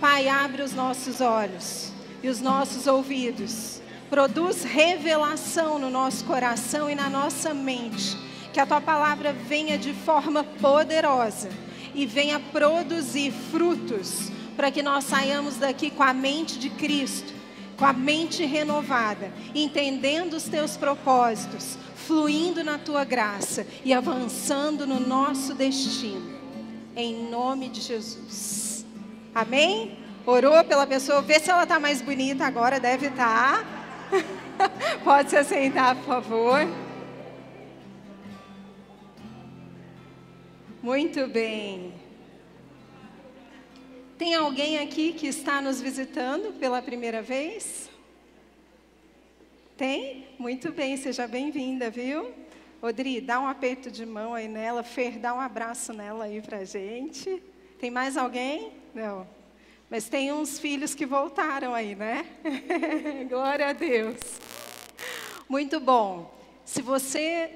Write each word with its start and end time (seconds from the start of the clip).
Pai, 0.00 0.28
abre 0.28 0.62
os 0.62 0.72
nossos 0.72 1.20
olhos 1.20 1.92
e 2.22 2.28
os 2.28 2.40
nossos 2.40 2.86
ouvidos. 2.86 3.80
Produz 4.08 4.62
revelação 4.62 5.76
no 5.78 5.90
nosso 5.90 6.24
coração 6.24 6.88
e 6.88 6.94
na 6.94 7.10
nossa 7.10 7.52
mente. 7.52 8.16
Que 8.52 8.60
a 8.60 8.66
tua 8.66 8.80
palavra 8.80 9.32
venha 9.32 9.76
de 9.76 9.92
forma 9.92 10.44
poderosa 10.44 11.50
e 11.94 12.06
venha 12.06 12.38
produzir 12.38 13.32
frutos 13.50 14.30
para 14.56 14.70
que 14.70 14.82
nós 14.82 15.04
saiamos 15.04 15.56
daqui 15.56 15.90
com 15.90 16.02
a 16.02 16.12
mente 16.12 16.58
de 16.58 16.70
Cristo, 16.70 17.32
com 17.76 17.84
a 17.84 17.92
mente 17.92 18.44
renovada, 18.44 19.32
entendendo 19.54 20.34
os 20.34 20.44
teus 20.44 20.76
propósitos, 20.76 21.76
fluindo 21.94 22.62
na 22.62 22.78
tua 22.78 23.04
graça 23.04 23.66
e 23.84 23.92
avançando 23.92 24.86
no 24.86 25.00
nosso 25.00 25.54
destino. 25.54 26.38
Em 26.96 27.28
nome 27.30 27.68
de 27.68 27.80
Jesus. 27.80 28.67
Amém? 29.38 29.96
Orou 30.26 30.64
pela 30.64 30.84
pessoa, 30.84 31.22
vê 31.22 31.38
se 31.38 31.48
ela 31.48 31.62
está 31.62 31.78
mais 31.78 32.02
bonita 32.02 32.44
agora, 32.44 32.80
deve 32.80 33.06
estar. 33.06 33.62
Tá. 33.62 33.78
Pode 35.04 35.30
se 35.30 35.36
assentar, 35.36 35.94
por 35.94 36.06
favor. 36.06 36.66
Muito 40.82 41.28
bem. 41.28 41.94
Tem 44.18 44.34
alguém 44.34 44.80
aqui 44.80 45.12
que 45.12 45.28
está 45.28 45.60
nos 45.60 45.80
visitando 45.80 46.58
pela 46.58 46.82
primeira 46.82 47.22
vez? 47.22 47.88
Tem? 49.76 50.26
Muito 50.36 50.72
bem, 50.72 50.96
seja 50.96 51.28
bem-vinda, 51.28 51.88
viu? 51.88 52.34
Odri, 52.82 53.20
dá 53.20 53.38
um 53.38 53.46
aperto 53.46 53.88
de 53.88 54.04
mão 54.04 54.34
aí 54.34 54.48
nela. 54.48 54.82
Fer, 54.82 55.16
dá 55.16 55.32
um 55.32 55.40
abraço 55.40 55.92
nela 55.92 56.24
aí 56.24 56.42
pra 56.42 56.64
gente. 56.64 57.40
Tem 57.78 57.88
mais 57.88 58.16
alguém? 58.16 58.72
Não. 58.92 59.37
Mas 59.90 60.08
tem 60.08 60.32
uns 60.32 60.58
filhos 60.58 60.94
que 60.94 61.06
voltaram 61.06 61.74
aí, 61.74 61.94
né? 61.94 62.26
Glória 63.28 63.68
a 63.68 63.72
Deus. 63.72 64.18
Muito 65.48 65.80
bom. 65.80 66.34
Se 66.62 66.82
você 66.82 67.50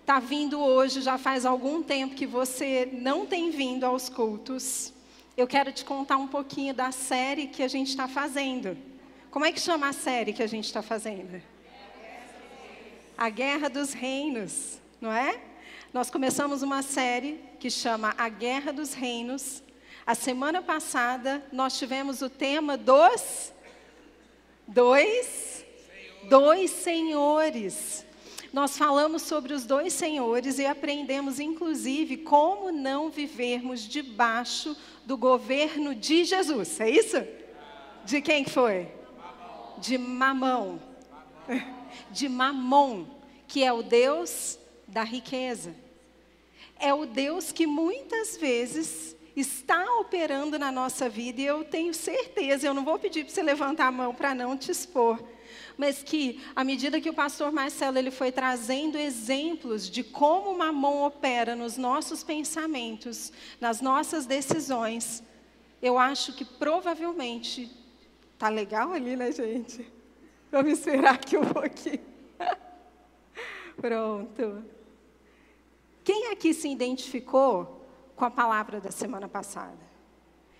está 0.00 0.18
vindo 0.18 0.58
hoje, 0.58 1.02
já 1.02 1.18
faz 1.18 1.44
algum 1.44 1.82
tempo 1.82 2.14
que 2.14 2.26
você 2.26 2.88
não 2.90 3.26
tem 3.26 3.50
vindo 3.50 3.84
aos 3.84 4.08
cultos, 4.08 4.90
eu 5.36 5.46
quero 5.46 5.70
te 5.70 5.84
contar 5.84 6.16
um 6.16 6.26
pouquinho 6.26 6.72
da 6.72 6.90
série 6.90 7.48
que 7.48 7.62
a 7.62 7.68
gente 7.68 7.88
está 7.88 8.08
fazendo. 8.08 8.78
Como 9.30 9.44
é 9.44 9.52
que 9.52 9.60
chama 9.60 9.90
a 9.90 9.92
série 9.92 10.32
que 10.32 10.42
a 10.42 10.46
gente 10.46 10.64
está 10.64 10.80
fazendo? 10.80 11.42
A 13.18 13.28
Guerra 13.28 13.68
dos 13.68 13.92
Reinos, 13.92 14.78
não 14.98 15.12
é? 15.12 15.38
Nós 15.92 16.10
começamos 16.10 16.62
uma 16.62 16.80
série 16.80 17.38
que 17.60 17.68
chama 17.68 18.14
A 18.16 18.30
Guerra 18.30 18.72
dos 18.72 18.94
Reinos. 18.94 19.62
A 20.06 20.14
semana 20.14 20.62
passada 20.62 21.44
nós 21.52 21.76
tivemos 21.76 22.22
o 22.22 22.30
tema 22.30 22.76
dos 22.76 23.52
dois 24.66 25.64
dois 26.28 26.70
senhores. 26.70 28.06
Nós 28.52 28.78
falamos 28.78 29.22
sobre 29.22 29.52
os 29.52 29.64
dois 29.64 29.92
senhores 29.92 30.58
e 30.58 30.66
aprendemos 30.66 31.40
inclusive 31.40 32.18
como 32.18 32.70
não 32.70 33.10
vivermos 33.10 33.80
debaixo 33.80 34.76
do 35.04 35.16
governo 35.16 35.94
de 35.94 36.24
Jesus. 36.24 36.80
É 36.80 36.88
isso? 36.88 37.26
De 38.04 38.20
quem 38.20 38.44
foi? 38.44 38.88
De 39.78 39.98
Mamão 39.98 40.80
de 42.10 42.28
Mamon, 42.28 43.06
que 43.46 43.62
é 43.62 43.72
o 43.72 43.82
Deus 43.82 44.58
da 44.86 45.02
riqueza. 45.02 45.74
É 46.78 46.92
o 46.92 47.06
Deus 47.06 47.52
que 47.52 47.66
muitas 47.66 48.36
vezes 48.36 49.15
está 49.36 49.84
operando 50.00 50.58
na 50.58 50.72
nossa 50.72 51.08
vida, 51.08 51.40
e 51.40 51.46
eu 51.46 51.62
tenho 51.62 51.92
certeza, 51.92 52.66
eu 52.66 52.72
não 52.72 52.84
vou 52.84 52.98
pedir 52.98 53.24
para 53.24 53.34
você 53.34 53.42
levantar 53.42 53.86
a 53.86 53.92
mão 53.92 54.14
para 54.14 54.34
não 54.34 54.56
te 54.56 54.70
expor, 54.70 55.22
mas 55.76 56.02
que 56.02 56.42
à 56.56 56.64
medida 56.64 57.00
que 57.00 57.10
o 57.10 57.14
pastor 57.14 57.52
Marcelo 57.52 57.98
ele 57.98 58.10
foi 58.10 58.32
trazendo 58.32 58.96
exemplos 58.96 59.90
de 59.90 60.02
como 60.02 60.56
Mamon 60.56 61.04
opera 61.04 61.54
nos 61.54 61.76
nossos 61.76 62.24
pensamentos, 62.24 63.30
nas 63.60 63.82
nossas 63.82 64.24
decisões, 64.24 65.22
eu 65.82 65.98
acho 65.98 66.32
que 66.32 66.44
provavelmente 66.44 67.70
tá 68.38 68.48
legal 68.48 68.92
ali, 68.92 69.16
né, 69.16 69.30
gente? 69.30 69.86
Vamos 70.50 70.78
esperar 70.78 71.14
aqui 71.14 71.36
um 71.36 71.44
pouquinho. 71.44 72.00
Pronto. 73.76 74.64
Quem 76.02 76.28
aqui 76.28 76.54
se 76.54 76.68
identificou 76.68 77.85
com 78.16 78.24
a 78.24 78.30
palavra 78.30 78.80
da 78.80 78.90
semana 78.90 79.28
passada? 79.28 79.78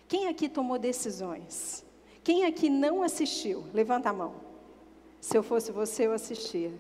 Quem 0.07 0.29
aqui 0.29 0.49
tomou 0.49 0.79
decisões? 0.79 1.85
Quem 2.23 2.45
aqui 2.45 2.69
não 2.69 3.03
assistiu? 3.03 3.65
Levanta 3.73 4.11
a 4.11 4.13
mão. 4.13 4.35
Se 5.21 5.37
eu 5.37 5.43
fosse 5.43 5.73
você, 5.73 6.07
eu 6.07 6.13
assistia. 6.13 6.73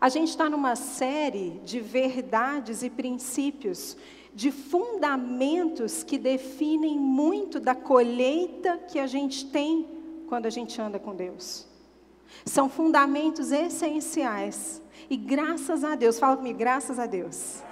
A 0.00 0.08
gente 0.08 0.28
está 0.28 0.48
numa 0.50 0.76
série 0.76 1.60
de 1.64 1.80
verdades 1.80 2.82
e 2.82 2.90
princípios, 2.90 3.96
de 4.34 4.50
fundamentos 4.50 6.02
que 6.02 6.18
definem 6.18 6.98
muito 6.98 7.60
da 7.60 7.74
colheita 7.74 8.78
que 8.78 8.98
a 8.98 9.06
gente 9.06 9.46
tem 9.46 9.86
quando 10.28 10.46
a 10.46 10.50
gente 10.50 10.80
anda 10.80 10.98
com 10.98 11.14
Deus. 11.14 11.66
São 12.44 12.68
fundamentos 12.68 13.52
essenciais. 13.52 14.82
E 15.10 15.16
graças 15.16 15.84
a 15.84 15.94
Deus, 15.94 16.18
fala 16.18 16.36
comigo, 16.36 16.58
graças 16.58 16.98
a 16.98 17.06
Deus, 17.06 17.62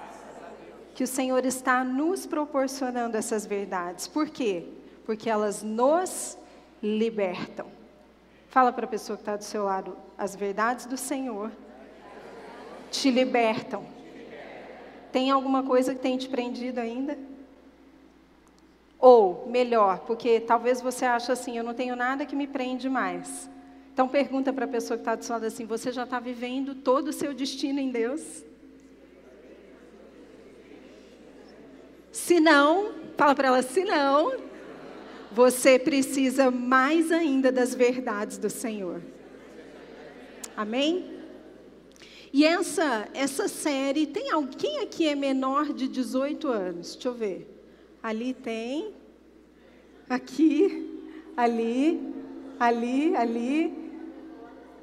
que 1.01 1.05
o 1.05 1.07
Senhor 1.07 1.43
está 1.47 1.83
nos 1.83 2.27
proporcionando 2.27 3.17
essas 3.17 3.43
verdades. 3.43 4.07
Por 4.07 4.29
quê? 4.29 4.65
Porque 5.03 5.31
elas 5.31 5.63
nos 5.63 6.37
libertam. 6.79 7.65
Fala 8.49 8.71
para 8.71 8.85
a 8.85 8.87
pessoa 8.87 9.17
que 9.17 9.23
está 9.23 9.35
do 9.35 9.43
seu 9.43 9.63
lado, 9.63 9.97
as 10.15 10.35
verdades 10.35 10.85
do 10.85 10.95
Senhor 10.95 11.51
te 12.91 13.09
libertam. 13.09 13.83
Tem 15.11 15.31
alguma 15.31 15.63
coisa 15.63 15.95
que 15.95 16.01
tem 16.01 16.19
te 16.19 16.29
prendido 16.29 16.77
ainda? 16.77 17.17
Ou, 18.99 19.47
melhor, 19.49 20.01
porque 20.01 20.39
talvez 20.39 20.81
você 20.81 21.03
ache 21.03 21.31
assim, 21.31 21.57
eu 21.57 21.63
não 21.63 21.73
tenho 21.73 21.95
nada 21.95 22.27
que 22.27 22.35
me 22.35 22.45
prende 22.45 22.87
mais. 22.87 23.49
Então 23.91 24.07
pergunta 24.07 24.53
para 24.53 24.65
a 24.65 24.67
pessoa 24.67 24.99
que 24.99 25.01
está 25.01 25.15
do 25.15 25.25
seu 25.25 25.33
lado 25.33 25.47
assim: 25.47 25.65
você 25.65 25.91
já 25.91 26.03
está 26.03 26.19
vivendo 26.19 26.75
todo 26.75 27.07
o 27.07 27.13
seu 27.13 27.33
destino 27.33 27.79
em 27.79 27.89
Deus? 27.89 28.43
Se 32.11 32.39
não, 32.39 32.91
fala 33.17 33.33
para 33.33 33.47
ela, 33.47 33.61
se 33.61 33.85
não, 33.85 34.33
você 35.31 35.79
precisa 35.79 36.51
mais 36.51 37.11
ainda 37.11 37.51
das 37.51 37.73
verdades 37.73 38.37
do 38.37 38.49
Senhor. 38.49 39.01
Amém? 40.55 41.21
E 42.33 42.45
essa, 42.45 43.07
essa 43.13 43.47
série, 43.47 44.05
tem 44.07 44.31
alguém 44.31 44.79
aqui 44.79 45.07
é 45.07 45.15
menor 45.15 45.73
de 45.73 45.87
18 45.87 46.47
anos? 46.47 46.93
Deixa 46.93 47.09
eu 47.09 47.13
ver. 47.13 47.63
Ali 48.01 48.33
tem. 48.33 48.93
Aqui, 50.09 51.07
ali, 51.35 52.13
ali, 52.59 53.15
ali. 53.15 53.91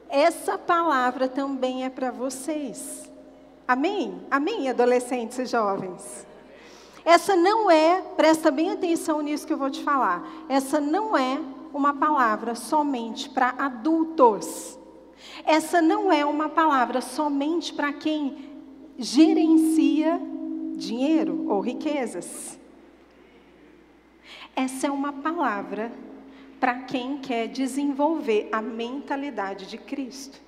Essa 0.09 0.57
palavra 0.57 1.29
também 1.29 1.85
é 1.85 1.91
para 1.91 2.11
vocês. 2.11 3.11
Amém? 3.67 4.23
Amém, 4.31 4.69
adolescentes 4.69 5.39
e 5.39 5.47
jovens? 5.47 6.28
Essa 7.05 7.37
não 7.37 7.71
é, 7.71 8.03
presta 8.17 8.51
bem 8.51 8.71
atenção 8.71 9.21
nisso 9.21 9.47
que 9.47 9.53
eu 9.53 9.59
vou 9.59 9.71
te 9.71 9.83
falar. 9.83 10.27
Essa 10.49 10.81
não 10.81 11.17
é 11.17 11.41
uma 11.73 11.95
palavra 11.95 12.55
somente 12.55 13.29
para 13.29 13.55
adultos. 13.59 14.79
Essa 15.45 15.81
não 15.81 16.13
é 16.13 16.25
uma 16.25 16.49
palavra 16.49 17.01
somente 17.01 17.73
para 17.73 17.93
quem 17.93 18.49
gerencia 18.99 20.21
dinheiro 20.77 21.47
ou 21.49 21.61
riquezas. 21.61 22.59
Essa 24.55 24.89
é 24.89 24.91
uma 24.91 25.13
palavra 25.13 25.93
para 26.59 26.81
quem 26.81 27.19
quer 27.19 27.47
desenvolver 27.47 28.49
a 28.51 28.61
mentalidade 28.61 29.67
de 29.67 29.79
Cristo. 29.79 30.48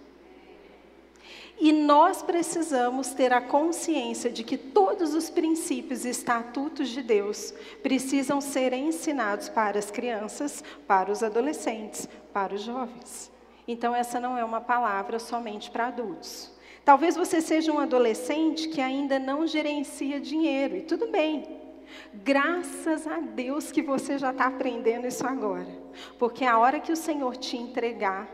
E 1.61 1.73
nós 1.73 2.23
precisamos 2.23 3.11
ter 3.11 3.35
a 3.35 3.41
consciência 3.41 4.31
de 4.31 4.43
que 4.43 4.57
todos 4.57 5.13
os 5.15 5.29
princípios 5.29 6.07
e 6.07 6.09
estatutos 6.09 6.89
de 6.89 7.03
Deus 7.03 7.53
precisam 7.83 8.41
ser 8.41 8.73
ensinados 8.73 9.51
para 9.51 9.79
as 9.79 9.91
crianças, 9.91 10.65
para 10.87 11.13
os 11.13 11.23
adolescentes, 11.23 12.09
para 12.33 12.55
os 12.55 12.63
jovens. 12.63 13.31
Então, 13.69 13.95
essa 13.95 14.19
não 14.19 14.39
é 14.39 14.45
uma 14.45 14.63
palavra 14.63 15.19
somente 15.19 15.71
para 15.71 15.89
adultos. 15.89 16.51
Talvez 16.83 17.15
você 17.15 17.43
seja 17.43 17.71
um 17.71 17.79
adolescente 17.79 18.69
que 18.69 18.81
ainda 18.81 19.19
não 19.19 19.47
gerencia 19.47 20.19
dinheiro, 20.19 20.77
e 20.77 20.81
tudo 20.81 21.09
bem, 21.09 21.61
Graças 22.13 23.07
a 23.07 23.21
Deus 23.21 23.71
que 23.71 23.83
você 23.83 24.19
já 24.19 24.31
está 24.31 24.47
aprendendo 24.47 25.07
isso 25.07 25.27
agora. 25.27 25.67
Porque 26.19 26.45
a 26.45 26.59
hora 26.59 26.81
que 26.81 26.93
o 26.93 26.97
Senhor 26.97 27.37
te 27.37 27.57
entregar 27.57 28.29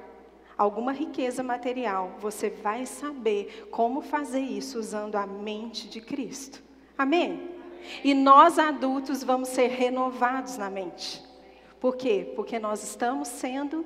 alguma 0.57 0.93
riqueza 0.93 1.43
material, 1.43 2.15
você 2.19 2.51
vai 2.51 2.87
saber 2.87 3.69
como 3.71 4.01
fazer 4.01 4.41
isso 4.41 4.79
usando 4.79 5.17
a 5.17 5.27
mente 5.27 5.89
de 5.89 6.01
Cristo. 6.01 6.63
Amém? 6.97 7.51
E 8.03 8.15
nós 8.15 8.59
adultos 8.59 9.23
vamos 9.23 9.49
ser 9.49 9.69
renovados 9.69 10.57
na 10.57 10.71
mente. 10.71 11.23
Por 11.81 11.97
quê? 11.97 12.33
Porque 12.35 12.59
nós 12.59 12.83
estamos 12.83 13.29
sendo 13.29 13.85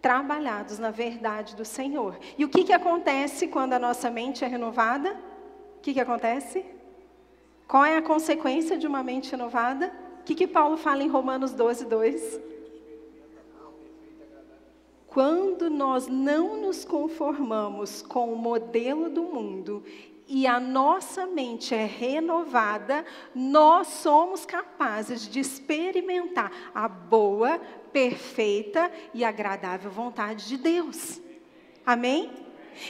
trabalhados 0.00 0.78
na 0.78 0.90
verdade 0.90 1.56
do 1.56 1.64
Senhor. 1.64 2.16
E 2.38 2.44
o 2.44 2.48
que, 2.48 2.64
que 2.64 2.72
acontece 2.72 3.48
quando 3.48 3.72
a 3.72 3.78
nossa 3.78 4.08
mente 4.10 4.44
é 4.44 4.48
renovada? 4.48 5.16
O 5.76 5.80
que, 5.80 5.92
que 5.92 6.00
acontece? 6.00 6.64
Qual 7.66 7.84
é 7.84 7.96
a 7.96 8.02
consequência 8.02 8.78
de 8.78 8.86
uma 8.86 9.02
mente 9.02 9.30
renovada? 9.30 9.92
O 10.20 10.24
que, 10.24 10.34
que 10.34 10.46
Paulo 10.46 10.76
fala 10.76 11.02
em 11.02 11.08
Romanos 11.08 11.52
12, 11.52 11.84
2? 11.86 12.40
Quando 15.18 15.68
nós 15.68 16.06
não 16.06 16.60
nos 16.60 16.84
conformamos 16.84 18.02
com 18.02 18.32
o 18.32 18.36
modelo 18.36 19.10
do 19.10 19.24
mundo 19.24 19.82
e 20.28 20.46
a 20.46 20.60
nossa 20.60 21.26
mente 21.26 21.74
é 21.74 21.84
renovada, 21.84 23.04
nós 23.34 23.88
somos 23.88 24.46
capazes 24.46 25.28
de 25.28 25.40
experimentar 25.40 26.52
a 26.72 26.86
boa, 26.86 27.60
perfeita 27.92 28.92
e 29.12 29.24
agradável 29.24 29.90
vontade 29.90 30.46
de 30.46 30.56
Deus. 30.56 31.20
Amém? 31.84 32.30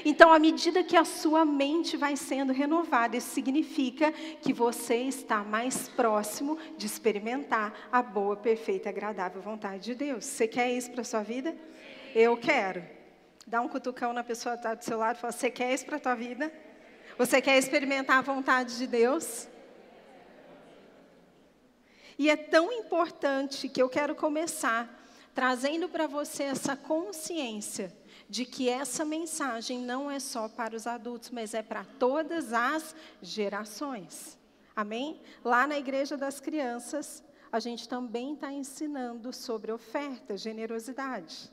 Então, 0.05 0.31
à 0.31 0.39
medida 0.39 0.85
que 0.85 0.99
a 0.99 1.07
sua 1.07 1.47
mente 1.47 1.97
vai 1.97 2.15
sendo 2.15 2.53
renovada, 2.53 3.17
isso 3.17 3.31
significa 3.31 4.13
que 4.43 4.53
você 4.53 4.97
está 4.97 5.43
mais 5.43 5.89
próximo 5.89 6.59
de 6.77 6.85
experimentar 6.85 7.73
a 7.91 8.03
boa, 8.03 8.37
perfeita 8.37 8.91
e 8.91 8.91
agradável 8.91 9.41
vontade 9.41 9.85
de 9.85 9.95
Deus. 9.95 10.27
Você 10.27 10.47
quer 10.47 10.71
isso 10.71 10.91
para 10.91 11.01
a 11.01 11.05
sua 11.05 11.23
vida? 11.23 11.57
Eu 12.14 12.37
quero. 12.37 12.84
Dá 13.46 13.60
um 13.60 13.69
cutucão 13.69 14.12
na 14.12 14.22
pessoa 14.22 14.55
que 14.55 14.60
está 14.60 14.75
do 14.75 14.84
seu 14.84 14.99
lado 14.99 15.16
e 15.16 15.20
fala: 15.20 15.32
Você 15.32 15.50
quer 15.50 15.72
isso 15.72 15.87
para 15.87 15.96
a 15.96 16.00
tua 16.00 16.14
vida? 16.14 16.52
Você 17.16 17.40
quer 17.40 17.58
experimentar 17.58 18.19
a 18.19 18.22
vontade 18.22 18.76
de 18.76 18.87
Deus? 18.87 19.49
E 22.19 22.28
é 22.28 22.37
tão 22.37 22.72
importante 22.72 23.69
que 23.69 23.81
eu 23.81 23.88
quero 23.88 24.14
começar 24.14 24.96
trazendo 25.34 25.88
para 25.88 26.06
você 26.08 26.43
essa 26.43 26.76
consciência 26.76 27.96
de 28.28 28.44
que 28.44 28.69
essa 28.69 29.05
mensagem 29.05 29.78
não 29.78 30.10
é 30.10 30.19
só 30.19 30.49
para 30.49 30.75
os 30.75 30.87
adultos, 30.87 31.31
mas 31.31 31.55
é 31.55 31.62
para 31.62 31.84
todas 31.99 32.52
as 32.52 32.94
gerações. 33.22 34.37
Amém? 34.75 35.22
Lá 35.44 35.66
na 35.66 35.78
Igreja 35.78 36.16
das 36.16 36.40
Crianças, 36.40 37.22
a 37.50 37.60
gente 37.60 37.88
também 37.88 38.34
está 38.34 38.52
ensinando 38.52 39.32
sobre 39.32 39.72
oferta, 39.72 40.37
generosidade. 40.37 41.50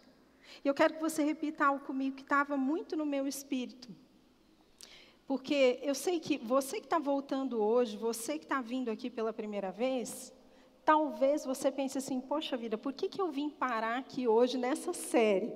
E 0.63 0.67
eu 0.67 0.73
quero 0.73 0.95
que 0.95 1.01
você 1.01 1.23
repita 1.23 1.65
algo 1.65 1.85
comigo 1.85 2.15
que 2.15 2.23
estava 2.23 2.55
muito 2.57 2.95
no 2.95 3.05
meu 3.05 3.27
espírito. 3.27 3.89
Porque 5.27 5.79
eu 5.81 5.95
sei 5.95 6.19
que 6.19 6.37
você 6.37 6.79
que 6.79 6.85
está 6.85 6.99
voltando 6.99 7.61
hoje, 7.61 7.97
você 7.97 8.37
que 8.37 8.45
está 8.45 8.61
vindo 8.61 8.91
aqui 8.91 9.09
pela 9.09 9.33
primeira 9.33 9.71
vez, 9.71 10.31
talvez 10.83 11.43
você 11.43 11.71
pense 11.71 11.97
assim: 11.97 12.21
poxa 12.21 12.55
vida, 12.55 12.77
por 12.77 12.93
que, 12.93 13.09
que 13.09 13.19
eu 13.19 13.31
vim 13.31 13.49
parar 13.49 13.97
aqui 13.97 14.27
hoje 14.27 14.57
nessa 14.57 14.93
série? 14.93 15.51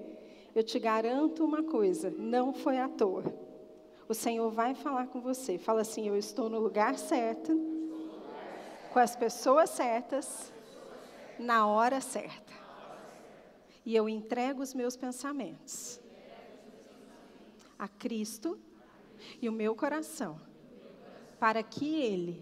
Eu 0.55 0.63
te 0.63 0.79
garanto 0.79 1.45
uma 1.45 1.63
coisa: 1.63 2.09
não 2.09 2.51
foi 2.51 2.79
à 2.79 2.89
toa. 2.89 3.23
O 4.07 4.13
Senhor 4.15 4.49
vai 4.49 4.73
falar 4.73 5.05
com 5.07 5.21
você. 5.21 5.59
Fala 5.59 5.81
assim: 5.81 6.07
eu 6.07 6.17
estou 6.17 6.49
no 6.49 6.59
lugar 6.59 6.97
certo, 6.97 7.51
com 8.91 8.97
as 8.97 9.15
pessoas 9.15 9.69
certas, 9.69 10.51
na 11.37 11.67
hora 11.67 12.01
certa. 12.01 12.48
E 13.89 13.95
eu 13.95 14.07
entrego 14.07 14.61
os 14.61 14.75
meus 14.75 14.95
pensamentos 14.95 15.99
a 17.75 17.87
Cristo 17.87 18.59
e 19.41 19.49
o 19.49 19.51
meu 19.51 19.73
coração, 19.73 20.39
para 21.39 21.63
que 21.63 21.95
Ele 21.95 22.39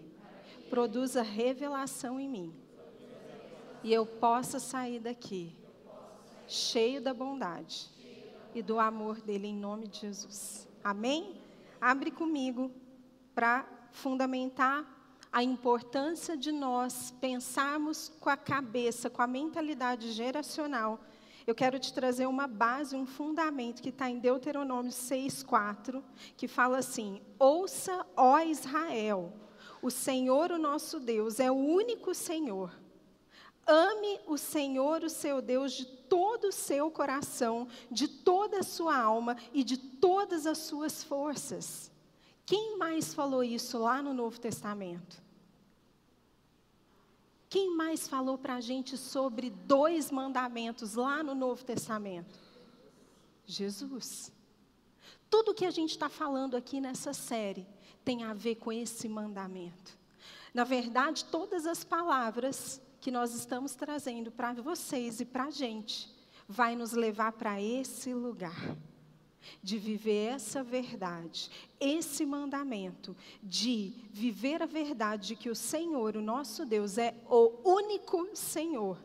produza 0.70 1.22
revelação 1.22 2.20
em 2.20 2.28
mim 2.28 2.54
e 3.82 3.94
eu 3.94 4.06
possa 4.06 4.60
sair 4.60 5.00
daqui 5.00 5.56
cheio 6.50 7.02
da 7.02 7.14
bondade 7.14 7.90
e 8.54 8.62
do 8.62 8.78
amor 8.78 9.22
dele 9.22 9.48
em 9.48 9.56
nome 9.56 9.88
de 9.88 10.02
Jesus. 10.02 10.68
Amém? 10.84 11.42
Abre 11.80 12.12
comigo 12.12 12.70
para 13.34 13.66
fundamentar 13.94 14.86
a 15.32 15.42
importância 15.42 16.36
de 16.36 16.52
nós 16.52 17.16
pensarmos 17.22 18.12
com 18.20 18.30
a 18.30 18.36
cabeça, 18.36 19.10
com 19.10 19.22
a 19.22 19.28
mentalidade 19.28 20.12
geracional 20.12 21.00
eu 21.48 21.56
quero 21.56 21.80
te 21.80 21.94
trazer 21.94 22.28
uma 22.28 22.46
base, 22.46 22.94
um 22.94 23.06
fundamento 23.06 23.82
que 23.82 23.88
está 23.88 24.10
em 24.10 24.20
Deuteronômio 24.20 24.92
6,4, 24.92 26.04
que 26.36 26.46
fala 26.46 26.80
assim: 26.80 27.22
Ouça, 27.40 28.06
ó 28.18 28.40
Israel, 28.40 29.32
o 29.82 29.90
Senhor, 29.90 30.52
o 30.52 30.60
nosso 30.60 31.00
Deus, 31.00 31.40
é 31.40 31.50
o 31.50 31.56
único 31.56 32.14
Senhor. 32.14 32.78
Ame 33.66 34.20
o 34.28 34.38
Senhor, 34.38 35.04
o 35.04 35.10
seu 35.10 35.42
Deus, 35.42 35.72
de 35.72 35.86
todo 35.86 36.50
o 36.50 36.52
seu 36.52 36.92
coração, 36.92 37.68
de 37.90 38.10
toda 38.10 38.60
a 38.60 38.64
sua 38.64 38.98
alma 38.98 39.38
e 39.54 39.64
de 39.64 39.78
todas 39.78 40.46
as 40.46 40.58
suas 40.58 41.02
forças. 41.02 41.90
Quem 42.46 42.78
mais 42.78 43.14
falou 43.14 43.44
isso 43.44 43.78
lá 43.78 44.02
no 44.02 44.14
Novo 44.14 44.38
Testamento? 44.40 45.27
Quem 47.50 47.76
mais 47.76 48.08
falou 48.08 48.38
para 48.38 48.56
a 48.56 48.62
gente 48.62 48.98
sobre 48.98 49.50
dois 49.50 50.12
mandamentos 50.12 50.96
lá 50.96 51.24
no 51.24 51.34
Novo 51.34 51.64
Testamento? 51.64 52.38
Jesus. 53.46 54.32
Tudo 55.30 55.54
que 55.54 55.66
a 55.66 55.72
gente 55.72 55.92
está 55.92 56.10
falando 56.10 56.58
aqui 56.58 56.82
nessa 56.82 57.14
série 57.14 57.66
tem 58.04 58.24
a 58.24 58.34
ver 58.34 58.56
com 58.56 58.72
esse 58.72 59.08
mandamento. 59.08 59.98
Na 60.54 60.64
verdade, 60.64 61.26
todas 61.26 61.66
as 61.66 61.84
palavras 61.84 62.82
que 63.00 63.12
nós 63.12 63.34
estamos 63.34 63.76
trazendo 63.76 64.32
para 64.32 64.54
vocês 64.54 65.20
e 65.20 65.26
para 65.26 65.46
a 65.46 65.52
gente 65.52 66.14
vai 66.48 66.76
nos 66.76 66.94
levar 66.94 67.34
para 67.34 67.62
esse 67.62 68.14
lugar 68.14 68.76
de 69.62 69.78
viver 69.78 70.34
essa 70.34 70.63
verdade, 70.63 71.50
esse 71.80 72.25
mandamento, 72.25 73.16
de 73.42 73.94
viver 74.12 74.62
a 74.62 74.66
verdade 74.66 75.30
de 75.30 75.36
que 75.36 75.50
o 75.50 75.56
Senhor, 75.56 76.16
o 76.16 76.22
nosso 76.22 76.66
Deus, 76.66 76.98
é 76.98 77.16
o 77.30 77.51
único 77.63 78.30
Senhor, 78.34 78.98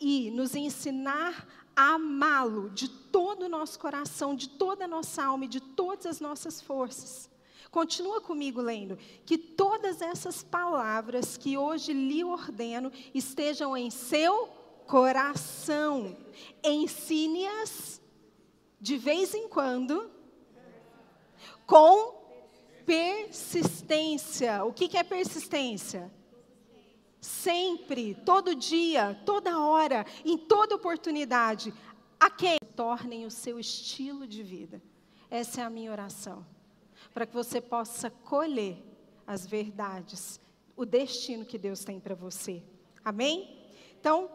e 0.00 0.30
nos 0.30 0.54
ensinar 0.54 1.46
a 1.74 1.94
amá-lo 1.94 2.70
de 2.70 2.88
todo 2.88 3.44
o 3.44 3.48
nosso 3.48 3.78
coração, 3.78 4.34
de 4.34 4.48
toda 4.48 4.84
a 4.84 4.88
nossa 4.88 5.24
alma 5.24 5.44
e 5.44 5.48
de 5.48 5.60
todas 5.60 6.06
as 6.06 6.20
nossas 6.20 6.60
forças. 6.60 7.28
Continua 7.70 8.20
comigo 8.20 8.60
lendo. 8.60 8.98
Que 9.26 9.36
todas 9.36 10.00
essas 10.00 10.42
palavras 10.42 11.36
que 11.36 11.56
hoje 11.56 11.92
lhe 11.92 12.24
ordeno 12.24 12.90
estejam 13.14 13.76
em 13.76 13.90
seu 13.90 14.48
coração. 14.86 16.16
Ensine-as 16.64 18.00
de 18.80 18.96
vez 18.96 19.34
em 19.34 19.48
quando, 19.48 20.10
com 21.66 22.18
persistência. 22.86 24.64
O 24.64 24.72
que, 24.72 24.96
é 24.96 25.02
persistência? 25.02 26.10
Sempre, 27.20 28.14
todo 28.14 28.54
dia, 28.54 29.20
toda 29.26 29.60
hora, 29.60 30.06
em 30.24 30.38
toda 30.38 30.76
oportunidade. 30.76 31.74
A 32.18 32.30
quem 32.30 32.58
tornem 32.74 33.26
o 33.26 33.30
seu 33.30 33.58
estilo 33.60 34.26
de 34.26 34.42
vida. 34.42 34.82
Essa 35.30 35.60
é 35.60 35.64
a 35.64 35.70
minha 35.70 35.92
oração. 35.92 36.46
Para 37.12 37.26
que 37.26 37.34
você 37.34 37.60
possa 37.60 38.10
colher 38.10 38.82
as 39.26 39.46
verdades, 39.46 40.40
o 40.74 40.86
destino 40.86 41.44
que 41.44 41.58
Deus 41.58 41.84
tem 41.84 42.00
para 42.00 42.14
você. 42.14 42.62
Amém? 43.04 43.68
Então, 44.00 44.30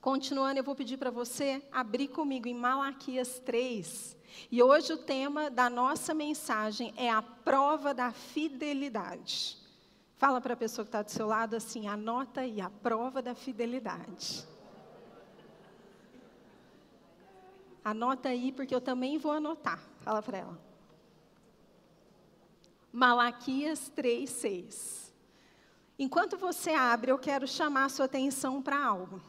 Continuando, 0.00 0.58
eu 0.58 0.64
vou 0.64 0.74
pedir 0.74 0.96
para 0.96 1.10
você 1.10 1.62
abrir 1.70 2.08
comigo 2.08 2.48
em 2.48 2.54
Malaquias 2.54 3.38
3. 3.40 4.16
E 4.50 4.62
hoje 4.62 4.94
o 4.94 4.96
tema 4.96 5.50
da 5.50 5.68
nossa 5.68 6.14
mensagem 6.14 6.94
é 6.96 7.10
a 7.10 7.20
prova 7.20 7.92
da 7.92 8.10
fidelidade. 8.10 9.58
Fala 10.16 10.40
para 10.40 10.54
a 10.54 10.56
pessoa 10.56 10.86
que 10.86 10.88
está 10.88 11.02
do 11.02 11.10
seu 11.10 11.26
lado 11.26 11.54
assim: 11.54 11.86
anota 11.86 12.40
aí 12.40 12.62
a 12.62 12.70
prova 12.70 13.20
da 13.20 13.34
fidelidade. 13.34 14.48
Anota 17.84 18.30
aí, 18.30 18.52
porque 18.52 18.74
eu 18.74 18.80
também 18.80 19.18
vou 19.18 19.32
anotar. 19.32 19.82
Fala 19.98 20.22
para 20.22 20.38
ela. 20.38 20.58
Malaquias 22.90 23.90
3, 23.94 24.30
6. 24.30 25.14
Enquanto 25.98 26.38
você 26.38 26.70
abre, 26.70 27.10
eu 27.10 27.18
quero 27.18 27.46
chamar 27.46 27.84
a 27.84 27.88
sua 27.90 28.06
atenção 28.06 28.62
para 28.62 28.82
algo. 28.82 29.20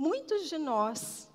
Muitos 0.00 0.48
de 0.48 0.56
nós 0.56 1.28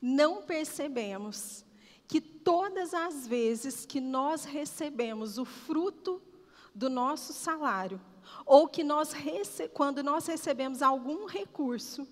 não 0.00 0.40
percebemos 0.40 1.64
que 2.06 2.20
todas 2.20 2.94
as 2.94 3.26
vezes 3.26 3.84
que 3.84 4.00
nós 4.00 4.44
recebemos 4.44 5.36
o 5.36 5.44
fruto 5.44 6.22
do 6.72 6.88
nosso 6.88 7.32
salário, 7.32 8.00
ou 8.46 8.68
que 8.68 8.84
nós 8.84 9.12
quando 9.74 10.00
nós 10.00 10.28
recebemos 10.28 10.80
algum 10.80 11.26
recurso, 11.26 12.06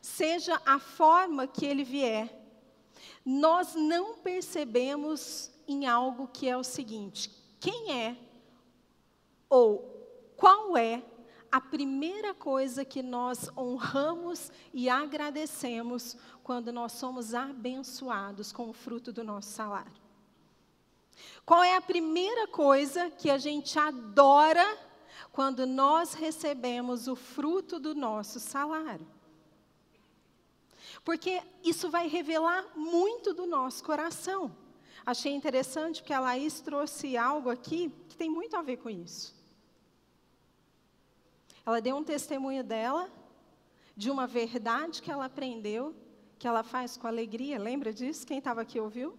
seja 0.00 0.58
a 0.64 0.78
forma 0.78 1.46
que 1.46 1.66
ele 1.66 1.84
vier, 1.84 2.34
nós 3.22 3.74
não 3.74 4.14
percebemos 4.14 5.50
em 5.68 5.86
algo 5.86 6.28
que 6.28 6.48
é 6.48 6.56
o 6.56 6.64
seguinte: 6.64 7.30
quem 7.60 7.92
é 7.92 8.16
ou 9.50 10.32
qual 10.34 10.78
é 10.78 11.02
a 11.50 11.60
primeira 11.60 12.34
coisa 12.34 12.84
que 12.84 13.02
nós 13.02 13.50
honramos 13.56 14.52
e 14.72 14.88
agradecemos 14.88 16.16
quando 16.42 16.72
nós 16.72 16.92
somos 16.92 17.34
abençoados 17.34 18.52
com 18.52 18.68
o 18.68 18.72
fruto 18.72 19.12
do 19.12 19.24
nosso 19.24 19.50
salário? 19.50 19.92
Qual 21.44 21.62
é 21.62 21.76
a 21.76 21.80
primeira 21.80 22.46
coisa 22.46 23.10
que 23.10 23.30
a 23.30 23.38
gente 23.38 23.78
adora 23.78 24.78
quando 25.32 25.66
nós 25.66 26.12
recebemos 26.12 27.08
o 27.08 27.16
fruto 27.16 27.80
do 27.80 27.94
nosso 27.94 28.38
salário? 28.38 29.06
Porque 31.04 31.42
isso 31.64 31.88
vai 31.88 32.06
revelar 32.06 32.66
muito 32.76 33.32
do 33.32 33.46
nosso 33.46 33.82
coração. 33.82 34.54
Achei 35.06 35.32
interessante 35.32 36.02
porque 36.02 36.12
a 36.12 36.20
Laís 36.20 36.60
trouxe 36.60 37.16
algo 37.16 37.48
aqui 37.48 37.90
que 38.10 38.16
tem 38.16 38.28
muito 38.28 38.54
a 38.56 38.62
ver 38.62 38.76
com 38.76 38.90
isso. 38.90 39.37
Ela 41.68 41.82
deu 41.82 41.96
um 41.96 42.02
testemunho 42.02 42.64
dela, 42.64 43.12
de 43.94 44.10
uma 44.10 44.26
verdade 44.26 45.02
que 45.02 45.10
ela 45.10 45.26
aprendeu, 45.26 45.94
que 46.38 46.48
ela 46.48 46.62
faz 46.62 46.96
com 46.96 47.06
alegria. 47.06 47.58
Lembra 47.58 47.92
disso? 47.92 48.26
Quem 48.26 48.38
estava 48.38 48.62
aqui 48.62 48.80
ouviu? 48.80 49.18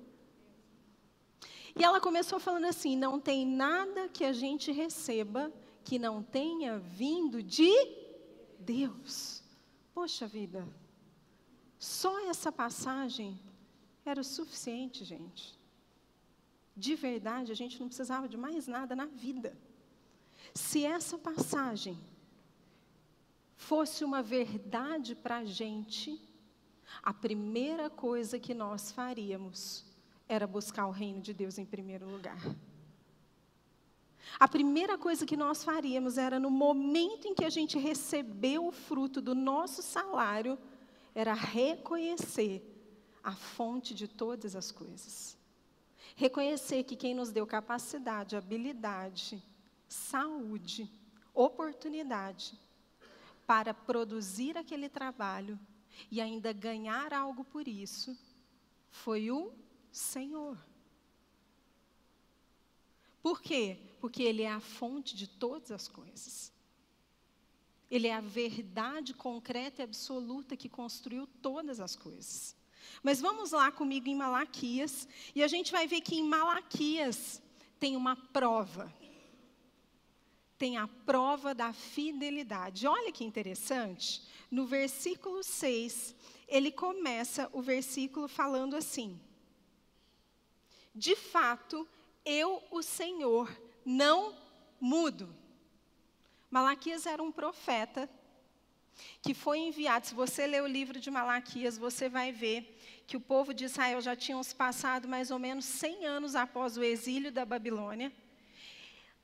E 1.76 1.84
ela 1.84 2.02
começou 2.02 2.40
falando 2.40 2.66
assim: 2.66 2.96
não 2.96 3.20
tem 3.20 3.46
nada 3.46 4.10
que 4.10 4.26
a 4.26 4.34
gente 4.34 4.72
receba 4.72 5.54
que 5.84 6.00
não 6.00 6.24
tenha 6.24 6.80
vindo 6.80 7.44
de 7.44 7.72
Deus. 8.60 9.44
Poxa 9.94 10.26
vida, 10.26 10.68
só 11.78 12.20
essa 12.32 12.52
passagem 12.52 13.40
era 14.04 14.22
o 14.22 14.24
suficiente, 14.24 15.06
gente. 15.06 15.56
De 16.76 16.96
verdade, 16.96 17.52
a 17.52 17.56
gente 17.56 17.80
não 17.80 17.90
precisava 17.90 18.28
de 18.28 18.38
mais 18.38 18.66
nada 18.66 18.96
na 18.96 19.06
vida. 19.06 19.56
Se 20.56 20.84
essa 20.84 21.16
passagem 21.16 21.96
fosse 23.60 24.06
uma 24.06 24.24
verdade 24.24 25.14
para 25.14 25.40
a 25.40 25.46
gente, 25.46 26.20
a 27.04 27.14
primeira 27.14 27.90
coisa 27.90 28.40
que 28.40 28.54
nós 28.54 28.90
faríamos 28.90 29.86
era 30.30 30.48
buscar 30.48 30.88
o 30.88 30.92
reino 30.92 31.22
de 31.22 31.34
Deus 31.34 31.58
em 31.58 31.66
primeiro 31.66 32.10
lugar. 32.10 32.40
A 34.40 34.48
primeira 34.48 34.98
coisa 34.98 35.26
que 35.26 35.36
nós 35.36 35.62
faríamos 35.62 36.18
era, 36.18 36.40
no 36.40 36.50
momento 36.50 37.28
em 37.28 37.36
que 37.36 37.44
a 37.44 37.50
gente 37.50 37.78
recebeu 37.78 38.66
o 38.66 38.72
fruto 38.72 39.22
do 39.22 39.36
nosso 39.36 39.84
salário, 39.84 40.58
era 41.14 41.34
reconhecer 41.34 42.64
a 43.22 43.34
fonte 43.34 43.94
de 43.94 44.08
todas 44.08 44.56
as 44.56 44.72
coisas. 44.72 45.38
Reconhecer 46.16 46.84
que 46.86 46.96
quem 46.96 47.14
nos 47.14 47.30
deu 47.30 47.46
capacidade, 47.46 48.38
habilidade, 48.38 49.44
saúde, 49.90 50.90
oportunidade 51.34 52.58
para 53.50 53.74
produzir 53.74 54.56
aquele 54.56 54.88
trabalho 54.88 55.60
e 56.12 56.22
ainda 56.22 56.54
ganhar 56.54 57.12
algo 57.12 57.44
por 57.44 57.68
isso 57.68 58.16
foi 58.92 59.32
o 59.32 59.52
Senhor. 59.92 60.56
Por 63.24 63.42
quê? 63.42 63.80
Porque 64.00 64.22
Ele 64.22 64.44
é 64.44 64.52
a 64.52 64.60
fonte 64.60 65.16
de 65.16 65.26
todas 65.26 65.72
as 65.72 65.88
coisas. 65.88 66.54
Ele 67.90 68.06
é 68.06 68.14
a 68.14 68.22
verdade 68.22 69.16
concreta 69.16 69.82
e 69.82 69.84
absoluta 69.84 70.56
que 70.56 70.70
construiu 70.70 71.26
todas 71.26 71.80
as 71.80 71.96
coisas. 71.96 72.56
Mas 73.02 73.20
vamos 73.20 73.50
lá 73.50 73.72
comigo 73.72 74.08
em 74.08 74.16
Malaquias, 74.16 75.08
e 75.34 75.42
a 75.42 75.48
gente 75.48 75.72
vai 75.72 75.88
ver 75.88 76.02
que 76.02 76.18
em 76.18 76.24
Malaquias 76.24 77.42
tem 77.80 77.96
uma 77.96 78.16
prova. 78.16 78.94
Tem 80.60 80.78
a 80.78 80.88
prova 80.88 81.56
da 81.56 81.74
fidelidade. 81.74 82.86
Olha 82.86 83.12
que 83.12 83.24
interessante. 83.24 84.22
No 84.52 84.68
versículo 84.68 85.42
6, 85.42 86.14
ele 86.48 86.72
começa 86.72 87.50
o 87.54 87.62
versículo 87.62 88.28
falando 88.28 88.76
assim: 88.76 89.20
De 90.94 91.16
fato, 91.16 91.88
eu, 92.26 92.62
o 92.70 92.84
Senhor, 92.84 93.50
não 93.86 94.36
mudo. 94.80 95.34
Malaquias 96.52 97.06
era 97.06 97.24
um 97.24 97.32
profeta 97.32 98.10
que 99.22 99.34
foi 99.34 99.60
enviado. 99.60 100.08
Se 100.08 100.14
você 100.14 100.46
ler 100.46 100.62
o 100.62 100.68
livro 100.68 101.00
de 101.00 101.10
Malaquias, 101.10 101.78
você 101.78 102.10
vai 102.10 102.32
ver 102.32 102.78
que 103.08 103.16
o 103.16 103.22
povo 103.22 103.54
de 103.54 103.66
Israel 103.66 104.02
já 104.02 104.16
tinha 104.16 104.40
passado 104.58 105.08
mais 105.08 105.32
ou 105.32 105.40
menos 105.40 105.66
100 105.66 106.06
anos 106.06 106.36
após 106.36 106.76
o 106.76 106.84
exílio 106.84 107.32
da 107.32 107.46
Babilônia. 107.46 108.12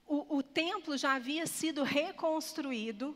O, 0.08 0.38
o 0.38 0.44
templo 0.44 0.98
já 0.98 1.14
havia 1.16 1.48
sido 1.48 1.84
reconstruído. 1.84 3.16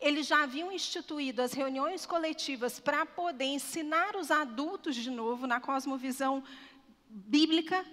Eles 0.00 0.26
já 0.26 0.42
haviam 0.42 0.72
instituído 0.72 1.40
as 1.40 1.52
reuniões 1.52 2.04
coletivas 2.04 2.78
para 2.80 3.06
poder 3.06 3.44
ensinar 3.44 4.16
os 4.16 4.30
adultos 4.30 4.96
de 4.96 5.10
novo 5.10 5.46
na 5.46 5.60
cosmovisão 5.60 6.42
bíblica. 7.08 7.86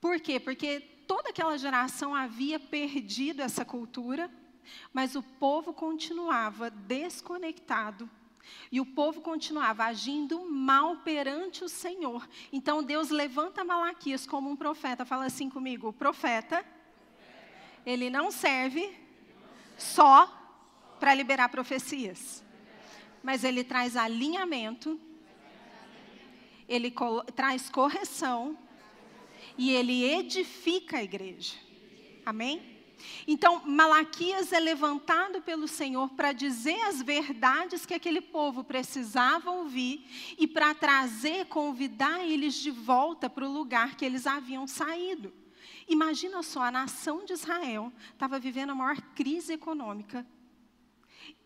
Por 0.00 0.20
quê? 0.20 0.38
Porque 0.38 0.80
toda 1.06 1.30
aquela 1.30 1.56
geração 1.56 2.14
havia 2.14 2.60
perdido 2.60 3.40
essa 3.40 3.64
cultura, 3.64 4.30
mas 4.92 5.16
o 5.16 5.22
povo 5.22 5.72
continuava 5.72 6.70
desconectado. 6.70 8.08
E 8.70 8.80
o 8.80 8.86
povo 8.86 9.20
continuava 9.20 9.84
agindo 9.84 10.48
mal 10.48 10.98
perante 10.98 11.64
o 11.64 11.68
Senhor. 11.68 12.28
Então 12.52 12.82
Deus 12.82 13.10
levanta 13.10 13.64
Malaquias 13.64 14.24
como 14.24 14.48
um 14.48 14.54
profeta. 14.54 15.04
Fala 15.04 15.24
assim 15.24 15.50
comigo: 15.50 15.92
profeta, 15.92 16.64
ele 17.86 18.10
não 18.10 18.32
serve 18.32 18.92
só 19.78 20.32
para 20.98 21.14
liberar 21.14 21.48
profecias, 21.48 22.44
mas 23.22 23.44
ele 23.44 23.62
traz 23.62 23.96
alinhamento, 23.96 25.00
ele 26.68 26.92
traz 27.36 27.70
correção 27.70 28.58
e 29.56 29.70
ele 29.70 30.02
edifica 30.02 30.98
a 30.98 31.04
igreja. 31.04 31.54
Amém? 32.24 32.74
Então, 33.28 33.62
Malaquias 33.64 34.52
é 34.52 34.58
levantado 34.58 35.40
pelo 35.42 35.68
Senhor 35.68 36.08
para 36.10 36.32
dizer 36.32 36.80
as 36.86 37.00
verdades 37.00 37.86
que 37.86 37.94
aquele 37.94 38.20
povo 38.20 38.64
precisava 38.64 39.50
ouvir 39.50 40.04
e 40.38 40.46
para 40.46 40.74
trazer, 40.74 41.46
convidar 41.46 42.26
eles 42.26 42.54
de 42.54 42.70
volta 42.70 43.30
para 43.30 43.46
o 43.46 43.52
lugar 43.52 43.96
que 43.96 44.04
eles 44.04 44.26
haviam 44.26 44.66
saído. 44.66 45.32
Imagina 45.88 46.42
só, 46.42 46.62
a 46.62 46.70
nação 46.70 47.24
de 47.24 47.32
Israel 47.32 47.92
estava 48.12 48.38
vivendo 48.38 48.70
a 48.70 48.74
maior 48.74 49.00
crise 49.14 49.52
econômica. 49.52 50.26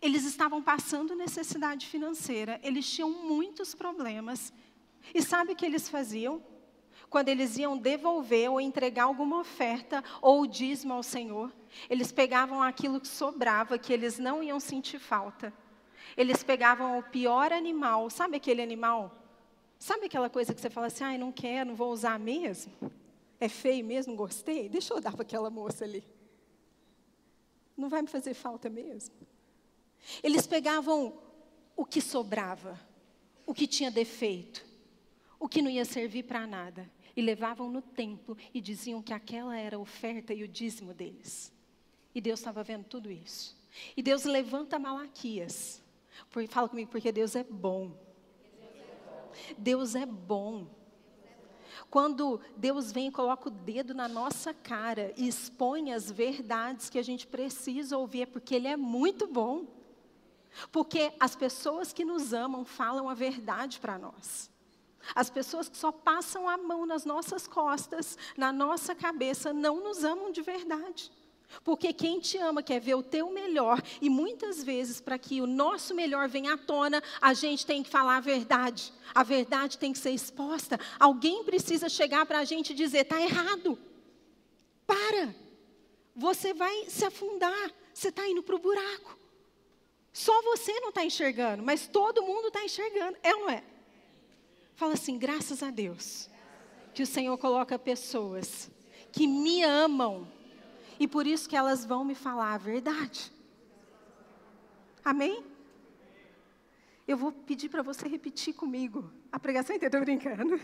Eles 0.00 0.24
estavam 0.24 0.62
passando 0.62 1.14
necessidade 1.14 1.86
financeira, 1.86 2.58
eles 2.62 2.90
tinham 2.90 3.10
muitos 3.10 3.74
problemas. 3.74 4.52
E 5.14 5.22
sabe 5.22 5.52
o 5.52 5.56
que 5.56 5.66
eles 5.66 5.88
faziam? 5.88 6.42
quando 7.10 7.28
eles 7.28 7.58
iam 7.58 7.76
devolver 7.76 8.48
ou 8.48 8.60
entregar 8.60 9.04
alguma 9.04 9.40
oferta 9.40 10.02
ou 10.22 10.46
dízimo 10.46 10.94
ao 10.94 11.02
Senhor, 11.02 11.52
eles 11.90 12.12
pegavam 12.12 12.62
aquilo 12.62 13.00
que 13.00 13.08
sobrava, 13.08 13.76
que 13.76 13.92
eles 13.92 14.18
não 14.18 14.42
iam 14.42 14.60
sentir 14.60 15.00
falta. 15.00 15.52
Eles 16.16 16.42
pegavam 16.44 16.98
o 16.98 17.02
pior 17.02 17.52
animal, 17.52 18.08
sabe 18.08 18.36
aquele 18.36 18.62
animal? 18.62 19.12
Sabe 19.78 20.06
aquela 20.06 20.30
coisa 20.30 20.54
que 20.54 20.60
você 20.60 20.70
fala 20.70 20.86
assim, 20.86 21.02
ai, 21.02 21.18
não 21.18 21.32
quero, 21.32 21.70
não 21.70 21.74
vou 21.74 21.92
usar 21.92 22.18
mesmo? 22.18 22.72
É 23.40 23.48
feio 23.48 23.84
mesmo, 23.84 24.14
gostei? 24.14 24.68
Deixa 24.68 24.92
eu 24.92 25.00
dar 25.00 25.12
para 25.12 25.22
aquela 25.22 25.48
moça 25.48 25.84
ali. 25.84 26.04
Não 27.76 27.88
vai 27.88 28.02
me 28.02 28.08
fazer 28.08 28.34
falta 28.34 28.68
mesmo? 28.68 29.14
Eles 30.22 30.46
pegavam 30.46 31.18
o 31.74 31.86
que 31.86 32.00
sobrava, 32.00 32.78
o 33.46 33.54
que 33.54 33.66
tinha 33.66 33.90
defeito, 33.90 34.64
o 35.38 35.48
que 35.48 35.62
não 35.62 35.70
ia 35.70 35.86
servir 35.86 36.24
para 36.24 36.46
nada 36.46 36.90
e 37.16 37.22
levavam 37.22 37.70
no 37.70 37.80
templo 37.80 38.36
e 38.52 38.60
diziam 38.60 39.02
que 39.02 39.12
aquela 39.12 39.56
era 39.56 39.76
a 39.76 39.80
oferta 39.80 40.34
e 40.34 40.42
o 40.42 40.48
dízimo 40.48 40.92
deles. 40.92 41.52
E 42.14 42.20
Deus 42.20 42.40
estava 42.40 42.62
vendo 42.62 42.84
tudo 42.84 43.10
isso. 43.10 43.58
E 43.96 44.02
Deus 44.02 44.24
levanta 44.24 44.78
Malaquias. 44.78 45.82
Por, 46.30 46.46
fala 46.48 46.68
comigo, 46.68 46.90
porque 46.90 47.10
Deus 47.10 47.34
é 47.34 47.44
bom. 47.44 47.92
Deus 49.56 49.94
é 49.94 50.04
bom. 50.04 50.66
Quando 51.88 52.40
Deus 52.56 52.90
vem 52.92 53.08
e 53.08 53.12
coloca 53.12 53.48
o 53.48 53.52
dedo 53.52 53.94
na 53.94 54.08
nossa 54.08 54.52
cara 54.52 55.12
e 55.16 55.28
expõe 55.28 55.92
as 55.92 56.10
verdades 56.10 56.90
que 56.90 56.98
a 56.98 57.02
gente 57.02 57.26
precisa 57.26 57.96
ouvir, 57.96 58.22
é 58.22 58.26
porque 58.26 58.54
Ele 58.54 58.68
é 58.68 58.76
muito 58.76 59.26
bom. 59.26 59.66
Porque 60.72 61.12
as 61.18 61.36
pessoas 61.36 61.92
que 61.92 62.04
nos 62.04 62.32
amam 62.32 62.64
falam 62.64 63.08
a 63.08 63.14
verdade 63.14 63.78
para 63.78 63.98
nós. 63.98 64.50
As 65.14 65.30
pessoas 65.30 65.68
que 65.68 65.78
só 65.78 65.90
passam 65.90 66.48
a 66.48 66.58
mão 66.58 66.84
nas 66.84 67.04
nossas 67.04 67.46
costas, 67.46 68.18
na 68.36 68.52
nossa 68.52 68.94
cabeça, 68.94 69.52
não 69.52 69.82
nos 69.82 70.04
amam 70.04 70.30
de 70.30 70.42
verdade. 70.42 71.10
Porque 71.64 71.92
quem 71.92 72.20
te 72.20 72.38
ama 72.38 72.62
quer 72.62 72.80
ver 72.80 72.94
o 72.94 73.02
teu 73.02 73.30
melhor, 73.30 73.82
e 74.00 74.08
muitas 74.08 74.62
vezes, 74.62 75.00
para 75.00 75.18
que 75.18 75.40
o 75.40 75.46
nosso 75.46 75.94
melhor 75.94 76.28
venha 76.28 76.54
à 76.54 76.58
tona, 76.58 77.02
a 77.20 77.34
gente 77.34 77.66
tem 77.66 77.82
que 77.82 77.90
falar 77.90 78.16
a 78.16 78.20
verdade. 78.20 78.92
A 79.14 79.22
verdade 79.22 79.76
tem 79.76 79.92
que 79.92 79.98
ser 79.98 80.10
exposta. 80.10 80.78
Alguém 80.98 81.44
precisa 81.44 81.88
chegar 81.88 82.24
para 82.26 82.38
a 82.38 82.44
gente 82.44 82.70
e 82.70 82.74
dizer: 82.74 83.00
está 83.00 83.20
errado. 83.20 83.78
Para. 84.86 85.34
Você 86.14 86.52
vai 86.54 86.86
se 86.88 87.04
afundar. 87.04 87.72
você 87.92 88.08
está 88.08 88.26
indo 88.28 88.42
para 88.42 88.56
o 88.56 88.58
buraco. 88.58 89.18
Só 90.12 90.42
você 90.42 90.72
não 90.80 90.88
está 90.88 91.04
enxergando, 91.04 91.62
mas 91.62 91.86
todo 91.86 92.22
mundo 92.22 92.48
está 92.48 92.64
enxergando. 92.64 93.16
É 93.22 93.34
ou 93.34 93.42
não 93.42 93.50
é? 93.50 93.62
Fala 94.74 94.94
assim, 94.94 95.18
graças 95.18 95.62
a 95.62 95.70
Deus, 95.70 96.28
que 96.94 97.02
o 97.02 97.06
Senhor 97.06 97.36
coloca 97.38 97.78
pessoas 97.78 98.70
que 99.12 99.26
me 99.26 99.62
amam 99.62 100.26
e 101.00 101.08
por 101.08 101.26
isso 101.26 101.48
que 101.48 101.56
elas 101.56 101.86
vão 101.86 102.04
me 102.04 102.14
falar 102.14 102.52
a 102.52 102.58
verdade. 102.58 103.32
Amém? 105.02 105.42
Eu 107.08 107.16
vou 107.16 107.32
pedir 107.32 107.70
para 107.70 107.82
você 107.82 108.06
repetir 108.06 108.52
comigo. 108.52 109.10
A 109.32 109.40
pregação 109.40 109.74
inteira, 109.74 109.96
estou 109.96 110.04
brincando. 110.04 110.60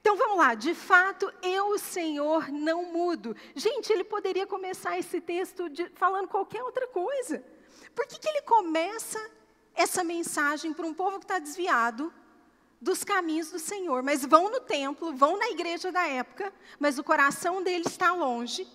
Então 0.00 0.16
vamos 0.16 0.36
lá, 0.36 0.54
de 0.54 0.74
fato, 0.74 1.32
eu, 1.42 1.70
o 1.70 1.78
Senhor, 1.78 2.52
não 2.52 2.92
mudo. 2.92 3.34
Gente, 3.54 3.92
ele 3.92 4.04
poderia 4.04 4.46
começar 4.46 4.96
esse 4.96 5.20
texto 5.20 5.68
de, 5.68 5.88
falando 5.94 6.28
qualquer 6.28 6.62
outra 6.62 6.86
coisa. 6.86 7.44
Por 7.96 8.06
que, 8.06 8.20
que 8.20 8.28
ele 8.28 8.42
começa 8.42 9.18
essa 9.74 10.04
mensagem 10.04 10.72
para 10.72 10.86
um 10.86 10.94
povo 10.94 11.18
que 11.18 11.24
está 11.24 11.40
desviado 11.40 12.12
dos 12.84 13.02
caminhos 13.02 13.50
do 13.50 13.58
Senhor? 13.58 14.02
Mas 14.02 14.24
vão 14.24 14.50
no 14.50 14.60
templo, 14.60 15.16
vão 15.16 15.38
na 15.38 15.48
igreja 15.48 15.90
da 15.90 16.06
época, 16.06 16.52
mas 16.78 16.98
o 16.98 17.04
coração 17.04 17.62
deles 17.62 17.88
está 17.88 18.12
longe 18.12 18.66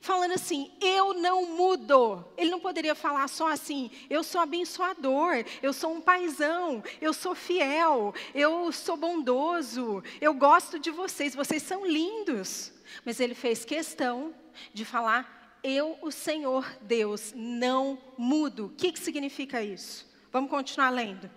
falando 0.00 0.32
assim: 0.32 0.70
eu 0.80 1.14
não 1.14 1.46
mudo. 1.46 2.24
Ele 2.36 2.50
não 2.50 2.60
poderia 2.60 2.94
falar 2.94 3.28
só 3.28 3.48
assim: 3.48 3.90
eu 4.08 4.22
sou 4.22 4.40
abençoador, 4.40 5.44
eu 5.62 5.72
sou 5.72 5.92
um 5.92 6.00
paizão, 6.00 6.82
eu 7.00 7.12
sou 7.12 7.34
fiel, 7.34 8.14
eu 8.34 8.70
sou 8.72 8.96
bondoso, 8.96 10.02
eu 10.20 10.34
gosto 10.34 10.78
de 10.78 10.90
vocês, 10.90 11.34
vocês 11.34 11.62
são 11.62 11.86
lindos. 11.86 12.72
Mas 13.04 13.20
ele 13.20 13.34
fez 13.34 13.64
questão 13.64 14.34
de 14.72 14.84
falar: 14.84 15.58
eu, 15.62 15.98
o 16.02 16.10
Senhor 16.10 16.66
Deus, 16.82 17.32
não 17.34 17.98
mudo. 18.16 18.66
O 18.66 18.70
que, 18.70 18.92
que 18.92 18.98
significa 19.00 19.62
isso? 19.62 20.10
Vamos 20.30 20.50
continuar 20.50 20.90
lendo. 20.90 21.30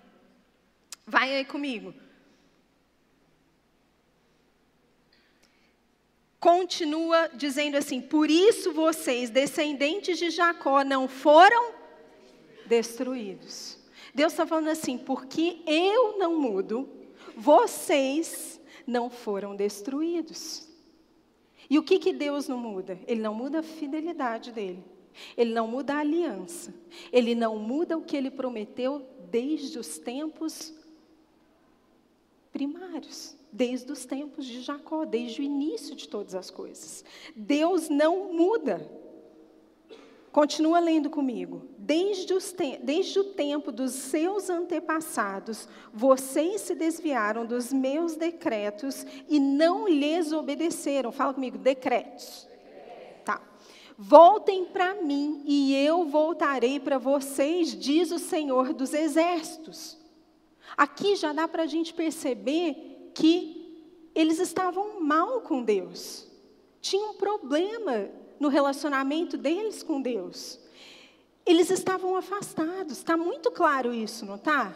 Vai 1.05 1.35
aí 1.35 1.45
comigo. 1.45 1.93
continua 6.45 7.27
dizendo 7.33 7.75
assim: 7.75 8.00
Por 8.00 8.29
isso 8.29 8.71
vocês, 8.71 9.31
descendentes 9.31 10.19
de 10.19 10.29
Jacó, 10.29 10.83
não 10.83 11.07
foram 11.07 11.74
destruídos. 12.67 13.79
Deus 14.13 14.31
está 14.31 14.45
falando 14.45 14.67
assim: 14.67 14.95
porque 14.95 15.63
eu 15.65 16.19
não 16.19 16.39
mudo, 16.39 16.88
vocês 17.35 18.62
não 18.85 19.09
foram 19.09 19.55
destruídos. 19.55 20.69
E 21.67 21.79
o 21.79 21.83
que, 21.83 21.97
que 21.97 22.13
Deus 22.13 22.47
não 22.47 22.59
muda? 22.59 23.00
Ele 23.07 23.21
não 23.21 23.33
muda 23.33 23.62
a 23.62 23.63
fidelidade 23.63 24.51
dele. 24.51 24.83
Ele 25.35 25.51
não 25.51 25.67
muda 25.67 25.95
a 25.95 26.00
aliança. 26.00 26.71
Ele 27.12 27.33
não 27.33 27.57
muda 27.57 27.97
o 27.97 28.03
que 28.03 28.15
ele 28.15 28.29
prometeu 28.29 29.03
desde 29.31 29.79
os 29.79 29.97
tempos 29.97 30.71
primários 32.55 33.35
desde 33.51 33.91
os 33.91 34.05
tempos 34.05 34.45
de 34.45 34.62
Jacó, 34.62 35.03
desde 35.03 35.41
o 35.41 35.43
início 35.43 35.93
de 35.93 36.07
todas 36.07 36.33
as 36.33 36.50
coisas. 36.50 37.03
Deus 37.35 37.89
não 37.89 38.31
muda. 38.33 38.89
Continua 40.31 40.79
lendo 40.79 41.09
comigo. 41.09 41.67
Desde, 41.77 42.33
te 42.53 42.77
desde 42.77 43.19
o 43.19 43.25
tempo 43.25 43.74
dos 43.74 43.91
seus 43.91 44.50
antepassados, 44.50 45.67
vocês 45.93 46.62
se 46.62 46.75
desviaram 46.75 47.45
dos 47.45 47.74
meus 47.74 48.15
decretos 48.15 49.05
e 49.27 49.38
não 49.38 49.85
lhes 49.85 50.31
obedeceram. 50.31 51.12
Fala 51.12 51.33
comigo, 51.33 51.57
decretos. 51.57 52.47
Tá. 53.25 53.41
Voltem 53.97 54.63
para 54.63 54.95
mim 54.95 55.43
e 55.45 55.75
eu 55.75 56.05
voltarei 56.05 56.79
para 56.79 56.97
vocês, 56.97 57.77
diz 57.77 58.12
o 58.12 58.19
Senhor 58.19 58.74
dos 58.74 58.93
Exércitos. 58.93 60.04
Aqui 60.77 61.15
já 61.15 61.34
dá 61.34 61.48
para 61.48 61.63
a 61.63 61.67
gente 61.67 61.94
perceber 61.94 63.11
que 63.13 64.11
eles 64.13 64.40
estavam 64.40 65.00
mal 65.01 65.42
com 65.42 65.63
Deus. 65.63 66.27
Tinha 66.81 67.09
um 67.09 67.16
problema 67.16 68.09
no 68.40 68.48
relacionamento 68.48 69.37
deles 69.37 69.83
com 69.83 70.01
Deus. 70.01 70.59
Eles 71.46 71.70
estavam 71.70 72.16
afastados, 72.16 72.98
está 72.98 73.16
muito 73.16 73.51
claro 73.51 73.94
isso, 73.94 74.25
não 74.25 74.35
está? 74.35 74.74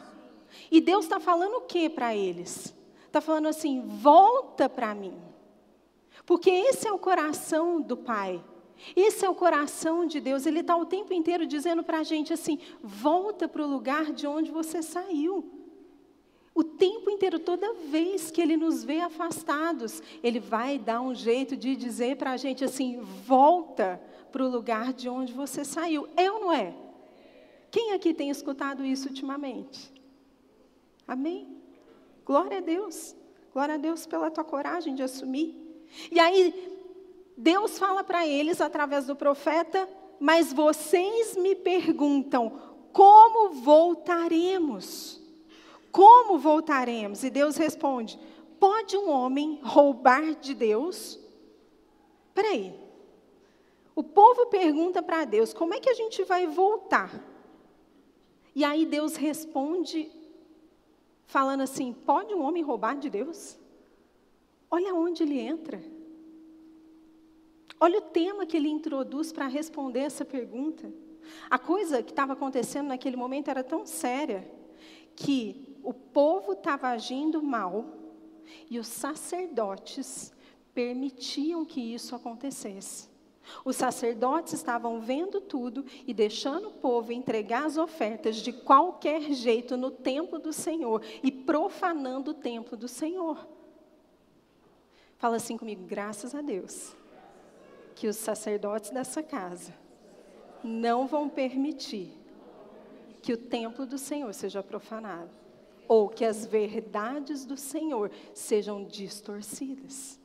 E 0.71 0.79
Deus 0.81 1.05
está 1.05 1.19
falando 1.19 1.55
o 1.57 1.61
que 1.61 1.89
para 1.89 2.15
eles? 2.15 2.73
Está 3.05 3.21
falando 3.21 3.47
assim: 3.47 3.81
volta 3.87 4.69
para 4.69 4.93
mim. 4.93 5.17
Porque 6.25 6.49
esse 6.49 6.87
é 6.87 6.91
o 6.91 6.99
coração 6.99 7.81
do 7.81 7.97
Pai. 7.97 8.43
Esse 8.95 9.25
é 9.25 9.29
o 9.29 9.35
coração 9.35 10.05
de 10.05 10.19
Deus. 10.19 10.45
Ele 10.45 10.59
está 10.59 10.75
o 10.75 10.85
tempo 10.85 11.13
inteiro 11.13 11.45
dizendo 11.45 11.83
para 11.83 11.99
a 11.99 12.03
gente 12.03 12.33
assim: 12.33 12.59
volta 12.81 13.47
para 13.47 13.63
o 13.63 13.67
lugar 13.67 14.11
de 14.11 14.27
onde 14.27 14.51
você 14.51 14.81
saiu. 14.81 15.58
O 16.59 16.63
tempo 16.65 17.09
inteiro, 17.09 17.39
toda 17.39 17.73
vez 17.73 18.29
que 18.31 18.41
ele 18.41 18.57
nos 18.57 18.83
vê 18.83 18.99
afastados, 18.99 20.03
ele 20.21 20.41
vai 20.41 20.77
dar 20.77 20.99
um 20.99 21.15
jeito 21.15 21.55
de 21.55 21.73
dizer 21.73 22.17
para 22.17 22.31
a 22.31 22.35
gente 22.35 22.65
assim: 22.65 22.99
volta 22.99 23.97
para 24.29 24.43
o 24.43 24.49
lugar 24.49 24.91
de 24.91 25.07
onde 25.07 25.31
você 25.31 25.63
saiu. 25.63 26.09
É 26.17 26.29
ou 26.29 26.41
não 26.41 26.51
é? 26.51 26.75
Quem 27.71 27.93
aqui 27.93 28.13
tem 28.13 28.29
escutado 28.29 28.83
isso 28.83 29.07
ultimamente? 29.07 29.89
Amém? 31.07 31.47
Glória 32.25 32.57
a 32.57 32.61
Deus. 32.61 33.15
Glória 33.53 33.75
a 33.75 33.77
Deus 33.77 34.05
pela 34.05 34.29
tua 34.29 34.43
coragem 34.43 34.93
de 34.93 35.01
assumir. 35.01 35.55
E 36.11 36.19
aí, 36.19 36.53
Deus 37.37 37.79
fala 37.79 38.03
para 38.03 38.27
eles 38.27 38.59
através 38.59 39.05
do 39.05 39.15
profeta: 39.15 39.87
Mas 40.19 40.51
vocês 40.51 41.37
me 41.37 41.55
perguntam, 41.55 42.51
como 42.91 43.53
voltaremos? 43.53 45.18
Como 45.91 46.37
voltaremos? 46.37 47.23
E 47.23 47.29
Deus 47.29 47.57
responde: 47.57 48.19
Pode 48.59 48.95
um 48.97 49.09
homem 49.09 49.59
roubar 49.63 50.35
de 50.35 50.53
Deus? 50.53 51.19
Peraí. 52.33 52.73
O 53.95 54.03
povo 54.03 54.47
pergunta 54.47 55.01
para 55.01 55.25
Deus: 55.25 55.53
Como 55.53 55.73
é 55.73 55.79
que 55.79 55.89
a 55.89 55.93
gente 55.93 56.23
vai 56.23 56.47
voltar? 56.47 57.23
E 58.55 58.63
aí 58.63 58.85
Deus 58.85 59.15
responde, 59.15 60.11
falando 61.25 61.61
assim: 61.61 61.93
Pode 61.93 62.33
um 62.33 62.41
homem 62.41 62.63
roubar 62.63 62.97
de 62.97 63.09
Deus? 63.09 63.57
Olha 64.69 64.93
onde 64.93 65.23
ele 65.23 65.39
entra. 65.39 65.81
Olha 67.79 67.99
o 67.99 68.01
tema 68.01 68.45
que 68.45 68.57
ele 68.57 68.69
introduz 68.69 69.31
para 69.31 69.47
responder 69.47 70.01
essa 70.01 70.25
pergunta. 70.25 70.91
A 71.49 71.57
coisa 71.57 72.03
que 72.03 72.11
estava 72.11 72.33
acontecendo 72.33 72.87
naquele 72.87 73.15
momento 73.15 73.49
era 73.49 73.63
tão 73.63 73.85
séria 73.85 74.49
que 75.15 75.68
o 75.83 75.93
povo 75.93 76.53
estava 76.53 76.89
agindo 76.89 77.41
mal 77.41 77.85
e 78.69 78.79
os 78.79 78.87
sacerdotes 78.87 80.33
permitiam 80.73 81.65
que 81.65 81.81
isso 81.93 82.15
acontecesse. 82.15 83.09
Os 83.65 83.75
sacerdotes 83.75 84.53
estavam 84.53 85.01
vendo 85.01 85.41
tudo 85.41 85.83
e 86.05 86.13
deixando 86.13 86.67
o 86.67 86.73
povo 86.73 87.11
entregar 87.11 87.65
as 87.65 87.77
ofertas 87.77 88.37
de 88.37 88.53
qualquer 88.53 89.21
jeito 89.33 89.75
no 89.75 89.89
templo 89.89 90.37
do 90.37 90.53
Senhor 90.53 91.03
e 91.23 91.31
profanando 91.31 92.31
o 92.31 92.35
templo 92.35 92.77
do 92.77 92.87
Senhor. 92.87 93.47
Fala 95.17 95.37
assim 95.37 95.57
comigo, 95.57 95.83
graças 95.85 96.35
a 96.35 96.41
Deus, 96.41 96.95
que 97.95 98.07
os 98.07 98.15
sacerdotes 98.15 98.91
dessa 98.91 99.21
casa 99.21 99.73
não 100.63 101.07
vão 101.07 101.27
permitir 101.27 102.13
que 103.21 103.33
o 103.33 103.37
templo 103.37 103.85
do 103.85 103.97
Senhor 103.97 104.33
seja 104.33 104.63
profanado 104.63 105.38
ou 105.89 106.07
que 106.07 106.23
as 106.23 106.45
verdades 106.45 107.43
do 107.43 107.57
Senhor 107.57 108.11
sejam 108.31 108.83
distorcidas. 108.83 110.19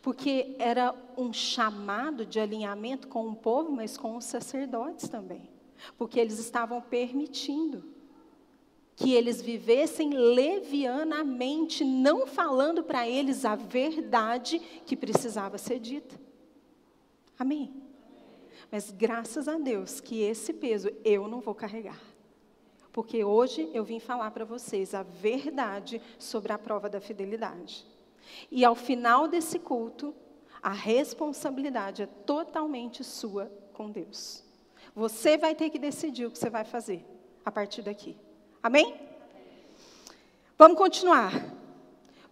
Porque 0.00 0.56
era 0.58 0.94
um 1.18 1.34
chamado 1.34 2.24
de 2.24 2.40
alinhamento 2.40 3.06
com 3.06 3.28
o 3.28 3.36
povo, 3.36 3.70
mas 3.70 3.98
com 3.98 4.16
os 4.16 4.24
sacerdotes 4.24 5.06
também. 5.06 5.50
Porque 5.98 6.18
eles 6.18 6.38
estavam 6.38 6.80
permitindo 6.80 7.84
que 8.96 9.12
eles 9.12 9.42
vivessem 9.42 10.14
levianamente, 10.14 11.84
não 11.84 12.26
falando 12.26 12.82
para 12.82 13.06
eles 13.06 13.44
a 13.44 13.54
verdade 13.54 14.58
que 14.86 14.96
precisava 14.96 15.58
ser 15.58 15.78
dita. 15.78 16.18
Amém? 17.38 17.70
Mas 18.72 18.90
graças 18.90 19.46
a 19.46 19.58
Deus 19.58 20.00
que 20.00 20.22
esse 20.22 20.54
peso 20.54 20.90
eu 21.04 21.28
não 21.28 21.40
vou 21.42 21.54
carregar 21.54 22.13
porque 22.94 23.24
hoje 23.24 23.68
eu 23.74 23.82
vim 23.82 23.98
falar 23.98 24.30
para 24.30 24.44
vocês 24.44 24.94
a 24.94 25.02
verdade 25.02 26.00
sobre 26.16 26.52
a 26.52 26.58
prova 26.58 26.88
da 26.88 27.00
fidelidade. 27.00 27.84
E 28.52 28.64
ao 28.64 28.76
final 28.76 29.26
desse 29.26 29.58
culto, 29.58 30.14
a 30.62 30.70
responsabilidade 30.70 32.02
é 32.04 32.06
totalmente 32.06 33.02
sua 33.02 33.50
com 33.72 33.90
Deus. 33.90 34.44
Você 34.94 35.36
vai 35.36 35.56
ter 35.56 35.70
que 35.70 35.78
decidir 35.78 36.26
o 36.26 36.30
que 36.30 36.38
você 36.38 36.48
vai 36.48 36.64
fazer 36.64 37.04
a 37.44 37.50
partir 37.50 37.82
daqui. 37.82 38.16
Amém? 38.62 38.94
Vamos 40.56 40.78
continuar. 40.78 41.32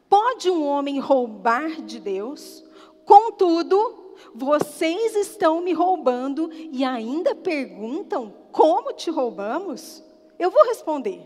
Pode 0.09 0.49
um 0.49 0.65
homem 0.65 1.01
roubar 1.01 1.83
de 1.83 1.99
Deus? 1.99 2.65
Contudo, 3.05 4.15
vocês 4.33 5.17
estão 5.17 5.61
me 5.61 5.73
roubando 5.73 6.53
e 6.53 6.85
ainda 6.85 7.35
perguntam 7.35 8.33
como 8.53 8.93
te 8.93 9.11
roubamos? 9.11 10.05
Eu 10.43 10.51
vou 10.51 10.65
responder. 10.65 11.25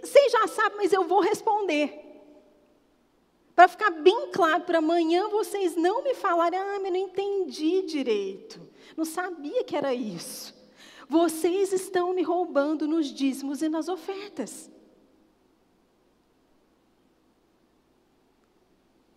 Vocês 0.00 0.32
já 0.32 0.46
sabem, 0.46 0.78
mas 0.78 0.94
eu 0.94 1.06
vou 1.06 1.20
responder. 1.20 2.06
Para 3.54 3.68
ficar 3.68 3.90
bem 3.90 4.30
claro, 4.32 4.64
para 4.64 4.78
amanhã 4.78 5.28
vocês 5.28 5.76
não 5.76 6.02
me 6.02 6.14
falarem, 6.14 6.58
ah, 6.58 6.78
mas 6.80 6.90
não 6.90 6.96
entendi 6.96 7.82
direito. 7.82 8.66
Não 8.96 9.04
sabia 9.04 9.62
que 9.62 9.76
era 9.76 9.92
isso. 9.92 10.54
Vocês 11.06 11.70
estão 11.70 12.14
me 12.14 12.22
roubando 12.22 12.88
nos 12.88 13.08
dízimos 13.08 13.60
e 13.60 13.68
nas 13.68 13.88
ofertas. 13.88 14.70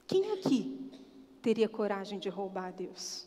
Quem 0.06 0.34
aqui 0.34 0.92
teria 1.42 1.70
coragem 1.70 2.20
de 2.20 2.28
roubar 2.28 2.66
a 2.66 2.72
Deus? 2.72 3.26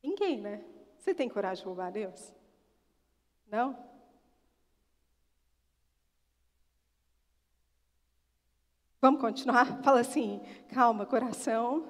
Ninguém, 0.00 0.40
né? 0.40 0.64
Você 1.00 1.12
tem 1.12 1.28
coragem 1.28 1.62
de 1.62 1.66
roubar 1.66 1.88
a 1.88 1.90
Deus? 1.90 2.43
Não? 3.50 3.76
Vamos 9.00 9.20
continuar? 9.20 9.80
Fala 9.84 10.00
assim, 10.00 10.40
calma, 10.68 11.04
coração, 11.04 11.86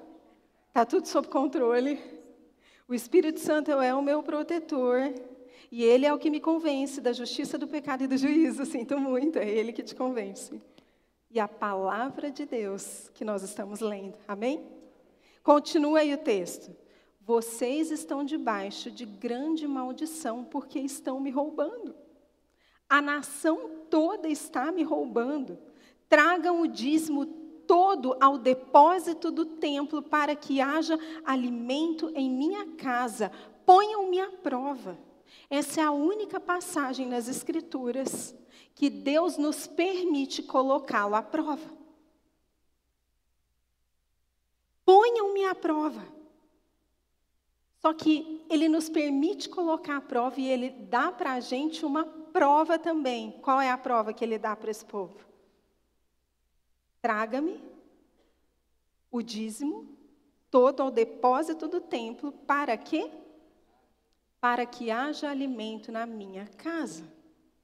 está 0.67 0.85
tudo 0.85 1.07
sob 1.07 1.27
controle. 1.29 1.97
O 2.87 2.93
Espírito 2.93 3.39
Santo 3.39 3.71
é 3.71 3.93
o 3.95 4.01
meu 4.01 4.21
protetor 4.21 5.13
e 5.71 5.83
ele 5.83 6.05
é 6.05 6.13
o 6.13 6.19
que 6.19 6.29
me 6.29 6.39
convence 6.39 7.01
da 7.01 7.13
justiça, 7.13 7.57
do 7.57 7.67
pecado 7.67 8.03
e 8.03 8.07
do 8.07 8.17
juízo. 8.17 8.65
Sinto 8.67 8.99
muito, 8.99 9.39
é 9.39 9.49
ele 9.49 9.71
que 9.71 9.81
te 9.81 9.95
convence. 9.95 10.61
E 11.31 11.39
a 11.39 11.47
palavra 11.47 12.29
de 12.29 12.45
Deus 12.45 13.09
que 13.13 13.25
nós 13.25 13.43
estamos 13.43 13.79
lendo. 13.79 14.17
Amém? 14.27 14.67
Continua 15.41 15.99
aí 15.99 16.13
o 16.13 16.17
texto. 16.17 16.75
Vocês 17.25 17.89
estão 17.89 18.23
debaixo 18.23 18.91
de 18.91 19.03
grande 19.03 19.67
maldição 19.67 20.43
porque 20.43 20.77
estão 20.79 21.19
me 21.19 21.31
roubando. 21.31 21.95
A 22.87 23.01
nação 23.01 23.87
toda 23.89 24.27
está 24.27 24.71
me 24.71 24.83
roubando. 24.83 25.57
Tragam 26.07 26.61
o 26.61 26.67
dízimo 26.67 27.25
todo 27.25 28.15
ao 28.21 28.37
depósito 28.37 29.31
do 29.31 29.43
templo 29.43 30.03
para 30.03 30.35
que 30.35 30.61
haja 30.61 30.99
alimento 31.25 32.11
em 32.13 32.29
minha 32.29 32.75
casa. 32.75 33.31
Ponham-me 33.65 34.19
à 34.19 34.29
prova. 34.29 34.95
Essa 35.49 35.81
é 35.81 35.83
a 35.83 35.91
única 35.91 36.39
passagem 36.39 37.07
nas 37.07 37.27
Escrituras 37.27 38.35
que 38.75 38.87
Deus 38.87 39.35
nos 39.35 39.65
permite 39.65 40.43
colocá-lo 40.43 41.15
à 41.15 41.23
prova. 41.23 41.73
Ponham-me 44.85 45.43
à 45.45 45.55
prova. 45.55 46.13
Só 47.85 47.93
que 47.93 48.43
Ele 48.49 48.67
nos 48.67 48.89
permite 48.89 49.47
colocar 49.47 49.97
à 49.97 50.01
prova 50.01 50.41
e 50.41 50.47
Ele 50.47 50.71
dá 50.71 51.11
para 51.11 51.33
a 51.33 51.39
gente 51.39 51.85
uma 51.85 52.03
prova 52.03 52.79
também. 52.79 53.33
Qual 53.43 53.61
é 53.61 53.69
a 53.69 53.77
prova 53.77 54.11
que 54.11 54.25
Ele 54.25 54.39
dá 54.39 54.55
para 54.55 54.71
esse 54.71 54.83
povo? 54.83 55.15
Traga-me 56.99 57.63
o 59.11 59.21
dízimo 59.21 59.87
todo 60.49 60.81
ao 60.81 60.89
depósito 60.89 61.67
do 61.67 61.79
templo, 61.79 62.31
para 62.31 62.75
quê? 62.75 63.11
Para 64.41 64.65
que 64.65 64.89
haja 64.89 65.29
alimento 65.29 65.91
na 65.91 66.07
minha 66.07 66.47
casa. 66.57 67.03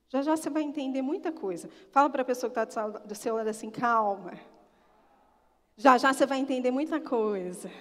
Já 0.08 0.22
já 0.22 0.38
você 0.38 0.52
vai 0.52 0.62
entender 0.62 1.02
muita 1.02 1.32
coisa. 1.32 1.68
Fala 1.92 2.12
para 2.12 2.22
a 2.22 2.26
pessoa 2.26 2.52
que 2.52 2.60
está 2.60 2.88
do 2.88 3.16
seu 3.16 3.38
lado 3.38 3.48
assim, 3.48 3.72
calma. 3.72 4.34
Já 5.76 5.98
já 5.98 6.14
você 6.14 6.28
vai 6.28 6.38
entender 6.38 6.70
muita 6.70 7.00
coisa. 7.00 7.72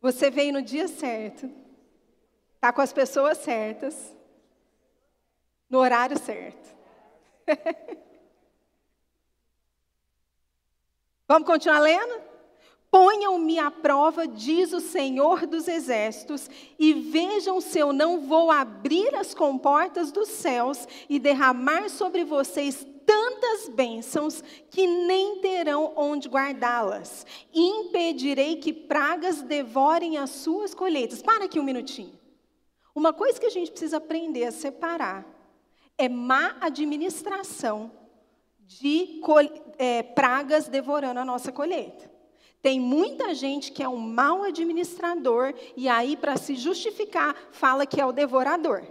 Você 0.00 0.30
veio 0.30 0.52
no 0.52 0.62
dia 0.62 0.88
certo, 0.88 1.50
está 2.54 2.72
com 2.72 2.80
as 2.80 2.92
pessoas 2.92 3.38
certas, 3.38 4.16
no 5.68 5.78
horário 5.78 6.18
certo. 6.18 6.74
Vamos 11.28 11.46
continuar 11.46 11.80
lendo? 11.80 12.29
Ponham-me 12.90 13.58
à 13.58 13.70
prova, 13.70 14.26
diz 14.26 14.72
o 14.72 14.80
Senhor 14.80 15.46
dos 15.46 15.68
Exércitos, 15.68 16.50
e 16.76 16.92
vejam 16.92 17.60
se 17.60 17.78
eu 17.78 17.92
não 17.92 18.20
vou 18.20 18.50
abrir 18.50 19.14
as 19.14 19.32
comportas 19.32 20.10
dos 20.10 20.28
céus 20.28 20.88
e 21.08 21.20
derramar 21.20 21.88
sobre 21.88 22.24
vocês 22.24 22.84
tantas 23.06 23.68
bênçãos 23.68 24.42
que 24.70 24.86
nem 24.86 25.40
terão 25.40 25.92
onde 25.96 26.28
guardá-las. 26.28 27.24
Impedirei 27.54 28.56
que 28.56 28.72
pragas 28.72 29.40
devorem 29.40 30.18
as 30.18 30.30
suas 30.30 30.74
colheitas. 30.74 31.22
Para 31.22 31.44
aqui 31.44 31.60
um 31.60 31.64
minutinho. 31.64 32.18
Uma 32.92 33.12
coisa 33.12 33.38
que 33.38 33.46
a 33.46 33.50
gente 33.50 33.70
precisa 33.70 33.98
aprender 33.98 34.46
a 34.46 34.52
separar 34.52 35.24
é 35.96 36.08
má 36.08 36.56
administração 36.60 37.92
de 38.60 39.20
é, 39.78 40.02
pragas 40.02 40.66
devorando 40.68 41.20
a 41.20 41.24
nossa 41.24 41.52
colheita. 41.52 42.09
Tem 42.62 42.78
muita 42.78 43.34
gente 43.34 43.72
que 43.72 43.82
é 43.82 43.88
um 43.88 43.96
mau 43.96 44.42
administrador 44.42 45.54
e 45.76 45.88
aí, 45.88 46.16
para 46.16 46.36
se 46.36 46.54
justificar, 46.56 47.34
fala 47.50 47.86
que 47.86 48.00
é 48.00 48.04
o 48.04 48.12
devorador. 48.12 48.82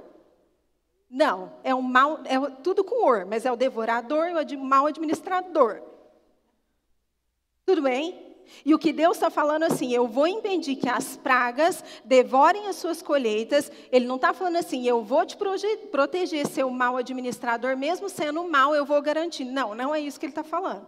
Não, 1.10 1.54
é 1.64 1.74
um 1.74 1.82
mal, 1.82 2.20
é 2.26 2.40
tudo 2.64 2.84
com 2.84 3.06
or, 3.06 3.26
mas 3.26 3.46
é 3.46 3.52
o 3.52 3.56
devorador 3.56 4.28
e 4.28 4.56
o 4.56 4.60
mau 4.60 4.86
administrador. 4.86 5.82
Tudo 7.66 7.82
bem? 7.82 8.28
E 8.66 8.74
o 8.74 8.80
que 8.80 8.92
Deus 8.92 9.18
está 9.18 9.30
falando 9.30 9.64
assim, 9.64 9.94
eu 9.94 10.08
vou 10.08 10.28
impedir 10.28 10.76
que 10.76 10.90
as 10.90 11.16
pragas 11.18 11.84
devorem 12.04 12.68
as 12.68 12.76
suas 12.76 13.02
colheitas. 13.02 13.72
Ele 13.92 14.08
não 14.08 14.16
está 14.16 14.34
falando 14.34 14.58
assim, 14.58 14.88
eu 14.88 15.04
vou 15.04 15.26
te 15.26 15.38
proteger, 15.38 16.48
seu 16.48 16.70
mau 16.70 16.98
administrador, 16.98 17.78
mesmo 17.78 18.10
sendo 18.10 18.44
mal, 18.50 18.74
eu 18.74 18.86
vou 18.86 19.02
garantir. 19.02 19.46
Não, 19.46 19.76
não 19.76 19.94
é 19.94 20.00
isso 20.00 20.20
que 20.20 20.26
ele 20.26 20.32
está 20.32 20.44
falando. 20.44 20.88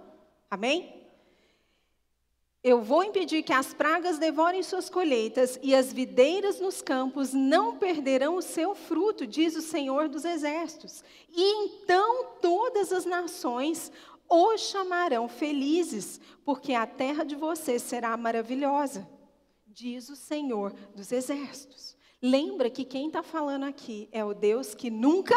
Amém? 0.50 1.01
Eu 2.64 2.84
vou 2.84 3.04
impedir 3.04 3.42
que 3.42 3.54
as 3.54 3.74
pragas 3.74 4.20
devorem 4.20 4.62
suas 4.62 4.88
colheitas 4.88 5.60
e 5.64 5.74
as 5.74 5.92
videiras 5.92 6.60
nos 6.60 6.80
campos 6.80 7.34
não 7.34 7.80
perderão 7.80 8.36
o 8.36 8.42
seu 8.42 8.76
fruto, 8.76 9.26
diz 9.26 9.56
o 9.56 9.62
Senhor 9.62 10.08
dos 10.08 10.24
Exércitos. 10.24 11.04
E 11.28 11.42
então 11.66 12.36
todas 12.40 12.92
as 12.94 13.04
nações 13.04 13.92
os 14.30 14.62
chamarão 14.62 15.28
felizes, 15.28 16.22
porque 16.46 16.74
a 16.74 16.86
terra 16.86 17.24
de 17.24 17.36
vocês 17.36 17.82
será 17.82 18.16
maravilhosa, 18.16 19.10
diz 19.66 20.08
o 20.10 20.16
Senhor 20.16 20.72
dos 20.96 21.12
Exércitos. 21.12 21.98
Lembra 22.22 22.70
que 22.70 22.86
quem 22.86 23.08
está 23.08 23.24
falando 23.24 23.64
aqui 23.64 24.08
é 24.12 24.24
o 24.24 24.36
Deus 24.36 24.76
que 24.76 24.92
nunca 24.92 25.36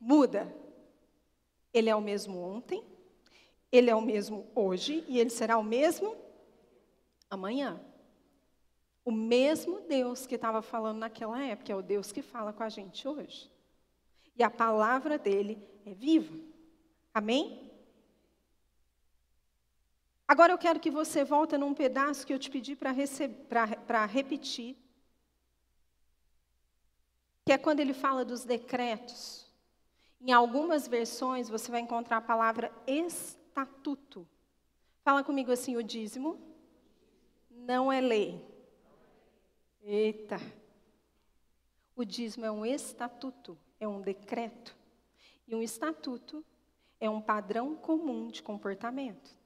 muda. 0.00 0.54
Ele 1.74 1.90
é 1.90 1.96
o 1.96 2.00
mesmo 2.00 2.38
ontem, 2.38 2.84
ele 3.72 3.90
é 3.90 3.94
o 3.96 4.00
mesmo 4.00 4.46
hoje 4.54 5.04
e 5.08 5.18
ele 5.18 5.30
será 5.30 5.58
o 5.58 5.64
mesmo 5.64 6.27
amanhã. 7.30 7.80
O 9.04 9.10
mesmo 9.10 9.80
Deus 9.80 10.26
que 10.26 10.34
estava 10.34 10.60
falando 10.60 10.98
naquela 10.98 11.42
época 11.42 11.72
é 11.72 11.76
o 11.76 11.82
Deus 11.82 12.12
que 12.12 12.22
fala 12.22 12.52
com 12.52 12.62
a 12.62 12.68
gente 12.68 13.06
hoje. 13.08 13.50
E 14.36 14.42
a 14.42 14.50
palavra 14.50 15.18
dele 15.18 15.58
é 15.86 15.94
viva. 15.94 16.38
Amém? 17.14 17.72
Agora 20.26 20.52
eu 20.52 20.58
quero 20.58 20.78
que 20.78 20.90
você 20.90 21.24
volte 21.24 21.56
num 21.56 21.72
pedaço 21.72 22.26
que 22.26 22.34
eu 22.34 22.38
te 22.38 22.50
pedi 22.50 22.76
para 22.76 24.04
repetir. 24.04 24.76
Que 27.46 27.52
é 27.52 27.58
quando 27.58 27.80
ele 27.80 27.94
fala 27.94 28.26
dos 28.26 28.44
decretos. 28.44 29.46
Em 30.20 30.32
algumas 30.32 30.86
versões 30.86 31.48
você 31.48 31.70
vai 31.70 31.80
encontrar 31.80 32.18
a 32.18 32.20
palavra 32.20 32.70
estatuto. 32.86 34.28
Fala 35.02 35.24
comigo 35.24 35.50
assim, 35.50 35.76
o 35.76 35.82
dízimo 35.82 36.47
não 37.68 37.92
é 37.92 38.00
lei. 38.00 38.42
Eita. 39.82 40.38
O 41.94 42.02
dízimo 42.02 42.46
é 42.46 42.50
um 42.50 42.64
estatuto, 42.64 43.58
é 43.78 43.86
um 43.86 44.00
decreto. 44.00 44.74
E 45.46 45.54
um 45.54 45.62
estatuto 45.62 46.42
é 46.98 47.10
um 47.10 47.20
padrão 47.20 47.76
comum 47.76 48.28
de 48.28 48.42
comportamento. 48.42 49.36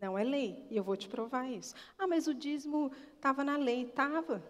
Não 0.00 0.16
é 0.18 0.24
lei, 0.24 0.66
e 0.70 0.76
eu 0.78 0.82
vou 0.82 0.96
te 0.96 1.08
provar 1.08 1.46
isso. 1.46 1.74
Ah, 1.98 2.06
mas 2.06 2.26
o 2.26 2.32
dízimo 2.32 2.90
estava 3.14 3.44
na 3.44 3.58
lei. 3.58 3.82
Estava. 3.82 4.42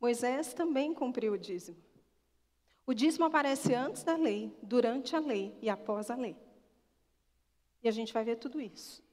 Moisés 0.00 0.54
também 0.54 0.94
cumpriu 0.94 1.34
o 1.34 1.38
dízimo. 1.38 1.76
O 2.86 2.94
dízimo 2.94 3.26
aparece 3.26 3.74
antes 3.74 4.02
da 4.02 4.16
lei, 4.16 4.56
durante 4.62 5.14
a 5.14 5.20
lei 5.20 5.54
e 5.60 5.68
após 5.68 6.10
a 6.10 6.14
lei. 6.14 6.34
E 7.82 7.88
a 7.88 7.90
gente 7.90 8.10
vai 8.10 8.24
ver 8.24 8.36
tudo 8.36 8.58
isso. 8.58 9.06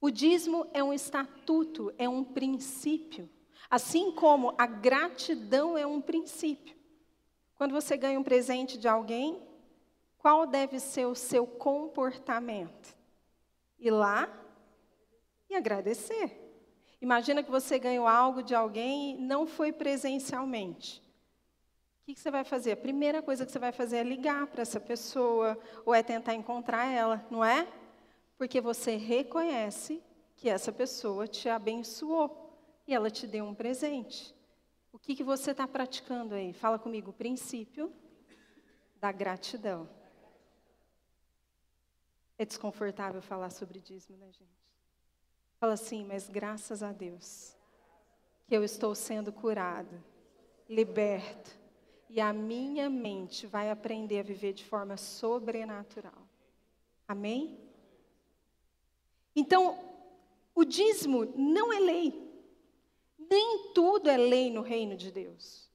O 0.00 0.10
dízimo 0.10 0.66
é 0.72 0.82
um 0.82 0.92
estatuto, 0.92 1.92
é 1.98 2.08
um 2.08 2.22
princípio. 2.22 3.28
Assim 3.68 4.12
como 4.12 4.54
a 4.56 4.66
gratidão 4.66 5.76
é 5.76 5.86
um 5.86 6.00
princípio. 6.00 6.76
Quando 7.56 7.72
você 7.72 7.96
ganha 7.96 8.18
um 8.18 8.22
presente 8.22 8.78
de 8.78 8.86
alguém, 8.86 9.42
qual 10.16 10.46
deve 10.46 10.78
ser 10.78 11.06
o 11.06 11.14
seu 11.14 11.46
comportamento? 11.46 12.96
Ir 13.78 13.90
lá 13.90 14.28
e 15.50 15.54
agradecer. 15.54 16.44
Imagina 17.00 17.42
que 17.42 17.50
você 17.50 17.78
ganhou 17.78 18.06
algo 18.06 18.42
de 18.42 18.54
alguém 18.54 19.12
e 19.12 19.20
não 19.20 19.46
foi 19.46 19.72
presencialmente. 19.72 21.02
O 22.02 22.14
que 22.14 22.18
você 22.18 22.30
vai 22.30 22.42
fazer? 22.42 22.72
A 22.72 22.76
primeira 22.76 23.20
coisa 23.20 23.44
que 23.44 23.52
você 23.52 23.58
vai 23.58 23.70
fazer 23.70 23.98
é 23.98 24.02
ligar 24.02 24.46
para 24.46 24.62
essa 24.62 24.80
pessoa 24.80 25.58
ou 25.84 25.94
é 25.94 26.02
tentar 26.02 26.34
encontrar 26.34 26.86
ela, 26.86 27.24
não 27.30 27.44
é? 27.44 27.68
Porque 28.38 28.60
você 28.60 28.96
reconhece 28.96 30.02
que 30.36 30.48
essa 30.48 30.72
pessoa 30.72 31.26
te 31.26 31.48
abençoou 31.48 32.56
e 32.86 32.94
ela 32.94 33.10
te 33.10 33.26
deu 33.26 33.44
um 33.44 33.54
presente. 33.54 34.34
O 34.92 34.98
que, 34.98 35.14
que 35.14 35.24
você 35.24 35.50
está 35.50 35.66
praticando 35.66 36.34
aí? 36.34 36.52
Fala 36.52 36.78
comigo, 36.78 37.10
o 37.10 37.14
princípio 37.14 37.92
da 39.00 39.12
gratidão. 39.12 39.88
É 42.38 42.44
desconfortável 42.44 43.20
falar 43.20 43.50
sobre 43.50 43.80
dízimo, 43.80 44.16
né, 44.16 44.26
gente? 44.26 44.58
Fala 45.58 45.72
assim, 45.72 46.04
mas 46.04 46.28
graças 46.28 46.82
a 46.82 46.92
Deus 46.92 47.56
que 48.46 48.56
eu 48.56 48.64
estou 48.64 48.94
sendo 48.94 49.30
curado, 49.30 50.02
liberto, 50.66 51.50
e 52.08 52.18
a 52.18 52.32
minha 52.32 52.88
mente 52.88 53.46
vai 53.46 53.70
aprender 53.70 54.20
a 54.20 54.22
viver 54.22 54.54
de 54.54 54.64
forma 54.64 54.96
sobrenatural. 54.96 56.26
Amém? 57.06 57.67
Então, 59.38 59.78
o 60.52 60.64
dízimo 60.64 61.32
não 61.36 61.72
é 61.72 61.78
lei. 61.78 62.28
Nem 63.16 63.70
tudo 63.72 64.10
é 64.10 64.16
lei 64.16 64.50
no 64.50 64.62
reino 64.62 64.96
de 64.96 65.12
Deus. 65.12 65.70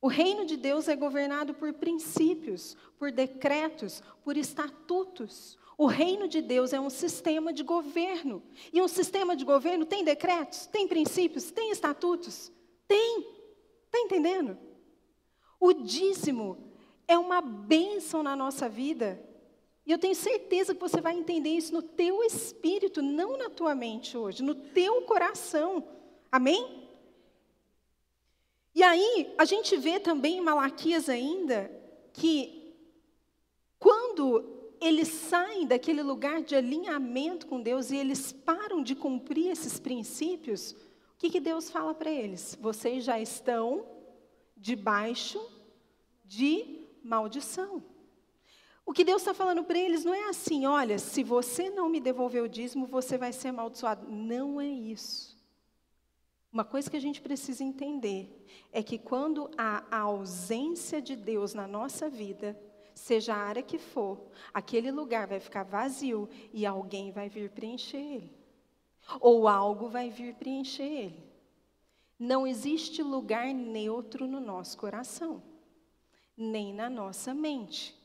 O 0.00 0.08
reino 0.08 0.46
de 0.46 0.56
Deus 0.56 0.88
é 0.88 0.96
governado 0.96 1.52
por 1.52 1.74
princípios, 1.74 2.74
por 2.98 3.12
decretos, 3.12 4.02
por 4.24 4.34
estatutos. 4.38 5.58
O 5.76 5.84
reino 5.84 6.26
de 6.26 6.40
Deus 6.40 6.72
é 6.72 6.80
um 6.80 6.88
sistema 6.88 7.52
de 7.52 7.62
governo. 7.62 8.42
E 8.72 8.80
um 8.80 8.88
sistema 8.88 9.36
de 9.36 9.44
governo 9.44 9.84
tem 9.84 10.02
decretos, 10.02 10.66
tem 10.66 10.88
princípios, 10.88 11.50
tem 11.50 11.70
estatutos? 11.70 12.50
Tem. 12.88 13.26
Está 13.84 13.98
entendendo? 13.98 14.56
O 15.60 15.74
dízimo 15.74 16.72
é 17.06 17.18
uma 17.18 17.42
bênção 17.42 18.22
na 18.22 18.34
nossa 18.34 18.70
vida. 18.70 19.22
E 19.86 19.92
eu 19.92 19.98
tenho 19.98 20.16
certeza 20.16 20.74
que 20.74 20.80
você 20.80 21.00
vai 21.00 21.16
entender 21.16 21.50
isso 21.50 21.72
no 21.72 21.80
teu 21.80 22.24
espírito, 22.24 23.00
não 23.00 23.36
na 23.36 23.48
tua 23.48 23.74
mente 23.74 24.18
hoje, 24.18 24.42
no 24.42 24.54
teu 24.54 25.02
coração. 25.02 25.86
Amém? 26.30 26.88
E 28.74 28.82
aí, 28.82 29.32
a 29.38 29.44
gente 29.44 29.76
vê 29.76 30.00
também 30.00 30.38
em 30.38 30.40
Malaquias 30.40 31.08
ainda 31.08 31.70
que 32.12 32.74
quando 33.78 34.74
eles 34.80 35.08
saem 35.08 35.66
daquele 35.66 36.02
lugar 36.02 36.42
de 36.42 36.56
alinhamento 36.56 37.46
com 37.46 37.62
Deus 37.62 37.90
e 37.90 37.96
eles 37.96 38.32
param 38.32 38.82
de 38.82 38.94
cumprir 38.94 39.50
esses 39.50 39.78
princípios, 39.78 40.72
o 40.72 41.18
que, 41.18 41.30
que 41.30 41.40
Deus 41.40 41.70
fala 41.70 41.94
para 41.94 42.10
eles? 42.10 42.58
Vocês 42.60 43.04
já 43.04 43.20
estão 43.20 43.86
debaixo 44.56 45.40
de 46.24 46.86
maldição. 47.02 47.82
O 48.86 48.92
que 48.92 49.02
Deus 49.02 49.22
está 49.22 49.34
falando 49.34 49.64
para 49.64 49.76
eles 49.76 50.04
não 50.04 50.14
é 50.14 50.28
assim, 50.28 50.64
olha, 50.64 50.96
se 50.96 51.24
você 51.24 51.68
não 51.68 51.88
me 51.88 51.98
devolver 51.98 52.40
o 52.40 52.48
dízimo, 52.48 52.86
você 52.86 53.18
vai 53.18 53.32
ser 53.32 53.48
amaldiçoado. 53.48 54.08
Não 54.08 54.60
é 54.60 54.68
isso. 54.68 55.36
Uma 56.52 56.64
coisa 56.64 56.88
que 56.88 56.96
a 56.96 57.00
gente 57.00 57.20
precisa 57.20 57.64
entender 57.64 58.46
é 58.72 58.84
que 58.84 58.96
quando 58.96 59.50
há 59.58 59.84
a 59.90 59.98
ausência 60.02 61.02
de 61.02 61.16
Deus 61.16 61.52
na 61.52 61.66
nossa 61.66 62.08
vida, 62.08 62.56
seja 62.94 63.34
a 63.34 63.38
área 63.38 63.62
que 63.62 63.76
for, 63.76 64.30
aquele 64.54 64.92
lugar 64.92 65.26
vai 65.26 65.40
ficar 65.40 65.64
vazio 65.64 66.28
e 66.52 66.64
alguém 66.64 67.10
vai 67.10 67.28
vir 67.28 67.50
preencher 67.50 67.98
ele. 67.98 68.32
Ou 69.20 69.48
algo 69.48 69.88
vai 69.88 70.10
vir 70.10 70.34
preencher 70.36 70.84
ele. 70.84 71.26
Não 72.16 72.46
existe 72.46 73.02
lugar 73.02 73.52
neutro 73.52 74.28
no 74.28 74.38
nosso 74.38 74.78
coração, 74.78 75.42
nem 76.36 76.72
na 76.72 76.88
nossa 76.88 77.34
mente. 77.34 77.95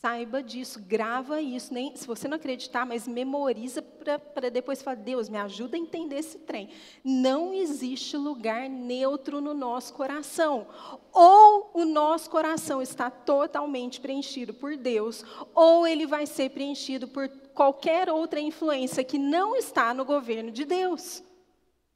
Saiba 0.00 0.42
disso, 0.42 0.80
grava 0.80 1.42
isso. 1.42 1.74
Nem, 1.74 1.94
se 1.94 2.06
você 2.06 2.26
não 2.26 2.38
acreditar, 2.38 2.86
mas 2.86 3.06
memoriza 3.06 3.82
para 3.82 4.48
depois 4.48 4.80
falar, 4.80 4.96
Deus, 4.96 5.28
me 5.28 5.36
ajuda 5.36 5.76
a 5.76 5.78
entender 5.78 6.16
esse 6.16 6.38
trem. 6.38 6.70
Não 7.04 7.52
existe 7.52 8.16
lugar 8.16 8.66
neutro 8.70 9.42
no 9.42 9.52
nosso 9.52 9.92
coração. 9.92 10.66
Ou 11.12 11.70
o 11.74 11.84
nosso 11.84 12.30
coração 12.30 12.80
está 12.80 13.10
totalmente 13.10 14.00
preenchido 14.00 14.54
por 14.54 14.74
Deus, 14.74 15.22
ou 15.54 15.86
ele 15.86 16.06
vai 16.06 16.24
ser 16.24 16.48
preenchido 16.48 17.06
por 17.06 17.28
qualquer 17.52 18.08
outra 18.08 18.40
influência 18.40 19.04
que 19.04 19.18
não 19.18 19.54
está 19.54 19.92
no 19.92 20.06
governo 20.06 20.50
de 20.50 20.64
Deus. 20.64 21.22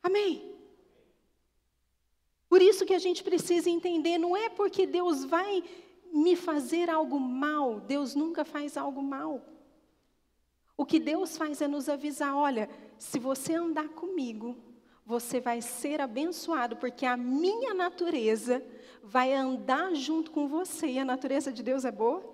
Amém? 0.02 0.52
Por 2.50 2.60
isso 2.60 2.84
que 2.84 2.92
a 2.92 2.98
gente 2.98 3.24
precisa 3.24 3.70
entender, 3.70 4.18
não 4.18 4.36
é 4.36 4.50
porque 4.50 4.86
Deus 4.86 5.24
vai 5.24 5.64
me 6.14 6.36
fazer 6.36 6.88
algo 6.88 7.18
mal. 7.18 7.80
Deus 7.80 8.14
nunca 8.14 8.44
faz 8.44 8.76
algo 8.76 9.02
mal. 9.02 9.42
O 10.76 10.86
que 10.86 11.00
Deus 11.00 11.36
faz 11.36 11.60
é 11.60 11.66
nos 11.66 11.88
avisar: 11.88 12.36
olha, 12.36 12.70
se 12.96 13.18
você 13.18 13.54
andar 13.54 13.88
comigo, 13.88 14.56
você 15.04 15.40
vai 15.40 15.60
ser 15.60 16.00
abençoado, 16.00 16.76
porque 16.76 17.04
a 17.04 17.16
minha 17.16 17.74
natureza 17.74 18.64
vai 19.02 19.34
andar 19.34 19.92
junto 19.94 20.30
com 20.30 20.46
você. 20.46 20.86
E 20.86 20.98
a 21.00 21.04
natureza 21.04 21.52
de 21.52 21.62
Deus 21.62 21.84
é 21.84 21.90
boa? 21.90 22.32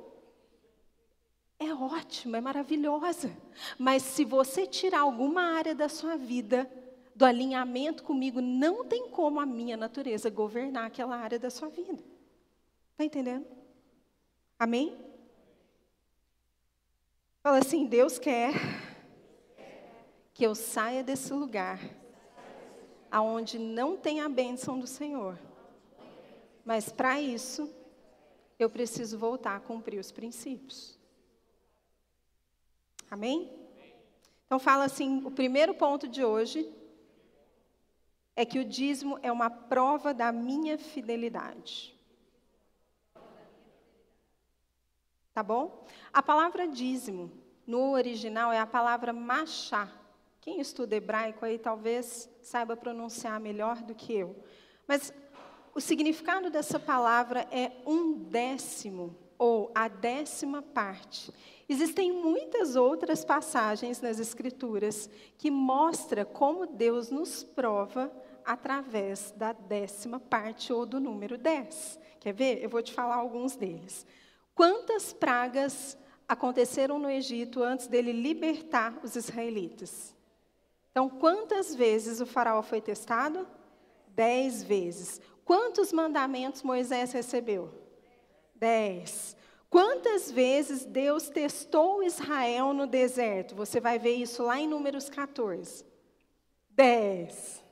É 1.58 1.72
ótima, 1.74 2.38
é 2.38 2.40
maravilhosa. 2.40 3.34
Mas 3.78 4.02
se 4.02 4.24
você 4.24 4.66
tirar 4.66 5.00
alguma 5.00 5.42
área 5.42 5.74
da 5.74 5.88
sua 5.88 6.16
vida 6.16 6.70
do 7.14 7.24
alinhamento 7.24 8.02
comigo, 8.02 8.40
não 8.40 8.84
tem 8.84 9.08
como 9.08 9.40
a 9.40 9.46
minha 9.46 9.76
natureza 9.76 10.30
governar 10.30 10.86
aquela 10.86 11.16
área 11.16 11.38
da 11.38 11.50
sua 11.50 11.68
vida. 11.68 12.02
Está 12.92 13.04
entendendo? 13.04 13.59
Amém? 14.60 14.94
Fala 17.42 17.56
assim: 17.56 17.86
Deus 17.86 18.18
quer 18.18 18.52
que 20.34 20.44
eu 20.44 20.54
saia 20.54 21.02
desse 21.02 21.32
lugar 21.32 21.80
aonde 23.10 23.58
não 23.58 23.96
tem 23.96 24.20
a 24.20 24.28
bênção 24.28 24.78
do 24.78 24.86
Senhor. 24.86 25.38
Mas 26.62 26.92
para 26.92 27.18
isso, 27.18 27.74
eu 28.58 28.68
preciso 28.68 29.18
voltar 29.18 29.56
a 29.56 29.60
cumprir 29.60 29.98
os 29.98 30.12
princípios. 30.12 30.98
Amém? 33.10 33.50
Então 34.44 34.58
fala 34.58 34.84
assim, 34.84 35.24
o 35.24 35.30
primeiro 35.30 35.74
ponto 35.74 36.06
de 36.06 36.22
hoje 36.22 36.70
é 38.36 38.44
que 38.44 38.58
o 38.58 38.64
dízimo 38.64 39.18
é 39.22 39.32
uma 39.32 39.48
prova 39.48 40.12
da 40.12 40.30
minha 40.30 40.76
fidelidade. 40.76 41.98
Tá 45.32 45.42
bom? 45.42 45.84
A 46.12 46.22
palavra 46.22 46.66
dízimo, 46.66 47.30
no 47.66 47.92
original, 47.92 48.52
é 48.52 48.58
a 48.58 48.66
palavra 48.66 49.12
machá. 49.12 49.88
Quem 50.40 50.60
estuda 50.60 50.96
hebraico 50.96 51.44
aí 51.44 51.58
talvez 51.58 52.28
saiba 52.42 52.76
pronunciar 52.76 53.38
melhor 53.38 53.76
do 53.82 53.94
que 53.94 54.12
eu. 54.12 54.34
Mas 54.88 55.12
o 55.72 55.80
significado 55.80 56.50
dessa 56.50 56.80
palavra 56.80 57.46
é 57.52 57.70
um 57.86 58.12
décimo, 58.12 59.16
ou 59.38 59.70
a 59.72 59.86
décima 59.86 60.62
parte. 60.62 61.32
Existem 61.68 62.10
muitas 62.10 62.74
outras 62.74 63.24
passagens 63.24 64.00
nas 64.00 64.18
Escrituras 64.18 65.08
que 65.38 65.50
mostram 65.50 66.24
como 66.24 66.66
Deus 66.66 67.10
nos 67.10 67.44
prova 67.44 68.12
através 68.44 69.30
da 69.36 69.52
décima 69.52 70.18
parte 70.18 70.72
ou 70.72 70.84
do 70.84 70.98
número 70.98 71.38
10. 71.38 72.00
Quer 72.18 72.32
ver? 72.32 72.62
Eu 72.62 72.68
vou 72.68 72.82
te 72.82 72.92
falar 72.92 73.14
alguns 73.14 73.54
deles. 73.54 74.04
Quantas 74.60 75.10
pragas 75.14 75.96
aconteceram 76.28 76.98
no 76.98 77.08
Egito 77.08 77.62
antes 77.62 77.86
dele 77.86 78.12
libertar 78.12 79.00
os 79.02 79.16
israelitas? 79.16 80.14
Então, 80.90 81.08
quantas 81.08 81.74
vezes 81.74 82.20
o 82.20 82.26
faraó 82.26 82.62
foi 82.62 82.78
testado? 82.78 83.48
Dez 84.08 84.62
vezes. 84.62 85.18
Quantos 85.46 85.94
mandamentos 85.94 86.62
Moisés 86.62 87.10
recebeu? 87.10 87.72
Dez. 88.54 89.34
Quantas 89.70 90.30
vezes 90.30 90.84
Deus 90.84 91.30
testou 91.30 92.02
Israel 92.02 92.74
no 92.74 92.86
deserto? 92.86 93.54
Você 93.54 93.80
vai 93.80 93.98
ver 93.98 94.16
isso 94.16 94.42
lá 94.42 94.60
em 94.60 94.68
Números 94.68 95.08
14. 95.08 95.86
Dez. 96.68 97.64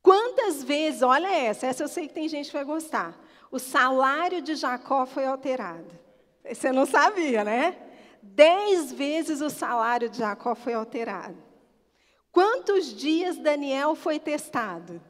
Quantas 0.00 0.62
vezes, 0.62 1.02
olha 1.02 1.26
essa, 1.26 1.66
essa 1.66 1.82
eu 1.82 1.88
sei 1.88 2.06
que 2.06 2.14
tem 2.14 2.28
gente 2.28 2.46
que 2.46 2.52
vai 2.52 2.64
gostar 2.64 3.25
o 3.56 3.58
salário 3.58 4.42
de 4.42 4.54
Jacó 4.54 5.06
foi 5.06 5.24
alterado. 5.24 5.90
Você 6.46 6.70
não 6.70 6.84
sabia, 6.84 7.42
né? 7.42 7.74
Dez 8.22 8.92
vezes 8.92 9.40
o 9.40 9.48
salário 9.48 10.10
de 10.10 10.18
Jacó 10.18 10.54
foi 10.54 10.74
alterado. 10.74 11.42
Quantos 12.30 12.94
dias 12.94 13.38
Daniel 13.38 13.94
foi 13.94 14.18
testado? 14.18 15.00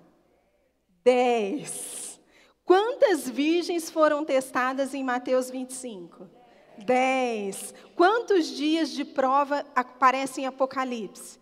Dez. 1.02 2.20
Quantas 2.64 3.28
virgens 3.28 3.90
foram 3.90 4.24
testadas 4.24 4.94
em 4.94 5.02
Mateus 5.02 5.50
25? 5.50 6.30
Dez. 6.78 7.74
Quantos 7.96 8.46
dias 8.46 8.90
de 8.90 9.04
prova 9.04 9.66
aparecem 9.74 10.44
em 10.44 10.46
Apocalipse? 10.46 11.40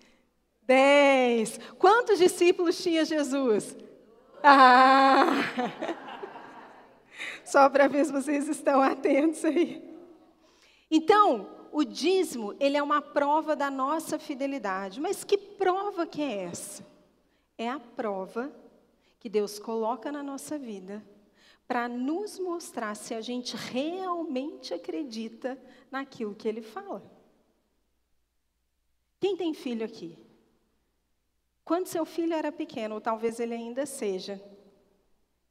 Dez. 0.63 1.61
Quantos 1.79 2.19
discípulos 2.19 2.83
tinha 2.83 3.05
Jesus? 3.05 3.77
Ah! 4.43 5.35
Só 7.45 7.69
para 7.69 7.89
ver 7.89 8.05
se 8.05 8.13
vocês 8.13 8.49
estão 8.49 8.81
atentos 8.81 9.45
aí. 9.45 9.83
Então, 10.91 11.49
o 11.73 11.85
dízimo, 11.85 12.55
ele 12.61 12.77
é 12.77 12.83
uma 12.83 13.03
prova 13.03 13.57
da 13.57 13.71
nossa 13.71 14.19
fidelidade. 14.19 15.01
Mas 15.01 15.25
que 15.25 15.37
prova 15.37 16.07
que 16.07 16.23
é 16.23 16.45
essa? 16.45 16.87
É 17.59 17.69
a 17.69 17.81
prova 17.81 18.53
que 19.19 19.29
Deus 19.29 19.59
coloca 19.59 20.13
na 20.13 20.23
nossa 20.23 20.59
vida 20.59 21.05
para 21.67 21.89
nos 21.89 22.39
mostrar 22.39 22.95
se 22.95 23.15
a 23.15 23.21
gente 23.21 23.57
realmente 23.57 24.75
acredita 24.75 25.59
naquilo 25.91 26.35
que 26.35 26.47
ele 26.47 26.63
fala. 26.63 27.03
Quem 29.19 29.37
tem 29.37 29.55
filho 29.55 29.85
aqui? 29.85 30.19
Quando 31.65 31.87
seu 31.87 32.05
filho 32.05 32.35
era 32.35 32.53
pequeno, 32.53 32.97
ou 32.97 33.01
talvez 33.01 33.41
ele 33.41 33.55
ainda 33.55 33.87
seja, 33.87 34.41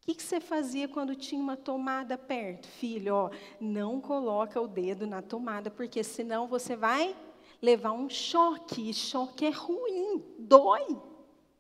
que, 0.06 0.16
que, 0.16 0.24
você 0.24 0.42
fazia 0.42 0.88
quando 0.88 1.16
tinha 1.16 1.42
uma 1.42 1.56
tomada 1.56 2.18
perto? 2.18 2.68
Filho, 2.68 3.16
ó, 3.16 3.32
não 3.60 4.02
coloca 4.02 4.60
o 4.60 4.68
dedo 4.68 5.08
na 5.08 5.22
tomada, 5.22 5.72
porque 5.72 6.04
senão 6.04 6.46
você 6.46 6.76
vai 6.76 7.16
levar 7.62 7.94
um 7.94 8.10
choque. 8.10 8.90
E 8.90 8.94
choque 8.94 9.46
é 9.46 9.50
ruim, 9.50 10.22
dói. 10.38 10.86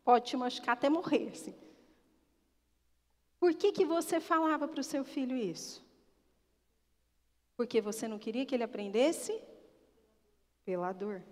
Pode 0.04 0.26
te 0.26 0.36
machucar 0.36 0.74
até 0.74 0.90
morrer. 0.90 1.30
Assim. 1.32 1.56
Por 3.40 3.54
que, 3.54 3.72
que 3.72 3.86
você 3.86 4.20
falava 4.20 4.68
para 4.68 4.82
o 4.82 4.84
seu 4.84 5.06
filho 5.06 5.38
isso? 5.38 5.82
Porque 7.56 7.80
você 7.80 8.10
não 8.10 8.20
queria 8.20 8.46
que 8.46 8.54
ele 8.54 8.64
aprendesse? 8.64 9.42
Pela 10.66 10.92
dor. 10.92 11.24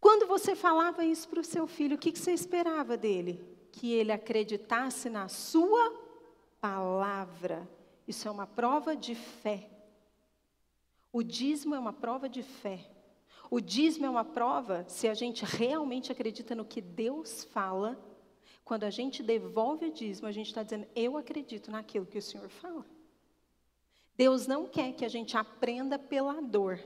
Quando 0.00 0.26
você 0.26 0.56
falava 0.56 1.04
isso 1.04 1.28
para 1.28 1.40
o 1.40 1.44
seu 1.44 1.66
filho, 1.66 1.96
o 1.96 1.98
que, 1.98 2.12
que 2.12 2.18
você 2.18 2.32
esperava 2.32 2.96
dele? 2.96 3.57
Que 3.78 3.92
ele 3.92 4.10
acreditasse 4.10 5.08
na 5.08 5.28
sua 5.28 5.92
palavra. 6.60 7.68
Isso 8.08 8.26
é 8.26 8.30
uma 8.30 8.44
prova 8.44 8.96
de 8.96 9.14
fé. 9.14 9.70
O 11.12 11.22
dízimo 11.22 11.76
é 11.76 11.78
uma 11.78 11.92
prova 11.92 12.28
de 12.28 12.42
fé. 12.42 12.90
O 13.48 13.60
dízimo 13.60 14.04
é 14.04 14.10
uma 14.10 14.24
prova 14.24 14.84
se 14.88 15.06
a 15.06 15.14
gente 15.14 15.44
realmente 15.44 16.10
acredita 16.10 16.56
no 16.56 16.64
que 16.64 16.80
Deus 16.80 17.44
fala. 17.44 17.96
Quando 18.64 18.82
a 18.82 18.90
gente 18.90 19.22
devolve 19.22 19.86
o 19.86 19.92
dízimo, 19.92 20.26
a 20.26 20.32
gente 20.32 20.48
está 20.48 20.64
dizendo, 20.64 20.88
eu 20.96 21.16
acredito 21.16 21.70
naquilo 21.70 22.04
que 22.04 22.18
o 22.18 22.22
Senhor 22.22 22.48
fala. 22.48 22.84
Deus 24.16 24.48
não 24.48 24.66
quer 24.66 24.92
que 24.92 25.04
a 25.04 25.08
gente 25.08 25.36
aprenda 25.36 26.00
pela 26.00 26.42
dor, 26.42 26.84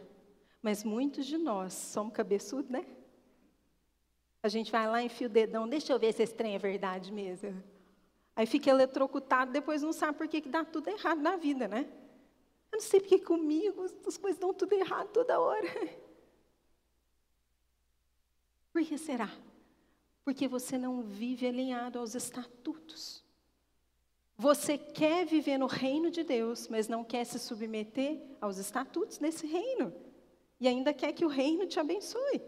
mas 0.61 0.85
muitos 0.85 1.25
de 1.25 1.39
nós 1.39 1.73
somos 1.73 2.13
cabeçudos, 2.13 2.71
né? 2.71 2.85
A 4.43 4.49
gente 4.49 4.73
vai 4.73 4.89
lá, 4.89 5.03
enfia 5.03 5.29
o 5.29 5.31
dedão, 5.31 5.69
deixa 5.69 5.93
eu 5.93 5.99
ver 5.99 6.13
se 6.13 6.23
esse 6.23 6.35
trem 6.35 6.57
é 6.57 6.59
verdade 6.59 7.13
mesmo. 7.13 7.63
Aí 8.35 8.45
fica 8.45 8.71
eletrocutado, 8.71 9.53
depois 9.53 9.83
não 9.83 9.93
sabe 9.93 10.19
por 10.19 10.27
que, 10.27 10.41
que 10.41 10.49
dá 10.49 10.65
tudo 10.65 10.89
errado 10.89 11.21
na 11.21 11.37
vida, 11.37 11.69
né? 11.69 11.87
Eu 12.73 12.79
não 12.79 12.81
sei 12.81 13.01
porque 13.01 13.19
comigo 13.21 13.85
as 14.07 14.17
coisas 14.17 14.41
dão 14.41 14.53
tudo 14.53 14.73
errado 14.73 15.09
toda 15.09 15.39
hora. 15.39 15.67
Por 18.73 18.83
que 18.83 18.97
será? 18.97 19.31
Porque 20.25 20.49
você 20.49 20.79
não 20.79 21.03
vive 21.03 21.47
alinhado 21.47 21.99
aos 21.99 22.15
estatutos. 22.15 23.23
Você 24.39 24.79
quer 24.79 25.27
viver 25.27 25.59
no 25.59 25.67
reino 25.67 26.11
de 26.11 26.25
Deus, 26.25 26.67
mas 26.69 26.89
não 26.89 27.05
quer 27.05 27.27
se 27.27 27.39
submeter 27.39 28.19
aos 28.41 28.57
estatutos 28.57 29.19
desse 29.19 29.47
reino. 29.47 29.93
E 30.59 30.67
ainda 30.67 30.95
quer 30.95 31.13
que 31.13 31.27
o 31.27 31.29
reino 31.29 31.67
te 31.67 31.79
abençoe 31.79 32.41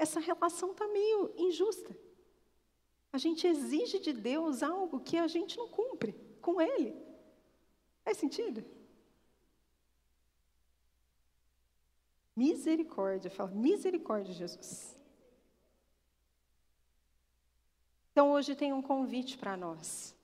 essa 0.00 0.18
relação 0.18 0.72
está 0.72 0.88
meio 0.88 1.30
injusta. 1.36 1.94
A 3.12 3.18
gente 3.18 3.46
exige 3.46 3.98
de 3.98 4.14
Deus 4.14 4.62
algo 4.62 4.98
que 5.00 5.18
a 5.18 5.26
gente 5.26 5.58
não 5.58 5.68
cumpre 5.68 6.14
com 6.40 6.58
Ele. 6.58 6.96
Faz 8.02 8.16
sentido? 8.16 8.64
Misericórdia, 12.34 13.30
fala, 13.30 13.50
misericórdia, 13.50 14.32
Jesus. 14.32 14.96
Então 18.10 18.32
hoje 18.32 18.56
tem 18.56 18.72
um 18.72 18.80
convite 18.80 19.36
para 19.36 19.54
nós. 19.54 20.16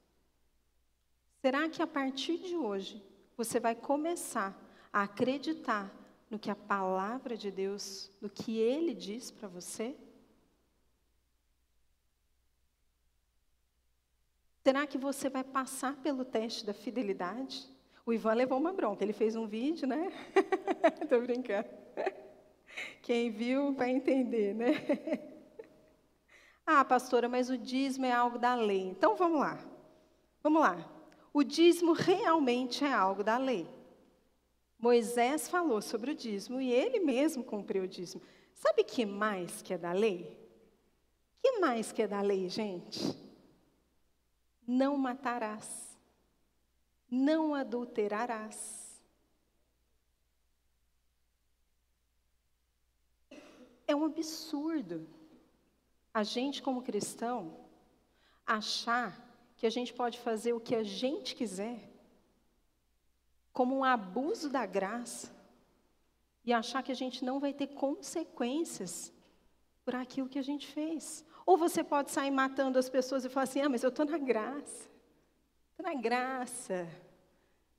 Será 1.43 1.69
que 1.69 1.83
a 1.83 1.87
partir 1.87 2.39
de 2.39 2.57
hoje 2.57 3.05
você 3.37 3.61
vai 3.61 3.75
começar 3.75 4.59
a 4.91 5.03
acreditar 5.03 5.95
no 6.31 6.39
que 6.39 6.51
a 6.51 6.57
palavra 6.57 7.37
de 7.37 7.51
Deus, 7.51 8.11
no 8.21 8.29
que 8.29 8.59
Ele 8.59 8.95
diz 8.95 9.31
para 9.31 9.49
você? 9.49 9.97
Será 14.65 14.85
que 14.85 14.99
você 14.99 15.29
vai 15.29 15.45
passar 15.45 15.95
pelo 15.97 16.25
teste 16.25 16.67
da 16.67 16.75
fidelidade? 16.75 17.69
O 18.05 18.13
Ivan 18.13 18.35
levou 18.35 18.59
uma 18.59 18.73
bronca, 18.73 19.05
ele 19.05 19.13
fez 19.13 19.37
um 19.37 19.47
vídeo, 19.47 19.87
né? 19.87 20.13
Estou 21.01 21.23
brincando. 21.23 21.69
Quem 23.01 23.31
viu 23.31 23.73
vai 23.73 23.91
entender, 23.91 24.55
né? 24.55 24.73
ah, 26.67 26.85
pastora, 26.85 27.29
mas 27.29 27.49
o 27.49 27.57
dízimo 27.57 28.07
é 28.07 28.13
algo 28.13 28.39
da 28.39 28.57
lei. 28.57 28.83
Então 28.83 29.15
vamos 29.15 29.39
lá. 29.39 29.59
Vamos 30.43 30.61
lá. 30.61 30.77
O 31.33 31.45
dízimo 31.45 31.93
realmente 31.93 32.85
é 32.85 32.93
algo 32.93 33.23
da 33.23 33.39
lei. 33.39 33.69
Moisés 34.87 35.49
falou 35.49 35.83
sobre 35.83 36.13
o 36.13 36.15
dízimo 36.15 36.61
e 36.61 36.71
ele 36.71 37.01
mesmo 37.01 37.43
cumpriu 37.43 37.83
o 37.83 37.89
dízimo. 37.89 38.23
Sabe 38.55 38.85
que 38.85 39.05
mais 39.05 39.61
que 39.61 39.75
é 39.75 39.79
da 39.79 39.91
lei? 39.91 40.39
Que 41.43 41.59
mais 41.59 41.91
que 41.91 42.03
é 42.03 42.07
da 42.07 42.21
lei, 42.21 42.49
gente? 42.49 43.01
Não 44.65 44.97
matarás. 44.97 45.99
Não 47.11 47.53
adulterarás. 47.53 49.03
É 53.89 53.97
um 53.97 54.05
absurdo 54.05 55.05
a 56.15 56.23
gente, 56.23 56.63
como 56.63 56.81
cristão, 56.81 57.59
achar 58.47 59.21
que 59.57 59.67
a 59.67 59.71
gente 59.71 59.93
pode 59.93 60.21
fazer 60.21 60.53
o 60.53 60.61
que 60.61 60.77
a 60.77 60.85
gente 60.85 61.35
quiser 61.35 61.96
como 63.57 63.75
um 63.75 63.83
abuso 63.83 64.51
da 64.51 64.67
graça 64.67 65.35
e 66.45 66.53
achar 66.53 66.83
que 66.83 66.93
a 66.93 66.95
gente 67.03 67.25
não 67.25 67.41
vai 67.41 67.55
ter 67.55 67.69
consequências 67.69 69.11
por 69.83 69.95
aquilo 69.95 70.29
que 70.29 70.39
a 70.39 70.43
gente 70.43 70.67
fez. 70.67 71.25
Ou 71.47 71.57
você 71.57 71.83
pode 71.83 72.11
sair 72.11 72.31
matando 72.31 72.79
as 72.79 72.91
pessoas 72.91 73.25
e 73.25 73.31
falar 73.31 73.45
assim: 73.45 73.63
ah, 73.63 73.69
mas 73.71 73.83
eu 73.83 73.89
estou 73.89 74.05
na 74.05 74.19
graça, 74.19 74.91
estou 75.71 75.91
na 75.91 75.95
graça, 75.95 76.87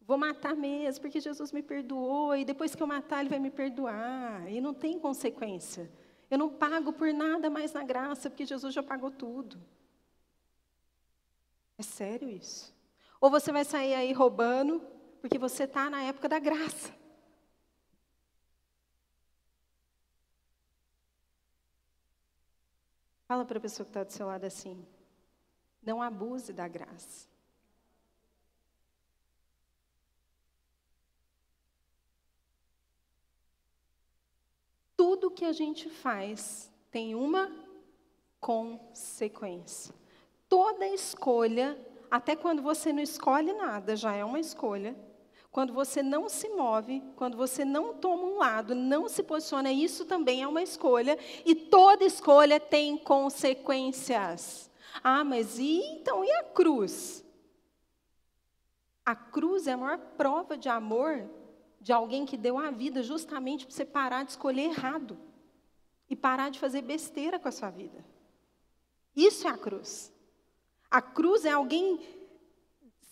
vou 0.02 0.18
matar 0.18 0.56
mesmo, 0.56 1.00
porque 1.00 1.20
Jesus 1.20 1.52
me 1.52 1.62
perdoou, 1.62 2.36
e 2.36 2.44
depois 2.44 2.74
que 2.74 2.82
eu 2.82 2.88
matar, 2.88 3.20
Ele 3.20 3.30
vai 3.30 3.40
me 3.40 3.52
perdoar, 3.52 4.52
e 4.52 4.60
não 4.60 4.74
tem 4.74 4.98
consequência. 4.98 5.88
Eu 6.28 6.40
não 6.40 6.50
pago 6.50 6.92
por 6.92 7.14
nada 7.14 7.52
mais 7.52 7.72
na 7.72 7.84
graça, 7.84 8.32
porque 8.32 8.48
Jesus 8.48 8.74
já 8.74 8.82
pagou 8.82 9.12
tudo. 9.12 9.60
É 11.78 11.84
sério 11.84 12.28
isso? 12.28 12.76
Ou 13.22 13.30
você 13.30 13.52
vai 13.52 13.64
sair 13.64 13.94
aí 13.94 14.12
roubando, 14.12 14.97
porque 15.28 15.38
você 15.38 15.66
está 15.66 15.90
na 15.90 16.04
época 16.04 16.30
da 16.30 16.40
graça. 16.40 16.90
Fala 23.28 23.44
para 23.44 23.58
a 23.58 23.62
pessoa 23.62 23.84
que 23.84 23.90
está 23.90 24.06
do 24.06 24.14
seu 24.14 24.26
lado 24.26 24.46
assim. 24.46 24.88
Não 25.84 26.02
abuse 26.02 26.54
da 26.54 26.66
graça. 26.66 27.28
Tudo 34.96 35.30
que 35.30 35.44
a 35.44 35.52
gente 35.52 35.90
faz 35.90 36.72
tem 36.90 37.16
uma 37.16 37.52
consequência. 38.40 39.94
Toda 40.48 40.88
escolha, 40.88 41.78
até 42.10 42.34
quando 42.34 42.62
você 42.62 42.94
não 42.94 43.04
escolhe 43.04 43.52
nada, 43.52 43.94
já 43.94 44.16
é 44.16 44.24
uma 44.24 44.40
escolha. 44.40 44.96
Quando 45.58 45.74
você 45.74 46.04
não 46.04 46.30
se 46.30 46.48
move, 46.50 47.02
quando 47.16 47.36
você 47.36 47.66
não 47.66 47.92
toma 47.96 48.26
um 48.26 48.38
lado, 48.38 48.76
não 48.76 49.10
se 49.10 49.24
posiciona, 49.24 49.72
isso 49.72 50.06
também 50.06 50.44
é 50.44 50.48
uma 50.48 50.62
escolha, 50.62 51.18
e 51.44 51.56
toda 51.56 52.06
escolha 52.06 52.60
tem 52.60 52.96
consequências. 52.96 54.70
Ah, 55.04 55.24
mas 55.24 55.58
e 55.58 55.80
então, 55.80 56.24
e 56.24 56.32
a 56.32 56.44
cruz? 56.44 57.26
A 59.04 59.16
cruz 59.16 59.66
é 59.66 59.72
a 59.72 59.78
maior 59.78 59.98
prova 60.16 60.56
de 60.56 60.70
amor 60.70 61.28
de 61.82 61.92
alguém 61.92 62.24
que 62.24 62.38
deu 62.38 62.60
a 62.60 62.70
vida 62.70 63.02
justamente 63.02 63.66
para 63.66 63.76
você 63.76 63.84
parar 63.84 64.26
de 64.26 64.30
escolher 64.30 64.66
errado 64.66 65.18
e 66.08 66.16
parar 66.16 66.52
de 66.52 66.60
fazer 66.60 66.84
besteira 66.84 67.40
com 67.40 67.48
a 67.48 67.52
sua 67.52 67.72
vida. 67.72 68.06
Isso 69.16 69.48
é 69.48 69.50
a 69.50 69.58
cruz. 69.58 70.14
A 70.92 71.02
cruz 71.02 71.46
é 71.46 71.52
alguém 71.52 72.00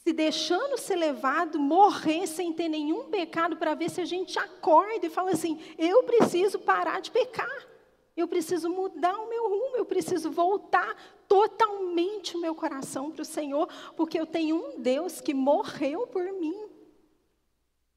se 0.05 0.13
deixando 0.13 0.77
ser 0.77 0.97
levado, 0.97 1.57
morrer 1.57 2.27
sem 2.27 2.53
ter 2.53 2.69
nenhum 2.69 3.05
pecado, 3.05 3.57
para 3.57 3.73
ver 3.73 3.89
se 3.89 3.99
a 3.99 4.05
gente 4.05 4.37
acorda 4.37 5.03
e 5.03 5.09
fala 5.09 5.31
assim: 5.31 5.59
eu 5.79 6.03
preciso 6.03 6.59
parar 6.59 7.01
de 7.01 7.09
pecar, 7.09 7.67
eu 8.15 8.27
preciso 8.27 8.69
mudar 8.69 9.17
o 9.17 9.27
meu 9.27 9.49
rumo, 9.49 9.77
eu 9.77 9.85
preciso 9.85 10.29
voltar 10.29 10.95
totalmente 11.27 12.37
o 12.37 12.39
meu 12.39 12.53
coração 12.53 13.09
para 13.09 13.23
o 13.23 13.25
Senhor, 13.25 13.67
porque 13.97 14.19
eu 14.19 14.27
tenho 14.27 14.57
um 14.57 14.79
Deus 14.79 15.19
que 15.19 15.33
morreu 15.33 16.05
por 16.05 16.31
mim. 16.33 16.69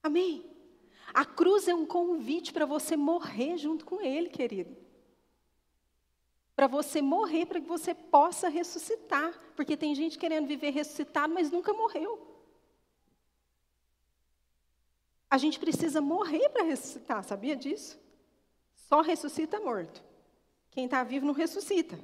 Amém? 0.02 0.50
A 1.12 1.26
cruz 1.26 1.68
é 1.68 1.74
um 1.74 1.84
convite 1.84 2.54
para 2.54 2.64
você 2.64 2.96
morrer 2.96 3.58
junto 3.58 3.84
com 3.84 4.00
Ele, 4.00 4.30
querido 4.30 4.87
para 6.58 6.66
você 6.66 7.00
morrer, 7.00 7.46
para 7.46 7.60
que 7.60 7.68
você 7.68 7.94
possa 7.94 8.48
ressuscitar. 8.48 9.32
Porque 9.54 9.76
tem 9.76 9.94
gente 9.94 10.18
querendo 10.18 10.48
viver 10.48 10.70
ressuscitado, 10.70 11.32
mas 11.32 11.52
nunca 11.52 11.72
morreu. 11.72 12.20
A 15.30 15.38
gente 15.38 15.56
precisa 15.56 16.00
morrer 16.00 16.48
para 16.48 16.64
ressuscitar, 16.64 17.22
sabia 17.22 17.54
disso? 17.54 17.96
Só 18.74 19.02
ressuscita 19.02 19.60
morto. 19.60 20.02
Quem 20.72 20.86
está 20.86 21.04
vivo 21.04 21.24
não 21.24 21.32
ressuscita. 21.32 21.96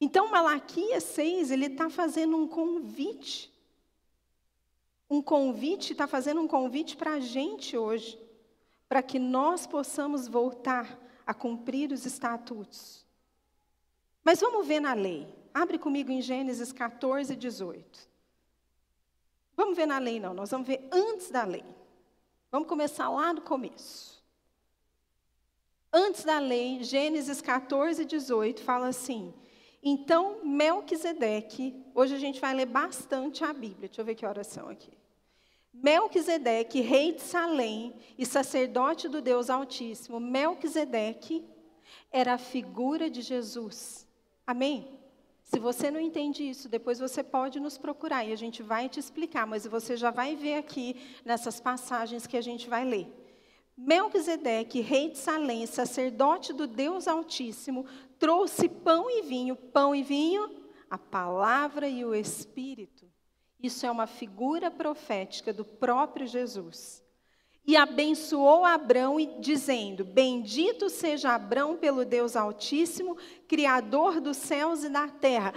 Então, 0.00 0.32
Malaquias 0.32 1.04
6, 1.04 1.52
ele 1.52 1.66
está 1.66 1.88
fazendo 1.88 2.36
um 2.36 2.48
convite. 2.48 3.54
Um 5.08 5.22
convite, 5.22 5.92
está 5.92 6.08
fazendo 6.08 6.40
um 6.40 6.48
convite 6.48 6.96
para 6.96 7.12
a 7.12 7.20
gente 7.20 7.76
hoje, 7.76 8.20
para 8.88 9.00
que 9.00 9.20
nós 9.20 9.64
possamos 9.64 10.26
voltar 10.26 11.08
a 11.30 11.34
cumprir 11.34 11.92
os 11.92 12.04
estatutos. 12.04 13.06
Mas 14.24 14.40
vamos 14.40 14.66
ver 14.66 14.80
na 14.80 14.94
lei. 14.94 15.32
Abre 15.54 15.78
comigo 15.78 16.10
em 16.10 16.20
Gênesis 16.20 16.72
14, 16.72 17.36
18. 17.36 18.10
Vamos 19.54 19.76
ver 19.76 19.86
na 19.86 19.98
lei, 19.98 20.18
não, 20.18 20.34
nós 20.34 20.50
vamos 20.50 20.66
ver 20.66 20.88
antes 20.90 21.30
da 21.30 21.44
lei. 21.44 21.64
Vamos 22.50 22.68
começar 22.68 23.08
lá 23.08 23.32
no 23.32 23.42
começo. 23.42 24.20
Antes 25.92 26.24
da 26.24 26.40
lei, 26.40 26.82
Gênesis 26.82 27.40
14, 27.40 28.04
18 28.04 28.60
fala 28.64 28.88
assim: 28.88 29.32
Então 29.80 30.44
Melquisedeque, 30.44 31.80
hoje 31.94 32.12
a 32.12 32.18
gente 32.18 32.40
vai 32.40 32.52
ler 32.54 32.66
bastante 32.66 33.44
a 33.44 33.52
Bíblia, 33.52 33.86
deixa 33.86 34.00
eu 34.00 34.04
ver 34.04 34.16
que 34.16 34.26
oração 34.26 34.68
aqui. 34.68 34.99
Melquisedeque, 35.72 36.80
rei 36.80 37.12
de 37.12 37.22
Salém 37.22 37.94
e 38.18 38.26
sacerdote 38.26 39.08
do 39.08 39.22
Deus 39.22 39.48
Altíssimo, 39.48 40.18
Melquisedeque 40.18 41.44
era 42.10 42.34
a 42.34 42.38
figura 42.38 43.08
de 43.08 43.22
Jesus. 43.22 44.06
Amém? 44.46 44.98
Se 45.44 45.58
você 45.58 45.90
não 45.90 46.00
entende 46.00 46.48
isso, 46.48 46.68
depois 46.68 46.98
você 46.98 47.22
pode 47.22 47.58
nos 47.58 47.76
procurar 47.78 48.24
e 48.24 48.32
a 48.32 48.36
gente 48.36 48.62
vai 48.62 48.88
te 48.88 49.00
explicar, 49.00 49.46
mas 49.46 49.66
você 49.66 49.96
já 49.96 50.10
vai 50.10 50.36
ver 50.36 50.54
aqui 50.54 50.96
nessas 51.24 51.60
passagens 51.60 52.26
que 52.26 52.36
a 52.36 52.40
gente 52.40 52.68
vai 52.68 52.84
ler. 52.84 53.12
Melquisedeque, 53.76 54.80
rei 54.80 55.10
de 55.10 55.18
Salém, 55.18 55.66
sacerdote 55.66 56.52
do 56.52 56.66
Deus 56.66 57.08
Altíssimo, 57.08 57.86
trouxe 58.18 58.68
pão 58.68 59.10
e 59.10 59.22
vinho, 59.22 59.56
pão 59.56 59.94
e 59.94 60.02
vinho, 60.02 60.62
a 60.88 60.98
palavra 60.98 61.88
e 61.88 62.04
o 62.04 62.14
Espírito. 62.14 62.99
Isso 63.62 63.84
é 63.84 63.90
uma 63.90 64.06
figura 64.06 64.70
profética 64.70 65.52
do 65.52 65.64
próprio 65.64 66.26
Jesus. 66.26 67.02
E 67.66 67.76
abençoou 67.76 68.64
Abrão, 68.64 69.16
dizendo: 69.38 70.04
Bendito 70.04 70.88
seja 70.88 71.34
Abrão 71.34 71.76
pelo 71.76 72.04
Deus 72.04 72.36
Altíssimo, 72.36 73.16
Criador 73.46 74.20
dos 74.20 74.38
céus 74.38 74.82
e 74.82 74.88
da 74.88 75.08
terra. 75.08 75.52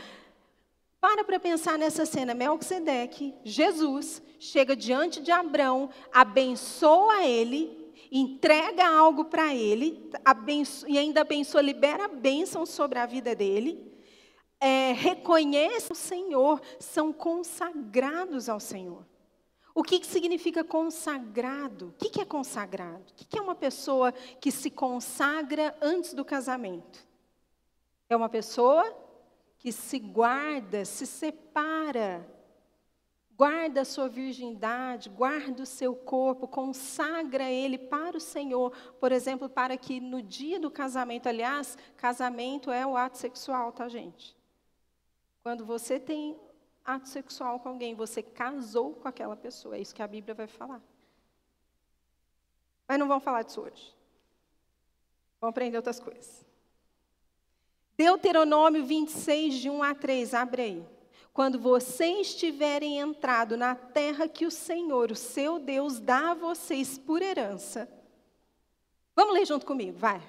Para 0.99 1.23
para 1.23 1.39
pensar 1.39 1.77
nessa 1.77 2.05
cena. 2.05 2.33
Melquisedeque, 2.33 3.33
Jesus, 3.43 4.21
chega 4.39 4.75
diante 4.75 5.21
de 5.21 5.31
Abrão, 5.31 5.89
abençoa 6.13 7.25
ele, 7.25 7.91
entrega 8.11 8.87
algo 8.87 9.25
para 9.25 9.53
ele, 9.53 10.09
e 10.87 10.97
ainda 10.97 11.21
abençoa, 11.21 11.61
libera 11.61 12.05
a 12.05 12.09
bênção 12.09 12.65
sobre 12.65 12.99
a 12.99 13.05
vida 13.05 13.33
dele 13.33 13.92
é, 14.63 14.93
reconhecem 14.93 15.91
o 15.91 15.95
Senhor, 15.95 16.61
são 16.79 17.11
consagrados 17.11 18.47
ao 18.47 18.61
Senhor. 18.61 19.05
O 19.75 19.83
que, 19.83 19.99
que 19.99 20.07
significa 20.07 20.63
consagrado? 20.63 21.89
O 21.89 21.91
que, 21.91 22.09
que 22.09 22.21
é 22.21 22.25
consagrado? 22.25 23.03
O 23.11 23.13
que, 23.13 23.25
que 23.25 23.37
é 23.37 23.41
uma 23.41 23.55
pessoa 23.55 24.13
que 24.13 24.51
se 24.51 24.69
consagra 24.69 25.75
antes 25.81 26.13
do 26.13 26.23
casamento? 26.23 27.05
É 28.09 28.15
uma 28.15 28.29
pessoa 28.29 28.89
que 29.57 29.69
se 29.73 29.99
guarda, 29.99 30.85
se 30.85 31.05
separa, 31.05 32.25
guarda 33.35 33.81
a 33.81 33.85
sua 33.85 34.07
virgindade, 34.07 35.09
guarda 35.09 35.63
o 35.63 35.65
seu 35.65 35.93
corpo, 35.93 36.47
consagra 36.47 37.51
ele 37.51 37.77
para 37.77 38.15
o 38.15 38.21
Senhor. 38.21 38.71
Por 38.97 39.11
exemplo, 39.11 39.49
para 39.49 39.75
que 39.75 39.99
no 39.99 40.21
dia 40.21 40.57
do 40.57 40.71
casamento, 40.71 41.27
aliás, 41.27 41.77
casamento 41.97 42.71
é 42.71 42.87
o 42.87 42.95
ato 42.95 43.17
sexual, 43.17 43.73
tá, 43.73 43.89
gente? 43.89 44.41
Quando 45.43 45.65
você 45.65 45.99
tem 45.99 46.39
ato 46.85 47.09
sexual 47.09 47.59
com 47.59 47.69
alguém, 47.69 47.93
você 47.93 48.23
casou 48.23 48.93
com 48.93 49.07
aquela 49.07 49.35
pessoa. 49.35 49.75
É 49.75 49.81
isso 49.81 49.93
que 49.93 50.01
a 50.01 50.07
Bíblia 50.07 50.33
vai 50.33 50.47
falar. 50.47 50.81
Mas 52.87 52.97
não 52.97 53.07
vamos 53.07 53.23
falar 53.23 53.43
disso 53.43 53.61
hoje. 53.61 53.93
Vamos 55.41 55.51
aprender 55.51 55.75
outras 55.75 55.99
coisas. 55.99 56.45
Deuteronômio 57.97 58.85
26, 58.85 59.55
de 59.55 59.69
1 59.69 59.83
a 59.83 59.93
3, 59.93 60.33
abre 60.33 60.61
aí. 60.61 60.87
Quando 61.33 61.59
vocês 61.59 62.35
tiverem 62.35 62.99
entrado 62.99 63.57
na 63.57 63.75
terra 63.75 64.27
que 64.27 64.45
o 64.45 64.51
Senhor, 64.51 65.11
o 65.11 65.15
seu 65.15 65.59
Deus, 65.59 65.99
dá 65.99 66.31
a 66.31 66.35
vocês 66.35 66.97
por 66.97 67.21
herança. 67.21 67.89
Vamos 69.15 69.33
ler 69.33 69.45
junto 69.45 69.65
comigo, 69.65 69.97
vai. 69.97 70.21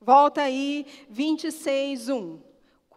Volta 0.00 0.42
aí, 0.42 0.86
26, 1.08 2.08
1. 2.08 2.47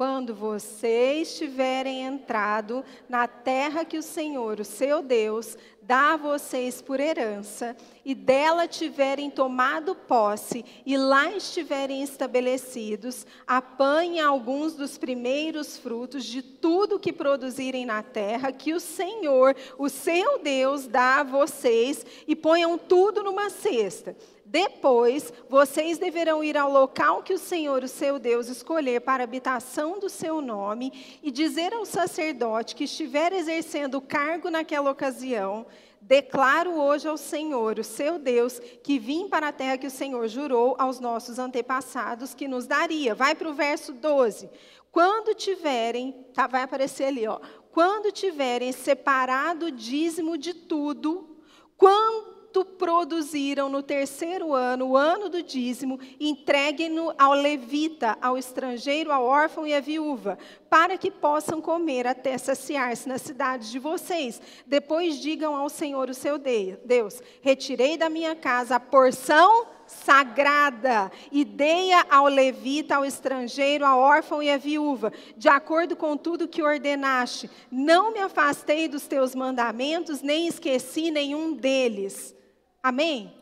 Quando 0.02 0.34
vocês 0.34 1.38
tiverem 1.38 2.02
entrado 2.02 2.84
na 3.08 3.28
terra 3.28 3.86
que 3.86 4.00
o 4.00 4.02
Senhor, 4.02 4.60
o 4.60 4.66
seu 4.66 5.04
Deus, 5.04 5.56
dá 5.80 6.14
a 6.14 6.18
vocês 6.18 6.82
por 6.82 7.00
herança, 7.00 7.78
e 8.04 8.16
dela 8.16 8.68
tiverem 8.68 9.30
tomado 9.30 9.94
posse, 9.94 10.66
e 10.88 10.98
lá 10.98 11.32
estiverem 11.32 12.02
estabelecidos, 12.02 13.28
apanhem 13.46 14.22
alguns 14.22 14.74
dos 14.74 14.98
primeiros 14.98 15.78
frutos 15.78 16.26
de 16.26 16.42
tudo 16.42 17.00
que 17.00 17.14
produzirem 17.14 17.86
na 17.86 18.02
terra, 18.02 18.52
que 18.52 18.74
o 18.74 18.80
Senhor, 18.80 19.56
o 19.78 19.88
seu 19.88 20.40
Deus, 20.40 20.88
dá 20.88 21.20
a 21.20 21.24
vocês, 21.24 22.04
e 22.28 22.36
ponham 22.36 22.76
tudo 22.76 23.22
numa 23.22 23.52
cesta 23.52 24.16
depois, 24.52 25.32
vocês 25.48 25.98
deverão 25.98 26.44
ir 26.44 26.58
ao 26.58 26.70
local 26.70 27.24
que 27.24 27.34
o 27.34 27.38
Senhor, 27.38 27.86
o 27.86 27.88
seu 27.88 28.20
Deus, 28.20 28.50
escolher 28.50 29.00
para 29.00 29.24
habitação 29.24 29.98
do 29.98 30.10
seu 30.10 30.42
nome 30.42 31.20
e 31.24 31.32
dizer 31.32 31.74
ao 31.74 31.86
sacerdote 31.86 32.76
que 32.76 32.84
estiver 32.84 33.32
exercendo 33.32 33.96
o 33.96 34.02
cargo 34.02 34.50
naquela 34.50 34.92
ocasião: 34.92 35.66
Declaro 36.02 36.72
hoje 36.72 37.08
ao 37.08 37.16
Senhor, 37.16 37.80
o 37.80 37.84
seu 37.84 38.20
Deus, 38.20 38.60
que 38.84 39.00
vim 39.00 39.30
para 39.30 39.48
a 39.48 39.54
terra 39.54 39.78
que 39.78 39.88
o 39.88 39.92
Senhor 39.92 40.28
jurou 40.28 40.76
aos 40.78 41.00
nossos 41.00 41.40
antepassados 41.40 42.34
que 42.34 42.46
nos 42.46 42.68
daria. 42.68 43.16
Vai 43.16 43.34
para 43.34 43.48
o 43.48 43.54
verso 43.54 43.94
12. 43.94 44.50
Quando 44.92 45.34
tiverem, 45.34 46.26
tá, 46.34 46.46
vai 46.46 46.64
aparecer 46.64 47.06
ali, 47.06 47.26
ó. 47.26 47.40
Quando 47.72 48.12
tiverem 48.12 48.74
separado 48.74 49.68
o 49.68 49.72
dízimo 49.72 50.38
de 50.38 50.54
tudo, 50.54 51.38
quando 51.78 52.41
quanto 52.52 52.66
produziram 52.66 53.70
no 53.70 53.82
terceiro 53.82 54.54
ano, 54.54 54.90
o 54.90 54.98
ano 54.98 55.30
do 55.30 55.42
dízimo, 55.42 55.98
entreguem-no 56.20 57.14
ao 57.18 57.34
levita, 57.34 58.18
ao 58.22 58.38
estrangeiro, 58.38 59.10
ao 59.10 59.24
órfão 59.24 59.66
e 59.66 59.74
à 59.74 59.80
viúva, 59.80 60.38
para 60.70 60.98
que 60.98 61.10
possam 61.10 61.62
comer 61.62 62.06
até 62.06 62.38
saciar-se 62.38 63.08
nas 63.08 63.22
cidades 63.22 63.72
de 63.72 63.80
vocês. 63.80 64.42
Depois 64.68 65.18
digam 65.20 65.56
ao 65.56 65.70
Senhor, 65.70 66.10
o 66.10 66.14
seu 66.14 66.38
Deus: 66.38 67.22
Retirei 67.42 67.96
da 67.96 68.10
minha 68.10 68.36
casa 68.36 68.76
a 68.76 68.80
porção 68.80 69.68
sagrada 69.88 71.12
e 71.32 71.46
dei-a 71.46 72.06
ao 72.10 72.28
levita, 72.28 72.96
ao 72.96 73.06
estrangeiro, 73.06 73.86
ao 73.86 74.00
órfão 74.00 74.44
e 74.44 74.50
à 74.50 74.58
viúva, 74.58 75.12
de 75.38 75.48
acordo 75.48 75.96
com 75.96 76.18
tudo 76.18 76.48
que 76.50 76.64
ordenaste. 76.64 77.50
Não 77.72 78.12
me 78.12 78.20
afastei 78.20 78.90
dos 78.90 79.08
teus 79.08 79.34
mandamentos, 79.34 80.22
nem 80.22 80.48
esqueci 80.48 81.12
nenhum 81.12 81.54
deles. 81.54 82.41
Amém? 82.82 83.34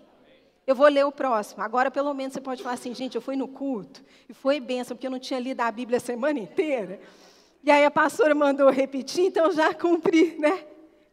Eu 0.68 0.76
vou 0.76 0.88
ler 0.88 1.06
o 1.06 1.12
próximo. 1.12 1.64
Agora, 1.64 1.90
pelo 1.90 2.14
menos, 2.14 2.34
você 2.34 2.42
pode 2.42 2.62
falar 2.62 2.76
assim, 2.76 2.94
gente, 2.94 3.16
eu 3.16 3.22
fui 3.22 3.36
no 3.36 3.48
culto 3.48 4.04
e 4.28 4.34
foi 4.34 4.60
benção, 4.60 4.96
porque 4.96 5.08
eu 5.08 5.12
não 5.12 5.20
tinha 5.20 5.40
lido 5.40 5.62
a 5.62 5.72
Bíblia 5.72 5.98
a 5.98 6.02
semana 6.02 6.38
inteira. 6.38 7.00
E 7.64 7.72
aí 7.72 7.84
a 7.84 7.92
pastora 7.92 8.36
mandou 8.36 8.70
repetir, 8.70 9.26
então 9.26 9.52
já 9.52 9.74
cumpri, 9.74 10.38
né? 10.38 10.66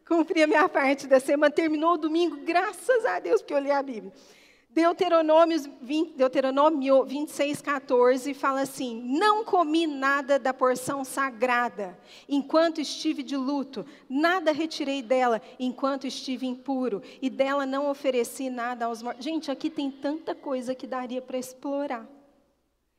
Cumpri 0.07 0.43
a 0.43 0.47
minha 0.47 0.69
parte 0.69 1.07
da 1.07 1.19
semana. 1.19 1.51
Terminou 1.51 1.93
o 1.93 1.97
domingo, 1.97 2.37
graças 2.45 3.03
a 3.05 3.19
Deus, 3.19 3.41
porque 3.41 3.53
eu 3.53 3.59
li 3.59 3.71
a 3.71 3.81
Bíblia. 3.81 4.13
Deuteronômio, 4.77 5.59
20, 5.81 6.13
Deuteronômio 6.13 7.03
26, 7.03 7.63
14 7.63 8.31
fala 8.35 8.61
assim: 8.61 9.01
Não 9.17 9.43
comi 9.43 9.87
nada 9.87 10.37
da 10.37 10.53
porção 10.53 11.03
sagrada 11.03 11.97
enquanto 12.29 12.79
estive 12.79 13.23
de 13.23 13.35
luto, 13.35 13.83
nada 14.07 14.51
retirei 14.51 15.01
dela 15.01 15.41
enquanto 15.59 16.05
estive 16.05 16.45
impuro, 16.45 17.01
e 17.19 17.27
dela 17.27 17.65
não 17.65 17.89
ofereci 17.89 18.51
nada 18.51 18.85
aos 18.85 19.01
mortos. 19.01 19.25
Gente, 19.25 19.49
aqui 19.49 19.71
tem 19.71 19.89
tanta 19.89 20.35
coisa 20.35 20.75
que 20.75 20.85
daria 20.85 21.23
para 21.23 21.39
explorar. 21.39 22.07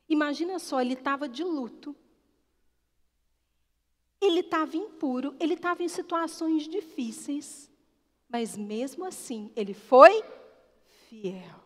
Imagina 0.09 0.59
só, 0.59 0.81
ele 0.81 0.95
estava 0.95 1.29
de 1.29 1.45
luto, 1.45 1.95
ele 4.19 4.41
estava 4.41 4.75
impuro, 4.75 5.33
ele 5.39 5.53
estava 5.53 5.81
em 5.81 5.87
situações 5.87 6.67
difíceis, 6.67 7.71
mas 8.27 8.57
mesmo 8.57 9.05
assim, 9.05 9.49
ele 9.55 9.73
foi 9.73 10.21
fiel. 11.07 11.58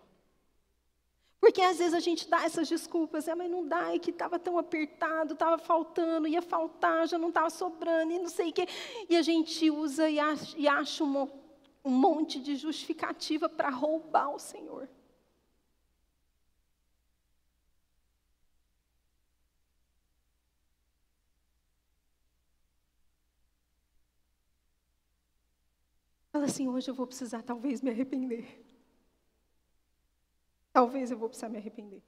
Porque 1.44 1.62
às 1.62 1.78
vezes 1.78 1.94
a 1.94 2.00
gente 2.00 2.30
dá 2.30 2.46
essas 2.46 2.70
desculpas, 2.70 3.28
é, 3.28 3.36
mas 3.36 3.52
não 3.52 3.68
dá, 3.68 3.94
é 3.94 4.00
que 4.00 4.12
estava 4.12 4.40
tão 4.40 4.58
apertado, 4.58 5.34
estava 5.34 5.58
faltando, 5.58 6.26
ia 6.26 6.42
faltar, 6.42 7.06
já 7.06 7.18
não 7.18 7.28
estava 7.28 7.50
sobrando, 7.50 8.14
e 8.14 8.18
não 8.18 8.30
sei 8.30 8.52
o 8.52 8.54
quê. 8.54 8.66
E 9.10 9.18
a 9.18 9.22
gente 9.22 9.70
usa 9.70 10.10
e 10.10 10.18
acha, 10.22 10.58
e 10.58 10.70
acha 10.70 11.04
um, 11.04 11.30
um 11.84 11.92
monte 11.92 12.40
de 12.40 12.56
justificativa 12.56 13.50
para 13.50 13.70
roubar 13.70 14.34
o 14.34 14.40
Senhor. 14.40 14.88
Fala 26.32 26.46
assim, 26.46 26.70
hoje 26.70 26.90
eu 26.90 26.96
vou 26.96 27.06
precisar 27.06 27.42
talvez 27.42 27.82
me 27.82 27.90
arrepender. 27.90 28.63
Talvez 30.74 31.12
eu 31.12 31.18
vou 31.18 31.30
precisar 31.30 31.50
me 31.50 31.58
arrepender. 31.58 32.02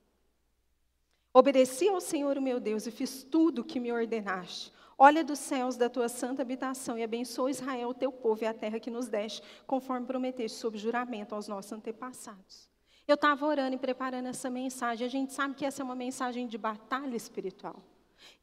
Obedeci 1.32 1.88
ao 1.88 2.01
Senhor, 2.01 2.41
meu 2.41 2.59
Deus, 2.59 2.88
e 2.88 2.91
fiz 2.91 3.24
tudo 3.24 3.59
o 3.59 3.63
que 3.63 3.80
me 3.80 3.91
ordenaste. 3.91 4.74
Olha 4.97 5.24
dos 5.24 5.39
céus 5.39 5.76
da 5.76 5.89
tua 5.89 6.09
santa 6.09 6.41
habitação 6.41 6.97
e 6.97 7.03
abençoa 7.03 7.51
Israel, 7.51 7.93
teu 7.93 8.11
povo, 8.11 8.43
e 8.43 8.47
a 8.47 8.53
terra 8.53 8.80
que 8.80 8.89
nos 8.89 9.07
deste, 9.07 9.43
conforme 9.68 10.07
prometeste 10.07 10.57
sob 10.57 10.78
juramento 10.78 11.36
aos 11.36 11.47
nossos 11.47 11.72
antepassados. 11.72 12.70
Eu 13.07 13.16
estava 13.16 13.45
orando 13.45 13.76
e 13.76 13.80
preparando 13.80 14.28
essa 14.28 14.49
mensagem. 14.49 15.05
A 15.05 15.09
gente 15.09 15.32
sabe 15.34 15.53
que 15.53 15.66
essa 15.66 15.84
é 15.84 15.86
uma 15.86 15.95
mensagem 15.95 16.47
de 16.47 16.57
batalha 16.57 17.16
espiritual. 17.16 17.84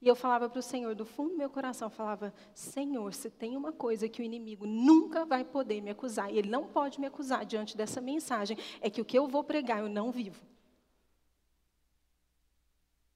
E 0.00 0.08
eu 0.08 0.14
falava 0.14 0.48
para 0.48 0.58
o 0.58 0.62
Senhor, 0.62 0.94
do 0.94 1.04
fundo 1.04 1.30
do 1.30 1.36
meu 1.36 1.50
coração, 1.50 1.88
falava: 1.88 2.32
Senhor, 2.54 3.12
se 3.14 3.30
tem 3.30 3.56
uma 3.56 3.72
coisa 3.72 4.08
que 4.08 4.22
o 4.22 4.24
inimigo 4.24 4.66
nunca 4.66 5.24
vai 5.24 5.44
poder 5.44 5.80
me 5.80 5.90
acusar, 5.90 6.32
e 6.32 6.38
ele 6.38 6.50
não 6.50 6.66
pode 6.66 7.00
me 7.00 7.06
acusar 7.06 7.44
diante 7.44 7.76
dessa 7.76 8.00
mensagem, 8.00 8.56
é 8.80 8.90
que 8.90 9.00
o 9.00 9.04
que 9.04 9.18
eu 9.18 9.26
vou 9.26 9.44
pregar 9.44 9.80
eu 9.80 9.88
não 9.88 10.10
vivo. 10.10 10.42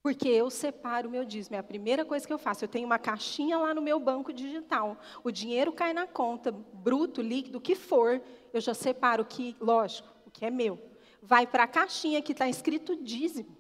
Porque 0.06 0.28
eu 0.28 0.48
separo 0.50 1.08
o 1.08 1.10
meu 1.10 1.24
dízimo. 1.24 1.56
É 1.56 1.58
a 1.58 1.64
primeira 1.64 2.04
coisa 2.04 2.24
que 2.24 2.32
eu 2.32 2.38
faço. 2.38 2.62
Eu 2.62 2.68
tenho 2.68 2.86
uma 2.86 2.96
caixinha 2.96 3.58
lá 3.58 3.74
no 3.74 3.82
meu 3.82 3.98
banco 3.98 4.32
digital. 4.32 4.96
O 5.24 5.32
dinheiro 5.32 5.72
cai 5.72 5.92
na 5.92 6.06
conta, 6.06 6.52
bruto, 6.52 7.20
líquido, 7.20 7.58
o 7.58 7.60
que 7.60 7.74
for. 7.74 8.22
Eu 8.52 8.60
já 8.60 8.72
separo 8.72 9.24
o 9.24 9.26
que, 9.26 9.56
lógico, 9.60 10.08
o 10.24 10.30
que 10.30 10.46
é 10.46 10.50
meu. 10.50 10.80
Vai 11.20 11.44
para 11.44 11.64
a 11.64 11.66
caixinha 11.66 12.22
que 12.22 12.30
está 12.30 12.48
escrito 12.48 12.94
dízimo. 13.02 13.55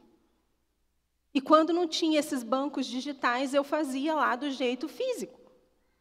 E 1.36 1.40
quando 1.42 1.70
não 1.70 1.86
tinha 1.86 2.18
esses 2.18 2.42
bancos 2.42 2.86
digitais, 2.86 3.52
eu 3.52 3.62
fazia 3.62 4.14
lá 4.14 4.34
do 4.36 4.50
jeito 4.50 4.88
físico, 4.88 5.38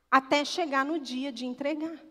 até 0.09 0.45
chegar 0.45 0.85
no 0.85 0.97
dia 0.97 1.29
de 1.29 1.45
entregar. 1.45 2.01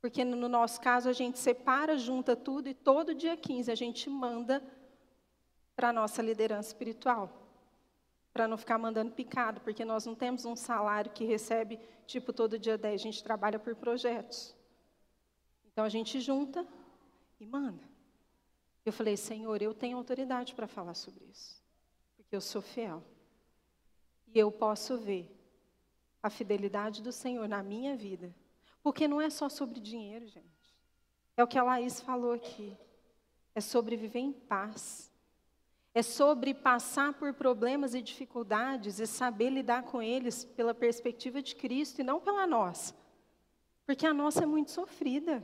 Porque 0.00 0.24
no 0.24 0.48
nosso 0.48 0.80
caso 0.80 1.08
a 1.08 1.12
gente 1.12 1.38
separa, 1.38 1.96
junta 1.96 2.34
tudo 2.34 2.68
e 2.68 2.74
todo 2.74 3.14
dia 3.14 3.36
15 3.36 3.70
a 3.70 3.76
gente 3.76 4.10
manda 4.10 4.60
para 5.76 5.90
a 5.90 5.92
nossa 5.92 6.20
liderança 6.20 6.70
espiritual. 6.70 7.46
Para 8.32 8.48
não 8.48 8.58
ficar 8.58 8.76
mandando 8.76 9.12
picado, 9.12 9.60
porque 9.60 9.84
nós 9.84 10.04
não 10.04 10.16
temos 10.16 10.44
um 10.44 10.56
salário 10.56 11.12
que 11.12 11.24
recebe 11.24 11.78
tipo 12.08 12.32
todo 12.32 12.58
dia 12.58 12.76
10, 12.76 13.00
a 13.00 13.04
gente 13.04 13.22
trabalha 13.22 13.56
por 13.56 13.76
projetos. 13.76 14.52
Então 15.72 15.84
a 15.84 15.88
gente 15.88 16.20
junta 16.20 16.66
e 17.38 17.46
manda. 17.46 17.84
Eu 18.84 18.92
falei, 18.92 19.16
Senhor, 19.16 19.62
eu 19.62 19.72
tenho 19.72 19.96
autoridade 19.96 20.56
para 20.56 20.66
falar 20.66 20.94
sobre 20.94 21.24
isso 21.26 21.57
porque 22.28 22.36
eu 22.36 22.40
sou 22.42 22.60
fiel. 22.60 23.02
E 24.34 24.38
eu 24.38 24.52
posso 24.52 24.98
ver 24.98 25.34
a 26.22 26.28
fidelidade 26.28 27.02
do 27.02 27.10
Senhor 27.10 27.48
na 27.48 27.62
minha 27.62 27.96
vida. 27.96 28.34
Porque 28.82 29.08
não 29.08 29.18
é 29.18 29.30
só 29.30 29.48
sobre 29.48 29.80
dinheiro, 29.80 30.26
gente. 30.26 30.76
É 31.38 31.42
o 31.42 31.46
que 31.46 31.58
a 31.58 31.62
Laís 31.62 32.02
falou 32.02 32.32
aqui. 32.32 32.76
É 33.54 33.62
sobre 33.62 33.96
viver 33.96 34.18
em 34.18 34.32
paz. 34.32 35.10
É 35.94 36.02
sobre 36.02 36.52
passar 36.52 37.14
por 37.14 37.32
problemas 37.32 37.94
e 37.94 38.02
dificuldades 38.02 39.00
e 39.00 39.06
saber 39.06 39.48
lidar 39.48 39.84
com 39.84 40.02
eles 40.02 40.44
pela 40.44 40.74
perspectiva 40.74 41.40
de 41.40 41.56
Cristo 41.56 42.00
e 42.00 42.04
não 42.04 42.20
pela 42.20 42.46
nossa. 42.46 42.94
Porque 43.86 44.06
a 44.06 44.12
nossa 44.12 44.42
é 44.42 44.46
muito 44.46 44.70
sofrida, 44.70 45.42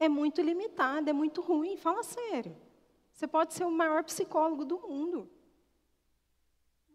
é 0.00 0.08
muito 0.08 0.42
limitada, 0.42 1.10
é 1.10 1.12
muito 1.12 1.40
ruim. 1.40 1.76
Fala 1.76 2.02
sério. 2.02 2.56
Você 3.12 3.28
pode 3.28 3.54
ser 3.54 3.64
o 3.64 3.70
maior 3.70 4.02
psicólogo 4.02 4.64
do 4.64 4.80
mundo. 4.80 5.30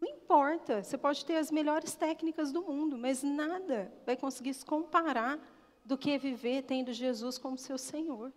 Não 0.00 0.08
importa, 0.08 0.82
você 0.82 0.96
pode 0.96 1.24
ter 1.24 1.36
as 1.36 1.50
melhores 1.50 1.94
técnicas 1.94 2.52
do 2.52 2.62
mundo, 2.62 2.96
mas 2.96 3.22
nada 3.22 3.92
vai 4.04 4.16
conseguir 4.16 4.54
se 4.54 4.64
comparar 4.64 5.38
do 5.84 5.96
que 5.96 6.18
viver 6.18 6.62
tendo 6.62 6.92
Jesus 6.92 7.38
como 7.38 7.56
seu 7.56 7.78
Senhor, 7.78 8.32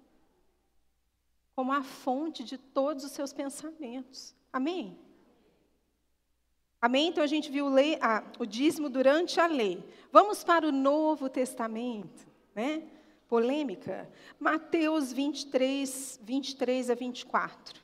como 1.56 1.72
a 1.74 1.84
fonte 1.84 2.44
de 2.44 2.58
todos 2.58 3.04
os 3.04 3.12
seus 3.12 3.34
pensamentos. 3.34 4.34
Amém? 4.52 4.98
Amém? 6.82 7.10
Então 7.10 7.24
a 7.24 7.28
gente 7.28 7.52
viu 7.52 7.68
lei, 7.68 8.00
ah, 8.02 8.24
o 8.40 8.46
dízimo 8.46 8.90
durante 8.90 9.40
a 9.40 9.46
lei. 9.46 9.84
Vamos 10.12 10.44
para 10.44 10.68
o 10.68 10.72
Novo 10.72 11.30
Testamento, 11.30 12.26
né? 12.56 12.84
Polêmica. 13.28 14.10
Mateus 14.40 15.14
23, 15.14 16.20
23 16.24 16.90
a 16.90 16.96
24. 16.96 17.81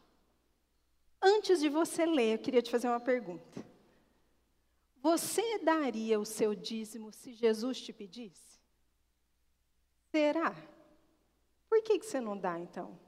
Antes 1.22 1.60
de 1.60 1.70
você 1.70 2.06
ler, 2.06 2.36
eu 2.36 2.40
queria 2.40 2.62
te 2.62 2.72
fazer 2.72 2.88
uma 2.88 3.00
pergunta. 3.00 3.66
Você 5.02 5.60
daria 5.60 6.20
o 6.20 6.26
seu 6.26 6.54
dízimo 6.54 7.12
se 7.12 7.34
Jesus 7.34 7.82
te 7.82 7.94
pedisse? 7.94 8.60
Será? 10.12 10.56
Por 11.70 11.82
que, 11.82 12.00
que 12.00 12.06
você 12.06 12.20
não 12.20 12.38
dá 12.38 12.60
então? 12.60 13.00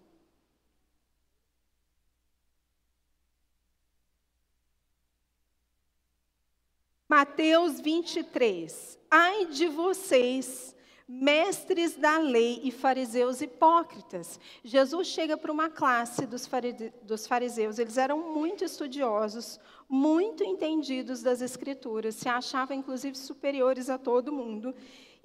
Mateus 7.08 7.80
23. 7.80 9.00
Ai 9.10 9.48
de 9.48 9.68
vocês, 9.68 10.76
mestres 11.12 11.96
da 11.96 12.20
lei 12.20 12.62
e 12.64 12.70
fariseus 12.70 13.42
hipócritas. 13.42 14.40
Jesus 14.64 15.08
chega 15.08 15.36
para 15.36 15.52
uma 15.52 15.68
classe 15.68 16.28
dos 16.28 17.26
fariseus, 17.26 17.80
eles 17.80 17.98
eram 17.98 18.32
muito 18.32 18.64
estudiosos, 18.64 19.60
muito 19.90 20.44
entendidos 20.44 21.24
das 21.24 21.42
Escrituras, 21.42 22.14
se 22.14 22.30
achavam 22.30 22.78
inclusive 22.78 23.18
superiores 23.18 23.90
a 23.90 23.98
todo 23.98 24.32
mundo, 24.32 24.76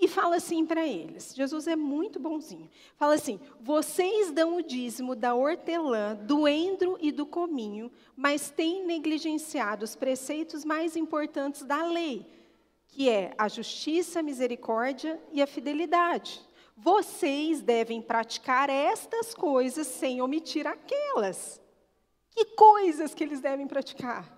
e 0.01 0.09
fala 0.09 0.37
assim 0.37 0.64
para 0.64 0.87
eles: 0.87 1.35
Jesus 1.35 1.68
é 1.68 1.76
muito 1.76 2.18
bonzinho. 2.18 2.70
Fala 2.97 3.14
assim: 3.14 3.39
vocês 3.61 4.30
dão 4.32 4.57
o 4.57 4.62
dízimo 4.62 5.14
da 5.14 5.35
hortelã, 5.35 6.16
do 6.16 6.49
endro 6.49 6.97
e 6.99 7.12
do 7.12 7.26
cominho, 7.26 7.93
mas 8.16 8.51
têm 8.51 8.87
negligenciado 8.87 9.85
os 9.85 9.95
preceitos 9.95 10.64
mais 10.64 10.97
importantes 10.97 11.62
da 11.62 11.87
lei 11.87 12.26
que 12.95 13.11
é 13.11 13.34
a 13.36 13.49
justiça, 13.49 14.20
a 14.20 14.22
misericórdia 14.22 15.20
e 15.32 15.42
a 15.42 15.49
fidelidade. 15.49 16.40
Vocês 16.76 17.61
devem 17.61 18.01
praticar 18.01 18.70
estas 18.70 19.34
coisas 19.34 19.88
sem 19.88 20.22
omitir 20.22 20.64
aquelas. 20.64 21.61
Que 22.30 22.45
coisas 22.45 23.12
que 23.12 23.24
eles 23.24 23.40
devem 23.40 23.66
praticar? 23.66 24.32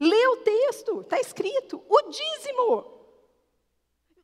Lê 0.00 0.26
o 0.28 0.36
texto, 0.38 1.02
está 1.02 1.20
escrito, 1.20 1.82
o 1.86 2.02
dízimo. 2.10 2.98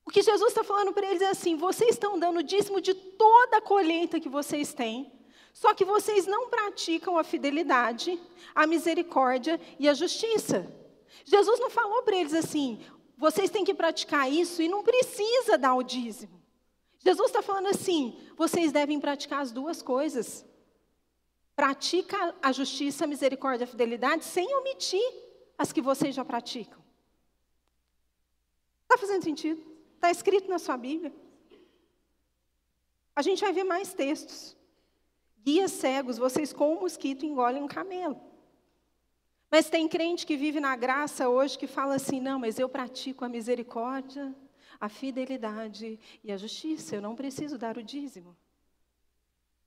O 0.07 0.11
que 0.11 0.23
Jesus 0.23 0.49
está 0.49 0.65
falando 0.65 0.95
para 0.95 1.07
eles 1.07 1.21
é 1.21 1.29
assim: 1.29 1.55
vocês 1.55 1.91
estão 1.91 2.19
dando 2.19 2.43
dízimo 2.43 2.81
de 2.81 2.95
toda 2.95 3.59
a 3.59 3.63
colheita 3.63 4.19
que 4.19 4.29
vocês 4.29 4.73
têm, 4.73 5.13
só 5.53 5.75
que 5.75 5.85
vocês 5.85 6.27
não 6.27 6.49
praticam 6.49 7.19
a 7.19 7.25
fidelidade, 7.25 8.19
a 8.55 8.67
misericórdia 8.67 9.61
e 9.79 9.87
a 9.87 9.93
justiça. 9.93 10.67
Jesus 11.25 11.61
não 11.61 11.71
falou 11.71 12.03
para 12.03 12.17
eles 12.17 12.35
assim: 12.35 12.81
vocês 13.17 13.51
têm 13.51 13.65
que 13.65 13.75
praticar 13.75 14.31
isso 14.31 14.61
e 14.61 14.69
não 14.69 14.83
precisa 14.83 15.57
dar 15.57 15.75
o 15.75 15.83
dízimo. 15.83 16.43
Jesus 16.99 17.29
está 17.29 17.43
falando 17.43 17.69
assim: 17.69 18.19
vocês 18.37 18.73
devem 18.73 18.99
praticar 18.99 19.41
as 19.41 19.53
duas 19.53 19.83
coisas. 19.83 20.45
Pratica 21.55 22.35
a 22.43 22.51
justiça, 22.51 23.05
a 23.05 23.07
misericórdia 23.07 23.65
a 23.65 23.69
fidelidade 23.69 24.25
sem 24.25 24.53
omitir 24.57 25.05
as 25.57 25.73
que 25.73 25.81
vocês 25.81 26.15
já 26.15 26.25
praticam. 26.25 26.83
Está 28.83 28.99
fazendo 28.99 29.23
sentido? 29.23 29.65
Está 29.95 30.11
escrito 30.11 30.49
na 30.49 30.59
sua 30.59 30.77
Bíblia. 30.77 31.15
A 33.15 33.23
gente 33.23 33.41
vai 33.41 33.53
ver 33.53 33.65
mais 33.65 33.95
textos. 33.95 34.57
Guias 35.39 35.73
cegos, 35.73 36.19
vocês 36.19 36.53
com 36.53 36.75
o 36.75 36.81
mosquito 36.81 37.25
engolem 37.25 37.63
um 37.63 37.69
camelo. 37.69 38.21
Mas 39.55 39.71
tem 39.71 39.87
crente 39.87 40.27
que 40.27 40.37
vive 40.37 40.59
na 40.59 40.75
graça 40.75 41.29
hoje 41.29 41.57
que 41.57 41.69
fala 41.69 41.95
assim: 41.95 42.21
não, 42.21 42.41
mas 42.41 42.59
eu 42.59 42.69
pratico 42.69 43.25
a 43.25 43.29
misericórdia, 43.29 44.35
a 44.81 44.89
fidelidade 44.89 45.97
e 46.25 46.33
a 46.33 46.37
justiça, 46.37 46.97
eu 46.97 47.01
não 47.01 47.15
preciso 47.15 47.57
dar 47.57 47.79
o 47.79 47.83
dízimo. 47.85 48.37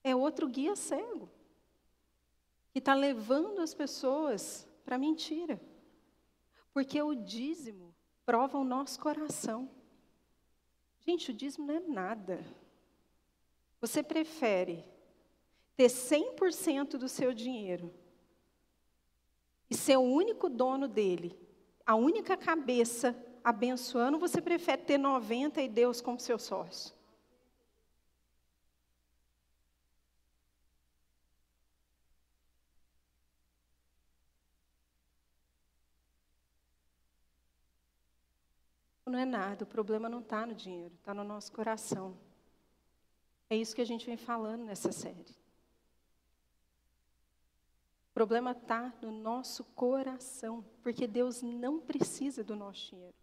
É 0.04 0.14
outro 0.14 0.46
guia 0.50 0.76
cego 0.76 1.30
que 2.74 2.80
está 2.80 2.94
levando 2.94 3.62
as 3.62 3.74
pessoas 3.74 4.68
para 4.84 4.98
mentira. 4.98 5.58
Porque 6.74 7.02
o 7.02 7.16
dízimo 7.16 7.96
prova 8.26 8.58
o 8.58 8.66
nosso 8.66 9.00
coração. 9.00 9.70
Gente, 11.00 11.32
o 11.32 11.34
dízimo 11.34 11.66
não 11.66 11.76
é 11.76 11.80
nada. 11.80 12.46
Você 13.80 14.04
prefere 14.04 14.84
ter 15.78 15.88
100% 15.88 16.98
do 16.98 17.08
seu 17.08 17.34
dinheiro 17.34 17.90
e 19.70 19.76
ser 19.76 19.98
o 19.98 20.02
único 20.02 20.50
dono 20.50 20.88
dele, 20.88 21.38
a 21.86 21.96
única 21.96 22.36
cabeça 22.38 23.16
abençoando, 23.44 24.20
você 24.20 24.42
prefere 24.42 24.82
ter 24.84 24.98
90 24.98 25.62
e 25.62 25.70
Deus 25.70 26.02
como 26.02 26.20
seu 26.20 26.38
sócio? 26.38 26.96
Não 39.06 39.18
é 39.18 39.26
nada, 39.26 39.64
o 39.64 39.68
problema 39.68 40.10
não 40.10 40.20
está 40.20 40.46
no 40.46 40.54
dinheiro, 40.54 40.94
está 40.96 41.14
no 41.14 41.24
nosso 41.24 41.52
coração. 41.54 42.18
É 43.50 43.56
isso 43.56 43.74
que 43.74 43.82
a 43.82 43.86
gente 43.86 44.06
vem 44.06 44.18
falando 44.18 44.66
nessa 44.66 44.92
série. 44.92 45.36
O 48.18 48.26
problema 48.26 48.50
está 48.50 48.92
no 49.00 49.12
nosso 49.12 49.64
coração, 49.64 50.66
porque 50.82 51.06
Deus 51.06 51.44
não 51.44 51.80
precisa 51.80 52.44
do 52.44 52.56
nosso 52.56 52.90
dinheiro. 52.90 53.14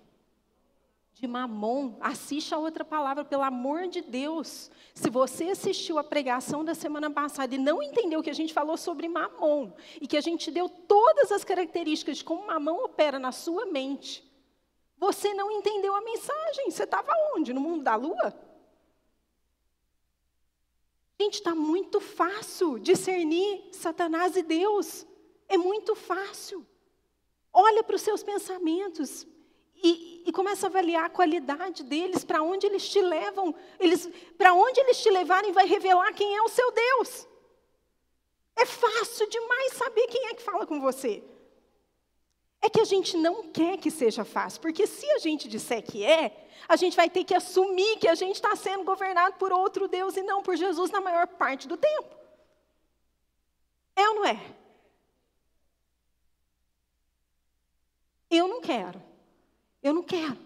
de 1.20 1.28
mamon. 1.28 1.95
Assiste 2.00 2.54
a 2.54 2.60
outra 2.60 2.86
palavra, 2.86 3.26
pelo 3.26 3.41
amor 3.41 3.88
de 3.88 4.02
Deus. 4.02 4.70
Se 4.93 5.10
você 5.10 5.45
assistiu 5.45 5.98
a 5.98 6.04
pregação 6.04 6.64
da 6.64 6.76
semana 6.76 7.10
passada 7.10 7.56
e 7.56 7.58
não 7.58 7.82
entendeu 7.82 8.22
que 8.22 8.30
a 8.30 8.36
gente 8.36 8.54
falou 8.54 8.78
sobre 8.78 9.08
mamon, 9.08 9.72
e 10.00 10.06
que 10.06 10.16
a 10.16 10.22
gente 10.22 10.52
deu 10.52 10.70
todas 10.70 11.32
as 11.32 11.43
características 11.43 12.18
de 12.18 12.24
como 12.24 12.45
mamão 12.45 12.84
opera 12.84 13.18
na 13.18 13.32
sua 13.32 13.66
mente, 13.66 14.24
você 14.98 15.34
não 15.34 15.52
entendeu 15.52 15.93
a 15.95 16.02
mensagem. 16.02 16.72
Você 16.72 16.84
estava 16.84 17.12
onde? 17.36 17.54
No 17.54 17.62
mundo 17.62 17.84
da 17.84 17.95
lua? 17.95 18.34
Gente, 21.20 21.36
está 21.36 21.56
muito 21.56 22.00
fácil 22.00 22.78
discernir 22.80 23.70
Satanás 23.72 24.36
e 24.36 24.43
Deus. 24.43 25.06
É 25.48 25.58
muito 25.58 25.95
fácil. 25.95 26.66
Olha 27.54 27.84
para 27.84 27.95
os 27.95 28.02
seus 28.02 28.22
pensamentos, 28.22 29.26
e, 29.84 30.24
e 30.26 30.32
começa 30.32 30.66
a 30.66 30.70
avaliar 30.70 31.06
a 31.06 31.10
qualidade 31.10 31.84
deles, 31.84 32.24
para 32.24 32.41
onde 32.41 32.66
eles 32.66 32.88
te 32.89 33.02
levam, 33.02 33.54
eles, 33.80 34.10
para 34.38 34.54
onde 34.54 34.80
eles 34.80 35.02
te 35.02 35.10
levarem 35.10 35.52
vai 35.52 35.66
revelar 35.66 36.14
quem 36.14 36.36
é 36.36 36.41
o 36.41 36.50
seu 36.50 36.72
Deus. 36.72 37.28
É 38.56 38.66
fácil 38.66 39.30
demais 39.30 39.74
saber 39.74 40.08
quem 40.08 40.28
é 40.28 40.34
que 40.34 40.41
fala 40.41 40.66
com 40.66 40.82
você. 40.82 41.24
É 42.62 42.70
que 42.70 42.80
a 42.80 42.86
gente 42.86 43.16
não 43.16 43.49
quer 43.49 43.78
que 43.78 43.91
seja 43.91 44.26
fácil, 44.26 44.62
porque 44.62 44.88
se 44.88 45.10
a 45.12 45.20
gente 45.20 45.47
disser 45.47 45.84
que 45.84 46.03
é, 46.03 46.47
a 46.68 46.76
gente 46.76 46.95
vai 46.95 47.10
ter 47.10 47.24
que 47.24 47.34
assumir 47.34 47.97
que 47.97 48.08
a 48.08 48.16
gente 48.16 48.36
está 48.36 48.55
sendo 48.55 48.84
governado 48.84 49.36
por 49.36 49.53
outro 49.53 49.88
Deus 49.88 50.18
e 50.18 50.24
não 50.24 50.41
por 50.41 50.55
Jesus 50.55 50.91
na 50.91 50.99
maior 50.99 51.28
parte 51.28 51.68
do 51.68 51.78
tempo. 51.78 52.16
É 53.95 54.10
ou 54.10 54.16
não 54.16 54.26
é? 54.26 54.55
Eu 58.30 58.47
não 58.47 58.62
quero. 58.62 59.01
Eu 59.82 59.93
não 59.93 60.03
quero. 60.03 60.38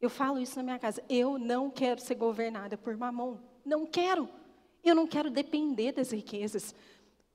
Eu 0.00 0.10
falo 0.10 0.38
isso 0.38 0.56
na 0.56 0.62
minha 0.62 0.78
casa. 0.78 1.02
Eu 1.08 1.38
não 1.38 1.70
quero 1.70 2.00
ser 2.00 2.14
governada 2.14 2.76
por 2.76 2.96
mamão. 2.96 3.40
Não 3.64 3.86
quero. 3.86 4.28
Eu 4.84 4.94
não 4.94 5.06
quero 5.06 5.30
depender 5.30 5.92
das 5.92 6.10
riquezas. 6.10 6.74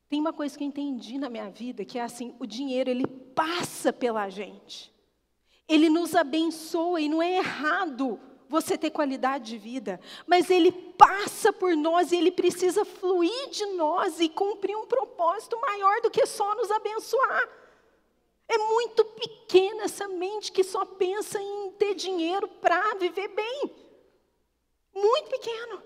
Tem 0.10 0.20
uma 0.20 0.34
coisa 0.34 0.57
que 0.57 0.64
eu 0.64 0.68
entendi 0.68 1.20
na 1.20 1.30
minha 1.30 1.49
vida, 1.49 1.86
que 1.86 1.99
é 1.99 2.01
assim, 2.01 2.36
o 2.39 2.47
dinheiro 2.47 2.89
ele 2.89 3.05
passa 3.05 3.93
pela 3.93 4.28
gente. 4.28 4.91
Ele 5.68 5.88
nos 5.88 6.16
abençoa 6.16 6.99
e 6.99 7.07
não 7.07 7.22
é 7.22 7.38
errado 7.38 8.20
você 8.49 8.76
ter 8.76 8.89
qualidade 8.89 9.45
de 9.45 9.57
vida, 9.60 10.01
mas 10.26 10.49
ele 10.49 10.72
passa 10.72 11.53
por 11.53 11.78
nós 11.78 12.12
e 12.12 12.16
ele 12.16 12.32
precisa 12.32 12.84
fluir 12.84 13.49
de 13.51 13.64
nós 13.68 14.20
e 14.20 14.28
cumprir 14.28 14.76
um 14.76 14.88
propósito 14.88 15.62
maior 15.62 16.01
do 16.01 16.10
que 16.10 16.26
só 16.26 16.55
nos 16.55 16.72
abençoar. 16.72 17.47
É 18.47 18.57
muito 18.57 19.05
pequena 19.05 19.84
essa 19.84 20.07
mente 20.07 20.51
que 20.51 20.64
só 20.64 20.84
pensa 20.84 21.39
em 21.39 21.72
ter 21.74 21.93
dinheiro 21.93 22.47
para 22.47 22.95
viver 22.95 23.28
bem. 23.28 23.72
Muito 24.95 25.30
pequeno. 25.30 25.84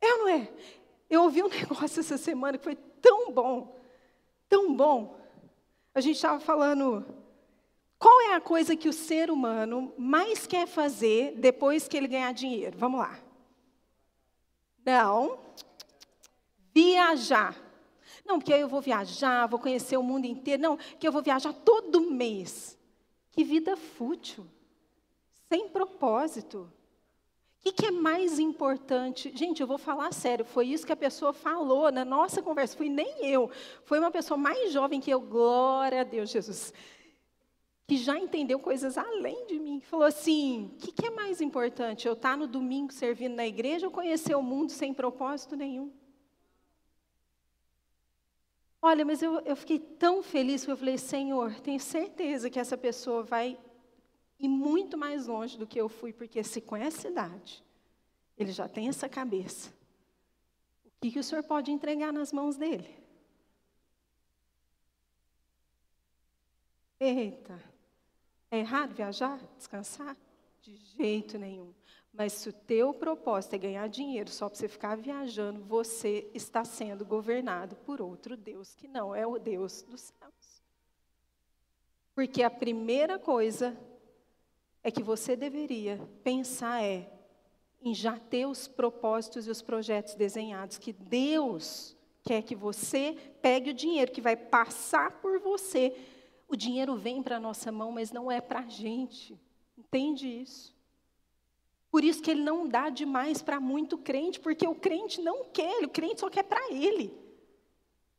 É 0.00 0.14
ou 0.14 0.18
não 0.20 0.28
é? 0.28 0.48
Eu 1.12 1.24
ouvi 1.24 1.42
um 1.42 1.48
negócio 1.52 2.00
essa 2.00 2.16
semana 2.16 2.56
que 2.56 2.64
foi 2.64 2.74
tão 2.74 3.30
bom, 3.30 3.78
tão 4.48 4.74
bom. 4.74 5.20
A 5.94 6.00
gente 6.00 6.16
estava 6.16 6.40
falando, 6.40 7.04
qual 7.98 8.18
é 8.22 8.34
a 8.34 8.40
coisa 8.40 8.74
que 8.74 8.88
o 8.88 8.94
ser 8.94 9.30
humano 9.30 9.92
mais 9.98 10.46
quer 10.46 10.66
fazer 10.66 11.34
depois 11.36 11.86
que 11.86 11.98
ele 11.98 12.08
ganhar 12.08 12.32
dinheiro? 12.32 12.78
Vamos 12.78 12.98
lá. 12.98 13.20
Não. 14.82 15.38
Viajar. 16.72 17.62
Não, 18.24 18.38
porque 18.38 18.54
eu 18.54 18.66
vou 18.66 18.80
viajar, 18.80 19.46
vou 19.46 19.58
conhecer 19.60 19.98
o 19.98 20.02
mundo 20.02 20.24
inteiro. 20.24 20.62
Não, 20.62 20.78
que 20.78 21.06
eu 21.06 21.12
vou 21.12 21.20
viajar 21.20 21.52
todo 21.52 22.10
mês. 22.10 22.78
Que 23.32 23.44
vida 23.44 23.76
fútil, 23.76 24.46
sem 25.50 25.68
propósito. 25.68 26.72
O 27.62 27.64
que, 27.64 27.72
que, 27.74 27.86
é 27.86 27.90
mais 27.92 28.40
importante? 28.40 29.30
Gente, 29.36 29.60
eu 29.60 29.68
vou 29.68 29.78
falar 29.78 30.12
sério, 30.12 30.44
foi 30.44 30.66
isso 30.66 30.84
que 30.84 30.90
a 30.90 30.96
pessoa 30.96 31.32
falou 31.32 31.92
na 31.92 32.04
nossa 32.04 32.42
conversa, 32.42 32.76
fui 32.76 32.88
nem 32.88 33.24
eu, 33.24 33.48
foi 33.84 34.00
uma 34.00 34.10
pessoa 34.10 34.36
mais 34.36 34.72
jovem 34.72 35.00
que 35.00 35.12
eu, 35.12 35.20
glória 35.20 36.00
a 36.00 36.04
Deus, 36.04 36.30
Jesus, 36.30 36.74
que 37.86 37.96
já 37.96 38.18
entendeu 38.18 38.58
coisas 38.58 38.98
além 38.98 39.46
de 39.46 39.60
mim. 39.60 39.80
Falou 39.80 40.04
assim: 40.04 40.72
o 40.72 40.76
que, 40.76 40.90
que 40.90 41.06
é 41.06 41.10
mais 41.10 41.40
importante? 41.40 42.08
Eu 42.08 42.14
estar 42.14 42.36
no 42.36 42.48
domingo 42.48 42.92
servindo 42.92 43.36
na 43.36 43.46
igreja 43.46 43.86
ou 43.86 43.92
conhecer 43.92 44.34
o 44.34 44.42
mundo 44.42 44.72
sem 44.72 44.92
propósito 44.92 45.54
nenhum? 45.54 45.92
Olha, 48.84 49.04
mas 49.04 49.22
eu, 49.22 49.38
eu 49.42 49.54
fiquei 49.54 49.78
tão 49.78 50.20
feliz 50.20 50.64
que 50.64 50.70
eu 50.72 50.76
falei, 50.76 50.98
Senhor, 50.98 51.54
tenho 51.60 51.78
certeza 51.78 52.50
que 52.50 52.58
essa 52.58 52.76
pessoa 52.76 53.22
vai 53.22 53.56
ir 54.42 54.48
muito 54.48 54.98
mais 54.98 55.28
longe 55.28 55.56
do 55.56 55.66
que 55.66 55.80
eu 55.80 55.88
fui, 55.88 56.12
porque 56.12 56.42
se 56.42 56.60
com 56.60 56.76
essa 56.76 57.08
idade, 57.08 57.64
ele 58.36 58.50
já 58.50 58.68
tem 58.68 58.88
essa 58.88 59.08
cabeça. 59.08 59.70
O 60.84 60.90
que, 61.00 61.12
que 61.12 61.18
o 61.18 61.24
Senhor 61.24 61.44
pode 61.44 61.70
entregar 61.70 62.12
nas 62.12 62.32
mãos 62.32 62.56
dele? 62.56 63.02
Eita, 66.98 67.62
é 68.50 68.58
errado 68.58 68.94
viajar, 68.94 69.40
descansar? 69.56 70.16
De 70.60 70.76
jeito 70.76 71.38
nenhum. 71.38 71.72
Mas 72.12 72.32
se 72.34 72.48
o 72.48 72.52
teu 72.52 72.92
propósito 72.92 73.54
é 73.54 73.58
ganhar 73.58 73.88
dinheiro 73.88 74.30
só 74.30 74.48
para 74.48 74.58
você 74.58 74.68
ficar 74.68 74.96
viajando, 74.96 75.64
você 75.64 76.30
está 76.34 76.64
sendo 76.64 77.04
governado 77.04 77.74
por 77.76 78.00
outro 78.00 78.36
Deus 78.36 78.74
que 78.74 78.86
não 78.86 79.14
é 79.14 79.26
o 79.26 79.38
Deus 79.38 79.82
dos 79.82 80.00
céus. 80.02 80.62
Porque 82.14 82.42
a 82.42 82.50
primeira 82.50 83.18
coisa 83.18 83.76
é 84.82 84.90
que 84.90 85.02
você 85.02 85.36
deveria 85.36 86.00
pensar 86.24 86.82
é 86.82 87.08
em 87.80 87.94
já 87.94 88.18
ter 88.18 88.46
os 88.46 88.68
propósitos 88.68 89.46
e 89.46 89.50
os 89.50 89.62
projetos 89.62 90.14
desenhados 90.14 90.78
que 90.78 90.92
Deus 90.92 91.96
quer 92.22 92.42
que 92.42 92.54
você 92.54 93.16
pegue 93.40 93.70
o 93.70 93.74
dinheiro 93.74 94.12
que 94.12 94.20
vai 94.20 94.36
passar 94.36 95.20
por 95.20 95.40
você 95.40 95.94
O 96.48 96.56
dinheiro 96.56 96.96
vem 96.96 97.22
para 97.22 97.38
a 97.38 97.40
nossa 97.40 97.72
mão, 97.72 97.90
mas 97.90 98.12
não 98.12 98.30
é 98.30 98.38
para 98.38 98.60
a 98.60 98.68
gente. 98.68 99.40
Entende 99.76 100.28
isso? 100.28 100.74
Por 101.90 102.04
isso 102.04 102.22
que 102.22 102.30
ele 102.30 102.42
não 102.42 102.68
dá 102.68 102.90
demais 102.90 103.40
para 103.40 103.58
muito 103.58 103.96
crente, 103.96 104.38
porque 104.38 104.66
o 104.66 104.74
crente 104.74 105.22
não 105.22 105.46
quer, 105.46 105.82
o 105.82 105.88
crente 105.88 106.20
só 106.20 106.28
quer 106.28 106.42
para 106.42 106.70
ele. 106.70 107.21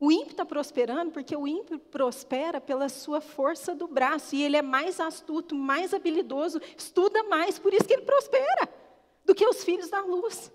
O 0.04 0.12
ímpio 0.12 0.32
está 0.32 0.44
prosperando 0.44 1.14
porque 1.14 1.34
o 1.34 1.48
ímpio 1.48 1.80
prospera 1.80 2.60
pela 2.60 2.90
sua 2.90 3.22
força 3.22 3.74
do 3.74 3.88
braço, 3.88 4.36
e 4.36 4.44
ele 4.44 4.58
é 4.58 4.62
mais 4.62 5.00
astuto, 5.00 5.56
mais 5.56 5.94
habilidoso, 5.94 6.60
estuda 6.78 7.24
mais, 7.24 7.58
por 7.58 7.74
isso 7.74 7.86
que 7.86 7.94
ele 7.94 8.02
prospera, 8.02 8.70
do 9.24 9.34
que 9.34 9.48
os 9.48 9.64
filhos 9.64 9.90
da 9.90 10.02
luz. 10.02 10.52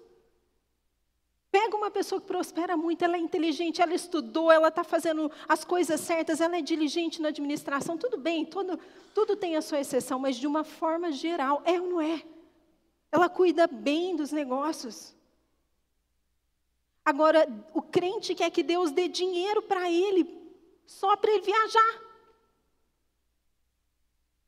Pega 1.50 1.74
uma 1.74 1.90
pessoa 1.90 2.20
que 2.20 2.26
prospera 2.26 2.76
muito, 2.76 3.02
ela 3.02 3.16
é 3.16 3.20
inteligente, 3.20 3.80
ela 3.80 3.94
estudou, 3.94 4.52
ela 4.52 4.68
está 4.68 4.84
fazendo 4.84 5.32
as 5.48 5.64
coisas 5.64 5.98
certas, 5.98 6.42
ela 6.42 6.58
é 6.58 6.60
diligente 6.60 7.22
na 7.22 7.28
administração, 7.28 7.96
tudo 7.96 8.18
bem, 8.18 8.44
tudo, 8.44 8.78
tudo 9.14 9.34
tem 9.34 9.56
a 9.56 9.62
sua 9.62 9.80
exceção, 9.80 10.18
mas 10.18 10.36
de 10.36 10.46
uma 10.46 10.62
forma 10.62 11.10
geral, 11.10 11.62
é 11.64 11.80
ou 11.80 11.88
não 11.88 12.00
é? 12.02 12.22
Ela 13.10 13.30
cuida 13.30 13.66
bem 13.66 14.14
dos 14.14 14.30
negócios. 14.30 15.16
Agora, 17.10 17.48
o 17.72 17.80
crente 17.80 18.34
quer 18.34 18.50
que 18.50 18.62
Deus 18.62 18.90
dê 18.90 19.08
dinheiro 19.08 19.62
para 19.62 19.90
ele, 19.90 20.22
só 20.84 21.16
para 21.16 21.30
ele 21.30 21.40
viajar. 21.40 21.92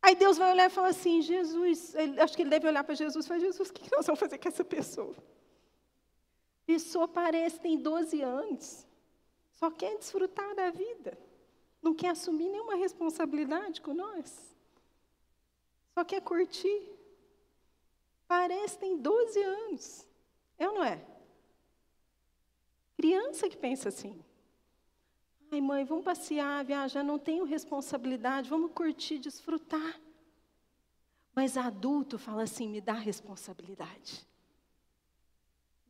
Aí 0.03 0.15
Deus 0.15 0.37
vai 0.37 0.53
olhar 0.53 0.67
e 0.67 0.75
falar 0.79 0.89
assim: 0.89 1.23
Jesus, 1.23 1.95
ele, 1.95 2.21
acho 2.21 2.37
que 2.37 2.43
ele 2.43 2.51
deve 2.51 2.69
olhar 2.69 2.85
para 2.85 2.95
Jesus 2.95 3.25
e 3.25 3.29
falar: 3.29 3.41
Jesus, 3.41 3.71
o 3.71 3.73
que 3.73 3.91
nós 3.97 4.05
vamos 4.05 4.21
fazer 4.21 4.37
com 4.37 4.49
essa 4.49 4.63
pessoa? 4.63 5.17
pessoa 6.67 7.09
parece 7.09 7.59
tem 7.59 7.79
12 7.79 8.21
anos, 8.21 8.87
só 9.53 9.71
quer 9.71 9.97
desfrutar 9.97 10.55
da 10.55 10.71
vida, 10.71 11.19
não 11.81 11.95
quer 11.95 12.11
assumir 12.11 12.51
nenhuma 12.51 12.77
responsabilidade 12.77 13.81
com 13.81 13.95
nós, 13.95 14.55
só 15.95 16.05
quer 16.05 16.21
curtir. 16.21 16.81
Parece 18.29 18.79
tem 18.79 18.99
12 18.99 19.43
anos, 19.43 20.07
é 20.59 20.69
ou 20.69 20.75
não 20.75 20.85
é? 20.85 21.10
Criança 23.01 23.49
que 23.49 23.57
pensa 23.57 23.89
assim. 23.89 24.21
Ai, 25.51 25.61
mãe, 25.61 25.85
vamos 25.85 26.05
passear, 26.05 26.65
viajar, 26.65 27.03
não 27.03 27.19
tenho 27.19 27.45
responsabilidade, 27.45 28.51
vamos 28.51 28.73
curtir, 28.73 29.19
desfrutar. 29.19 30.01
Mas 31.35 31.57
adulto 31.57 32.19
fala 32.19 32.43
assim: 32.43 32.69
me 32.69 32.81
dá 32.81 32.93
responsabilidade 32.93 34.29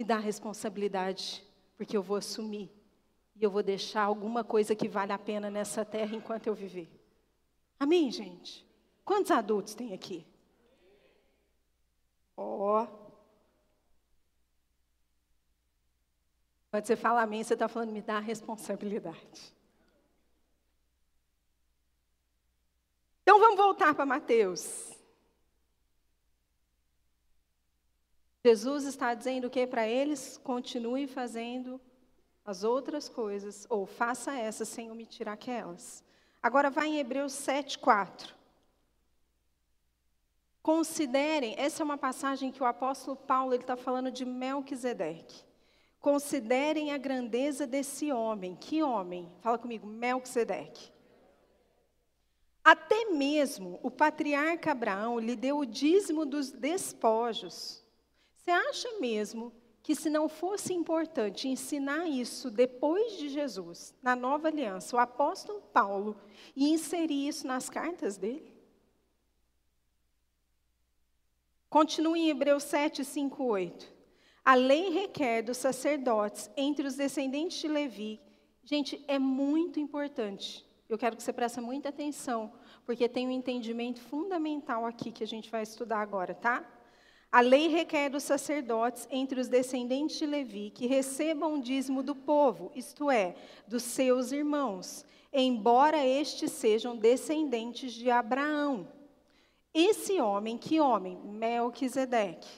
me 0.01 0.07
dá 0.07 0.17
responsabilidade, 0.17 1.45
porque 1.77 1.95
eu 1.95 2.03
vou 2.03 2.17
assumir. 2.17 2.71
E 3.37 3.45
eu 3.45 3.51
vou 3.51 3.63
deixar 3.63 4.05
alguma 4.05 4.43
coisa 4.43 4.75
que 4.75 4.89
vale 4.89 5.13
a 5.13 5.19
pena 5.19 5.51
nessa 5.51 5.85
terra 5.85 6.17
enquanto 6.17 6.47
eu 6.47 6.55
viver. 6.55 6.91
Amém, 7.79 8.11
gente? 8.11 8.67
Quantos 9.05 9.31
adultos 9.31 9.75
tem 9.75 9.93
aqui? 9.93 10.27
Ó. 12.35 12.83
Oh. 12.83 13.00
Quando 16.71 16.87
você 16.87 16.95
fala 16.95 17.23
amém, 17.23 17.43
você 17.43 17.55
está 17.55 17.67
falando, 17.69 17.91
me 17.91 18.01
dá 18.01 18.17
a 18.17 18.21
responsabilidade. 18.21 19.55
Então 23.23 23.41
vamos 23.41 23.57
voltar 23.57 23.95
para 23.95 24.07
Mateus. 24.07 24.97
Jesus 28.45 28.85
está 28.85 29.13
dizendo 29.15 29.47
o 29.47 29.51
que 29.51 29.67
para 29.67 29.87
eles? 29.87 30.39
Continue 30.39 31.07
fazendo 31.07 31.81
as 32.45 32.65
outras 32.65 33.09
coisas, 33.09 33.67
ou 33.69 33.85
faça 33.85 34.35
essas 34.35 34.69
sem 34.69 34.91
omitir 34.91 35.29
aquelas. 35.29 36.03
Agora 36.43 36.71
vai 36.71 36.89
em 36.89 36.99
Hebreus 36.99 37.33
7, 37.33 37.79
4. 37.79 38.35
Considerem, 40.63 41.55
essa 41.59 41.83
é 41.83 41.85
uma 41.85 41.99
passagem 41.99 42.51
que 42.51 42.63
o 42.63 42.67
apóstolo 42.67 43.17
Paulo 43.17 43.55
está 43.55 43.77
falando 43.77 44.11
de 44.11 44.25
Melquisedeque. 44.25 45.50
Considerem 46.01 46.93
a 46.93 46.99
grandeza 46.99 47.67
desse 47.67 48.11
homem. 48.11 48.57
Que 48.57 48.83
homem? 48.83 49.31
Fala 49.41 49.59
comigo, 49.59 49.87
Melquisedeque. 49.87 50.91
Até 52.65 53.07
mesmo 53.07 53.79
o 53.83 53.91
patriarca 53.91 54.73
Abraão 54.73 55.19
lhe 55.19 55.37
deu 55.37 55.59
o 55.59 55.67
dízimo 55.67 56.25
dos 56.25 56.51
despojos 56.51 57.81
você 58.51 58.51
acha 58.51 58.99
mesmo 58.99 59.53
que 59.83 59.95
se 59.95 60.11
não 60.11 60.29
fosse 60.29 60.73
importante 60.73 61.47
ensinar 61.47 62.09
isso 62.09 62.51
depois 62.51 63.17
de 63.17 63.29
Jesus, 63.29 63.95
na 64.03 64.17
nova 64.17 64.49
aliança, 64.49 64.97
o 64.97 64.99
apóstolo 64.99 65.61
Paulo 65.73 66.17
ia 66.57 66.75
inserir 66.75 67.29
isso 67.29 67.47
nas 67.47 67.71
cartas 67.71 68.17
dele? 68.17 68.53
Continue 71.69 72.21
em 72.21 72.31
Hebreus 72.31 72.65
7, 72.65 73.05
5, 73.05 73.45
8. 73.45 74.00
A 74.45 74.55
lei 74.55 74.89
requer 74.91 75.43
dos 75.43 75.59
sacerdotes 75.59 76.51
entre 76.57 76.87
os 76.87 76.97
descendentes 76.97 77.59
de 77.59 77.69
Levi. 77.69 78.21
Gente, 78.65 79.05
é 79.07 79.19
muito 79.19 79.79
importante. 79.79 80.67
Eu 80.89 80.99
quero 80.99 81.17
que 81.17 81.23
você 81.23 81.33
preste 81.33 81.61
muita 81.61 81.91
atenção, 81.91 82.53
porque 82.85 83.09
tem 83.09 83.29
um 83.29 83.31
entendimento 83.31 84.01
fundamental 84.01 84.85
aqui 84.85 85.13
que 85.13 85.23
a 85.23 85.27
gente 85.27 85.51
vai 85.51 85.63
estudar 85.63 86.01
agora, 86.01 86.35
tá? 86.35 86.65
A 87.31 87.41
lei 87.41 87.69
requer 87.69 88.09
dos 88.09 88.25
sacerdotes 88.25 89.07
entre 89.09 89.41
os 89.41 89.47
descendentes 89.47 90.19
de 90.19 90.27
Levi 90.27 90.71
que 90.71 90.89
recebam 90.89 91.55
o 91.55 91.63
dízimo 91.63 92.03
do 92.03 92.17
povo, 92.17 92.73
isto 92.75 93.09
é, 93.09 93.37
dos 93.69 93.85
seus 93.85 94.33
irmãos, 94.33 95.05
embora 95.33 96.05
estes 96.05 96.51
sejam 96.51 96.97
descendentes 96.97 97.93
de 97.93 98.11
Abraão. 98.11 98.89
Esse 99.73 100.21
homem, 100.21 100.59
que 100.59 100.81
homem? 100.81 101.17
Melquisedeque. 101.19 102.49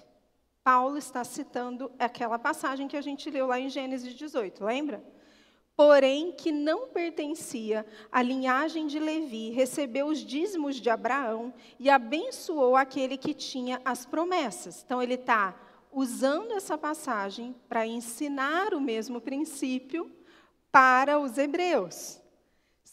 Paulo 0.65 0.97
está 0.97 1.25
citando 1.25 1.91
aquela 1.99 2.39
passagem 2.39 2.89
que 2.89 2.97
a 2.97 3.03
gente 3.03 3.31
leu 3.31 3.47
lá 3.47 3.59
em 3.59 3.69
Gênesis 3.69 4.15
18, 4.15 4.65
lembra? 4.65 5.03
porém 5.77 6.31
que 6.33 6.53
não 6.53 6.89
pertencia 6.89 7.85
à 8.11 8.23
linhagem 8.23 8.87
de 8.87 9.01
Levi, 9.01 9.51
recebeu 9.51 10.07
os 10.07 10.19
dízimos 10.21 10.77
de 10.77 10.91
Abraão 10.91 11.53
e 11.77 11.91
abençoou 11.91 12.77
aquele 12.77 13.17
que 13.17 13.35
tinha 13.35 13.81
as 13.85 14.07
promessas. 14.07 14.83
Então, 14.85 15.03
ele 15.03 15.15
está 15.15 15.59
usando 15.91 16.53
essa 16.53 16.79
passagem 16.79 17.55
para 17.69 17.87
ensinar 17.87 18.75
o 18.75 18.81
mesmo 18.81 19.21
princípio 19.21 20.11
para 20.71 21.19
os 21.19 21.37
hebreus. 21.37 22.22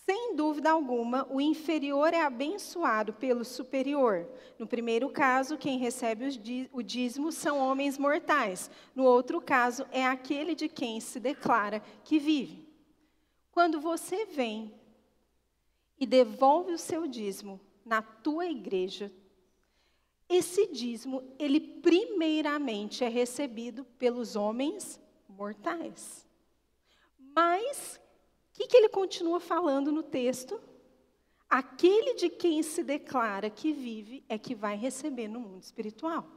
Sem 0.10 0.36
dúvida 0.36 0.72
alguma, 0.72 1.28
o 1.30 1.40
inferior 1.40 2.16
é 2.16 2.22
abençoado 2.24 3.14
pelo 3.14 3.46
superior. 3.46 4.28
No 4.58 4.66
primeiro 4.66 5.08
caso, 5.12 5.56
quem 5.56 5.78
recebe 5.78 6.26
o 6.74 6.82
dízimo 6.82 7.32
são 7.32 7.60
homens 7.60 7.96
mortais. 7.96 8.72
No 8.96 9.04
outro 9.04 9.40
caso, 9.40 9.86
é 9.92 10.04
aquele 10.04 10.56
de 10.56 10.68
quem 10.68 11.00
se 11.00 11.20
declara 11.20 11.84
que 12.04 12.18
vive. 12.18 12.68
Quando 13.52 13.80
você 13.80 14.26
vem 14.26 14.74
e 16.00 16.08
devolve 16.08 16.74
o 16.74 16.80
seu 16.80 17.06
dízimo 17.06 17.62
na 17.86 18.02
tua 18.02 18.48
igreja, 18.48 19.14
esse 20.28 20.72
dízimo, 20.74 21.22
ele 21.38 21.60
primeiramente 21.60 23.04
é 23.04 23.08
recebido 23.08 23.86
pelos 24.00 24.36
homens 24.36 25.00
mortais. 25.28 26.28
Mas, 27.20 28.02
que, 28.60 28.68
que 28.68 28.78
ele 28.78 28.90
continua 28.90 29.40
falando 29.40 29.92
no 29.92 30.04
texto? 30.04 30.60
Aquele 31.50 32.16
de 32.16 32.30
quem 32.30 32.62
se 32.62 32.84
declara 32.84 33.50
que 33.50 33.72
vive 33.72 34.24
é 34.28 34.38
que 34.38 34.54
vai 34.54 34.76
receber 34.76 35.30
no 35.30 35.40
mundo 35.40 35.64
espiritual. 35.64 36.28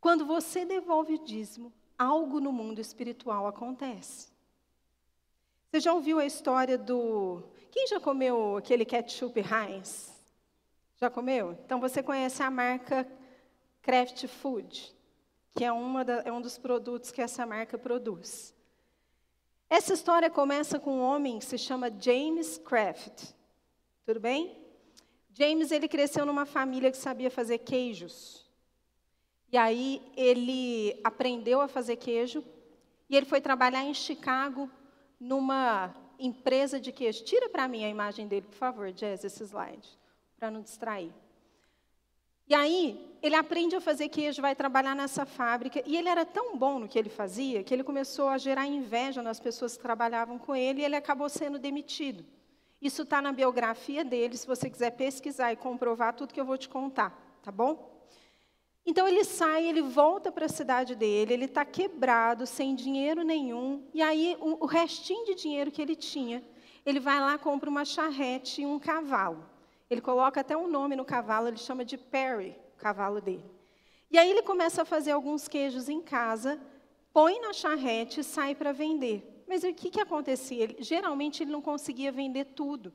Quando 0.00 0.24
você 0.24 0.64
devolve 0.64 1.14
o 1.14 1.24
dízimo, 1.24 1.70
algo 1.98 2.40
no 2.40 2.50
mundo 2.50 2.80
espiritual 2.80 3.46
acontece. 3.46 4.32
Você 5.70 5.80
já 5.80 5.92
ouviu 5.92 6.18
a 6.18 6.24
história 6.24 6.78
do. 6.78 7.44
Quem 7.70 7.86
já 7.86 8.00
comeu 8.00 8.56
aquele 8.56 8.84
ketchup 8.86 9.38
Heinz? 9.38 10.18
Já 10.96 11.10
comeu? 11.10 11.52
Então 11.64 11.78
você 11.78 12.02
conhece 12.02 12.42
a 12.42 12.50
marca 12.50 13.06
Kraft 13.82 14.26
Food, 14.26 14.96
que 15.54 15.64
é, 15.64 15.70
da, 16.04 16.22
é 16.24 16.32
um 16.32 16.40
dos 16.40 16.58
produtos 16.58 17.10
que 17.10 17.20
essa 17.20 17.44
marca 17.46 17.78
produz. 17.78 18.54
Essa 19.70 19.94
história 19.94 20.28
começa 20.28 20.80
com 20.80 20.98
um 20.98 21.00
homem 21.00 21.38
que 21.38 21.44
se 21.44 21.56
chama 21.56 21.92
James 21.96 22.58
Kraft. 22.58 23.32
Tudo 24.04 24.18
bem? 24.18 24.58
James 25.32 25.70
ele 25.70 25.86
cresceu 25.86 26.26
numa 26.26 26.44
família 26.44 26.90
que 26.90 26.96
sabia 26.96 27.30
fazer 27.30 27.58
queijos. 27.58 28.44
E 29.52 29.56
aí 29.56 30.02
ele 30.16 31.00
aprendeu 31.04 31.60
a 31.60 31.68
fazer 31.68 31.94
queijo 31.96 32.44
e 33.08 33.16
ele 33.16 33.26
foi 33.26 33.40
trabalhar 33.40 33.84
em 33.84 33.94
Chicago 33.94 34.68
numa 35.20 35.94
empresa 36.18 36.80
de 36.80 36.90
queijo. 36.90 37.22
Tira 37.22 37.48
para 37.48 37.68
mim 37.68 37.84
a 37.84 37.88
imagem 37.88 38.26
dele, 38.26 38.46
por 38.46 38.56
favor, 38.56 38.90
Jazz, 38.90 39.22
esse 39.22 39.44
slide, 39.44 39.88
para 40.36 40.50
não 40.50 40.62
distrair. 40.62 41.12
E 42.50 42.54
aí, 42.54 43.08
ele 43.22 43.36
aprende 43.36 43.76
a 43.76 43.80
fazer 43.80 44.08
queijo, 44.08 44.42
vai 44.42 44.56
trabalhar 44.56 44.96
nessa 44.96 45.24
fábrica, 45.24 45.80
e 45.86 45.96
ele 45.96 46.08
era 46.08 46.24
tão 46.24 46.56
bom 46.56 46.80
no 46.80 46.88
que 46.88 46.98
ele 46.98 47.08
fazia, 47.08 47.62
que 47.62 47.72
ele 47.72 47.84
começou 47.84 48.26
a 48.26 48.38
gerar 48.38 48.66
inveja 48.66 49.22
nas 49.22 49.38
pessoas 49.38 49.76
que 49.76 49.82
trabalhavam 49.84 50.36
com 50.36 50.56
ele, 50.56 50.80
e 50.80 50.84
ele 50.84 50.96
acabou 50.96 51.28
sendo 51.28 51.60
demitido. 51.60 52.24
Isso 52.82 53.02
está 53.02 53.22
na 53.22 53.30
biografia 53.30 54.04
dele, 54.04 54.36
se 54.36 54.48
você 54.48 54.68
quiser 54.68 54.90
pesquisar 54.90 55.52
e 55.52 55.56
comprovar 55.56 56.12
tudo 56.12 56.34
que 56.34 56.40
eu 56.40 56.44
vou 56.44 56.58
te 56.58 56.68
contar, 56.68 57.16
tá 57.40 57.52
bom? 57.52 58.04
Então 58.84 59.06
ele 59.06 59.22
sai, 59.22 59.68
ele 59.68 59.82
volta 59.82 60.32
para 60.32 60.46
a 60.46 60.48
cidade 60.48 60.96
dele, 60.96 61.32
ele 61.32 61.44
está 61.44 61.64
quebrado, 61.64 62.48
sem 62.48 62.74
dinheiro 62.74 63.22
nenhum, 63.22 63.86
e 63.94 64.02
aí 64.02 64.36
o, 64.40 64.64
o 64.64 64.66
restinho 64.66 65.24
de 65.24 65.36
dinheiro 65.36 65.70
que 65.70 65.80
ele 65.80 65.94
tinha, 65.94 66.42
ele 66.84 66.98
vai 66.98 67.20
lá, 67.20 67.38
compra 67.38 67.70
uma 67.70 67.84
charrete 67.84 68.62
e 68.62 68.66
um 68.66 68.80
cavalo. 68.80 69.48
Ele 69.90 70.00
coloca 70.00 70.40
até 70.40 70.56
um 70.56 70.68
nome 70.68 70.94
no 70.94 71.04
cavalo, 71.04 71.48
ele 71.48 71.56
chama 71.56 71.84
de 71.84 71.98
Perry, 71.98 72.56
o 72.76 72.80
cavalo 72.80 73.20
dele. 73.20 73.44
E 74.08 74.16
aí 74.16 74.30
ele 74.30 74.42
começa 74.42 74.82
a 74.82 74.84
fazer 74.84 75.10
alguns 75.10 75.48
queijos 75.48 75.88
em 75.88 76.00
casa, 76.00 76.60
põe 77.12 77.40
na 77.40 77.52
charrete 77.52 78.20
e 78.20 78.24
sai 78.24 78.54
para 78.54 78.72
vender. 78.72 79.44
Mas 79.48 79.64
o 79.64 79.74
que, 79.74 79.90
que 79.90 80.00
acontecia? 80.00 80.62
Ele, 80.62 80.76
geralmente 80.78 81.42
ele 81.42 81.50
não 81.50 81.60
conseguia 81.60 82.12
vender 82.12 82.44
tudo. 82.44 82.92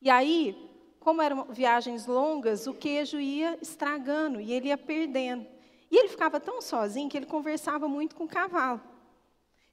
E 0.00 0.10
aí, 0.10 0.54
como 1.00 1.22
eram 1.22 1.44
viagens 1.44 2.06
longas, 2.06 2.66
o 2.66 2.74
queijo 2.74 3.18
ia 3.18 3.58
estragando 3.62 4.38
e 4.38 4.52
ele 4.52 4.68
ia 4.68 4.76
perdendo. 4.76 5.46
E 5.90 5.96
ele 5.96 6.08
ficava 6.08 6.38
tão 6.38 6.60
sozinho 6.60 7.08
que 7.08 7.16
ele 7.16 7.24
conversava 7.24 7.88
muito 7.88 8.14
com 8.14 8.24
o 8.24 8.28
cavalo. 8.28 8.80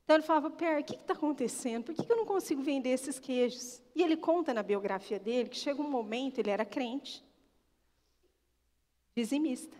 Então 0.03 0.17
ele 0.17 0.23
falava, 0.23 0.49
Per, 0.49 0.81
o 0.81 0.83
que 0.83 0.95
está 0.95 1.13
acontecendo? 1.13 1.85
Por 1.85 1.95
que, 1.95 2.03
que 2.03 2.11
eu 2.11 2.17
não 2.17 2.25
consigo 2.25 2.61
vender 2.61 2.89
esses 2.89 3.19
queijos? 3.19 3.81
E 3.95 4.03
ele 4.03 4.17
conta 4.17 4.53
na 4.53 4.61
biografia 4.61 5.17
dele 5.17 5.49
que 5.49 5.57
chega 5.57 5.81
um 5.81 5.89
momento, 5.89 6.39
ele 6.39 6.49
era 6.49 6.65
crente, 6.65 7.23
dizimista, 9.15 9.77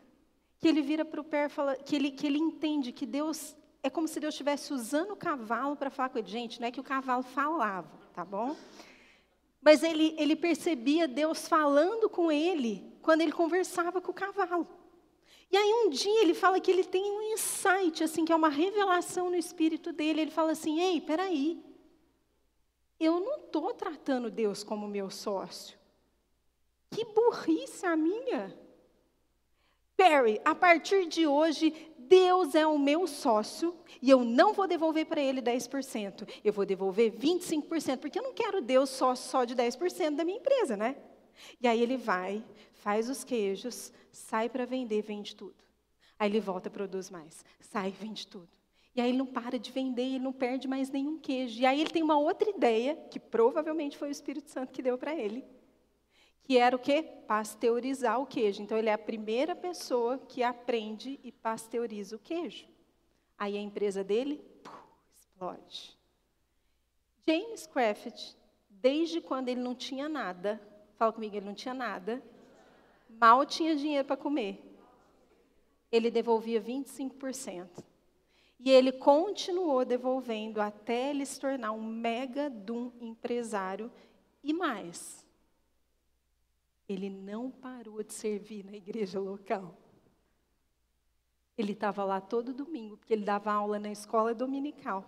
que 0.59 0.67
ele 0.67 0.81
vira 0.81 1.03
para 1.03 1.19
o 1.19 1.23
Per, 1.23 1.49
fala, 1.49 1.75
que 1.75 1.95
ele, 1.95 2.11
que 2.11 2.25
ele 2.25 2.39
entende 2.39 2.93
que 2.93 3.05
Deus 3.05 3.55
é 3.81 3.89
como 3.89 4.07
se 4.07 4.19
Deus 4.19 4.33
estivesse 4.33 4.73
usando 4.73 5.11
o 5.11 5.15
cavalo 5.15 5.75
para 5.75 5.89
falar 5.89 6.07
com 6.07 6.17
ele. 6.17 6.27
Gente, 6.27 6.61
não 6.61 6.67
é 6.69 6.71
que 6.71 6.79
o 6.79 6.83
cavalo 6.83 7.21
falava, 7.21 7.91
tá 8.13 8.23
bom? 8.23 8.55
Mas 9.61 9.83
ele, 9.83 10.15
ele 10.17 10.37
percebia 10.37 11.05
Deus 11.05 11.47
falando 11.49 12.09
com 12.09 12.31
ele 12.31 12.93
quando 13.01 13.21
ele 13.21 13.31
conversava 13.33 13.99
com 13.99 14.11
o 14.11 14.13
cavalo. 14.13 14.67
E 15.53 15.55
aí 15.55 15.71
um 15.71 15.89
dia 15.91 16.21
ele 16.23 16.33
fala 16.33 16.59
que 16.59 16.71
ele 16.71 16.83
tem 16.83 17.11
um 17.11 17.21
insight, 17.31 18.03
assim, 18.03 18.25
que 18.25 18.33
é 18.33 18.35
uma 18.35 18.49
revelação 18.49 19.29
no 19.29 19.35
espírito 19.35 19.93
dele. 19.93 20.21
Ele 20.21 20.31
fala 20.31 20.53
assim: 20.53 20.79
Ei, 20.81 20.99
peraí, 20.99 21.63
eu 22.99 23.19
não 23.19 23.35
estou 23.35 23.71
tratando 23.71 24.31
Deus 24.31 24.63
como 24.63 24.87
meu 24.87 25.11
sócio. 25.11 25.77
Que 26.89 27.05
burrice 27.05 27.85
a 27.85 27.95
minha. 27.95 28.57
Perry, 29.95 30.41
a 30.43 30.55
partir 30.55 31.05
de 31.05 31.27
hoje, 31.27 31.71
Deus 31.99 32.55
é 32.55 32.65
o 32.65 32.79
meu 32.79 33.05
sócio 33.05 33.75
e 34.01 34.09
eu 34.09 34.23
não 34.23 34.53
vou 34.53 34.67
devolver 34.67 35.05
para 35.05 35.21
ele 35.21 35.39
10%. 35.39 36.27
Eu 36.43 36.51
vou 36.51 36.65
devolver 36.65 37.11
25%, 37.11 37.99
porque 37.99 38.17
eu 38.17 38.23
não 38.23 38.33
quero 38.33 38.59
Deus 38.59 38.89
só, 38.89 39.13
só 39.13 39.45
de 39.45 39.55
10% 39.55 40.15
da 40.15 40.25
minha 40.25 40.39
empresa, 40.39 40.75
né? 40.75 40.95
E 41.61 41.67
aí 41.67 41.79
ele 41.79 41.97
vai, 41.97 42.43
faz 42.83 43.09
os 43.09 43.23
queijos, 43.23 43.91
sai 44.11 44.49
para 44.49 44.65
vender, 44.65 45.01
vende 45.01 45.35
tudo. 45.35 45.63
Aí 46.19 46.29
ele 46.29 46.39
volta, 46.39 46.69
produz 46.69 47.09
mais, 47.09 47.43
sai, 47.59 47.91
vende 47.91 48.27
tudo. 48.27 48.49
E 48.95 49.01
aí 49.01 49.09
ele 49.09 49.17
não 49.17 49.25
para 49.25 49.57
de 49.57 49.71
vender, 49.71 50.03
ele 50.03 50.19
não 50.19 50.33
perde 50.33 50.67
mais 50.67 50.89
nenhum 50.89 51.17
queijo. 51.17 51.61
E 51.61 51.65
aí 51.65 51.81
ele 51.81 51.89
tem 51.89 52.03
uma 52.03 52.17
outra 52.17 52.49
ideia, 52.49 52.95
que 53.09 53.19
provavelmente 53.19 53.97
foi 53.97 54.09
o 54.09 54.11
Espírito 54.11 54.51
Santo 54.51 54.71
que 54.71 54.81
deu 54.81 54.97
para 54.97 55.15
ele 55.15 55.43
que 56.43 56.57
era 56.57 56.75
o 56.75 56.79
quê? 56.79 57.01
Pasteurizar 57.25 58.19
o 58.19 58.25
queijo. 58.25 58.61
Então, 58.61 58.77
ele 58.77 58.89
é 58.89 58.93
a 58.93 58.97
primeira 58.97 59.55
pessoa 59.55 60.17
que 60.17 60.43
aprende 60.43 61.19
e 61.23 61.31
pasteuriza 61.31 62.15
o 62.17 62.19
queijo. 62.19 62.67
Aí 63.37 63.57
a 63.57 63.61
empresa 63.61 64.03
dele 64.03 64.43
puf, 64.61 64.77
explode. 65.17 65.97
James 67.25 67.65
Craft, 67.65 68.35
desde 68.69 69.21
quando 69.21 69.47
ele 69.47 69.61
não 69.61 69.73
tinha 69.73 70.09
nada, 70.09 70.61
fala 70.97 71.13
comigo, 71.13 71.35
ele 71.35 71.45
não 71.45 71.53
tinha 71.53 71.73
nada, 71.73 72.21
mal 73.23 73.45
tinha 73.45 73.73
dinheiro 73.73 74.05
para 74.05 74.17
comer, 74.17 74.61
ele 75.89 76.11
devolvia 76.11 76.61
25%. 76.61 77.81
E 78.59 78.69
ele 78.69 78.91
continuou 78.91 79.85
devolvendo 79.85 80.59
até 80.59 81.11
ele 81.11 81.25
se 81.25 81.39
tornar 81.39 81.71
um 81.71 81.81
mega 81.81 82.49
de 82.49 82.73
um 82.73 82.91
empresário 82.99 83.89
e 84.43 84.51
mais 84.51 85.25
ele 86.85 87.09
não 87.09 87.49
parou 87.49 88.03
de 88.03 88.13
servir 88.13 88.65
na 88.65 88.75
igreja 88.75 89.21
local. 89.21 89.73
Ele 91.57 91.71
estava 91.71 92.03
lá 92.03 92.19
todo 92.19 92.53
domingo, 92.53 92.97
porque 92.97 93.13
ele 93.13 93.23
dava 93.23 93.53
aula 93.53 93.79
na 93.79 93.89
escola 93.89 94.35
dominical. 94.35 95.05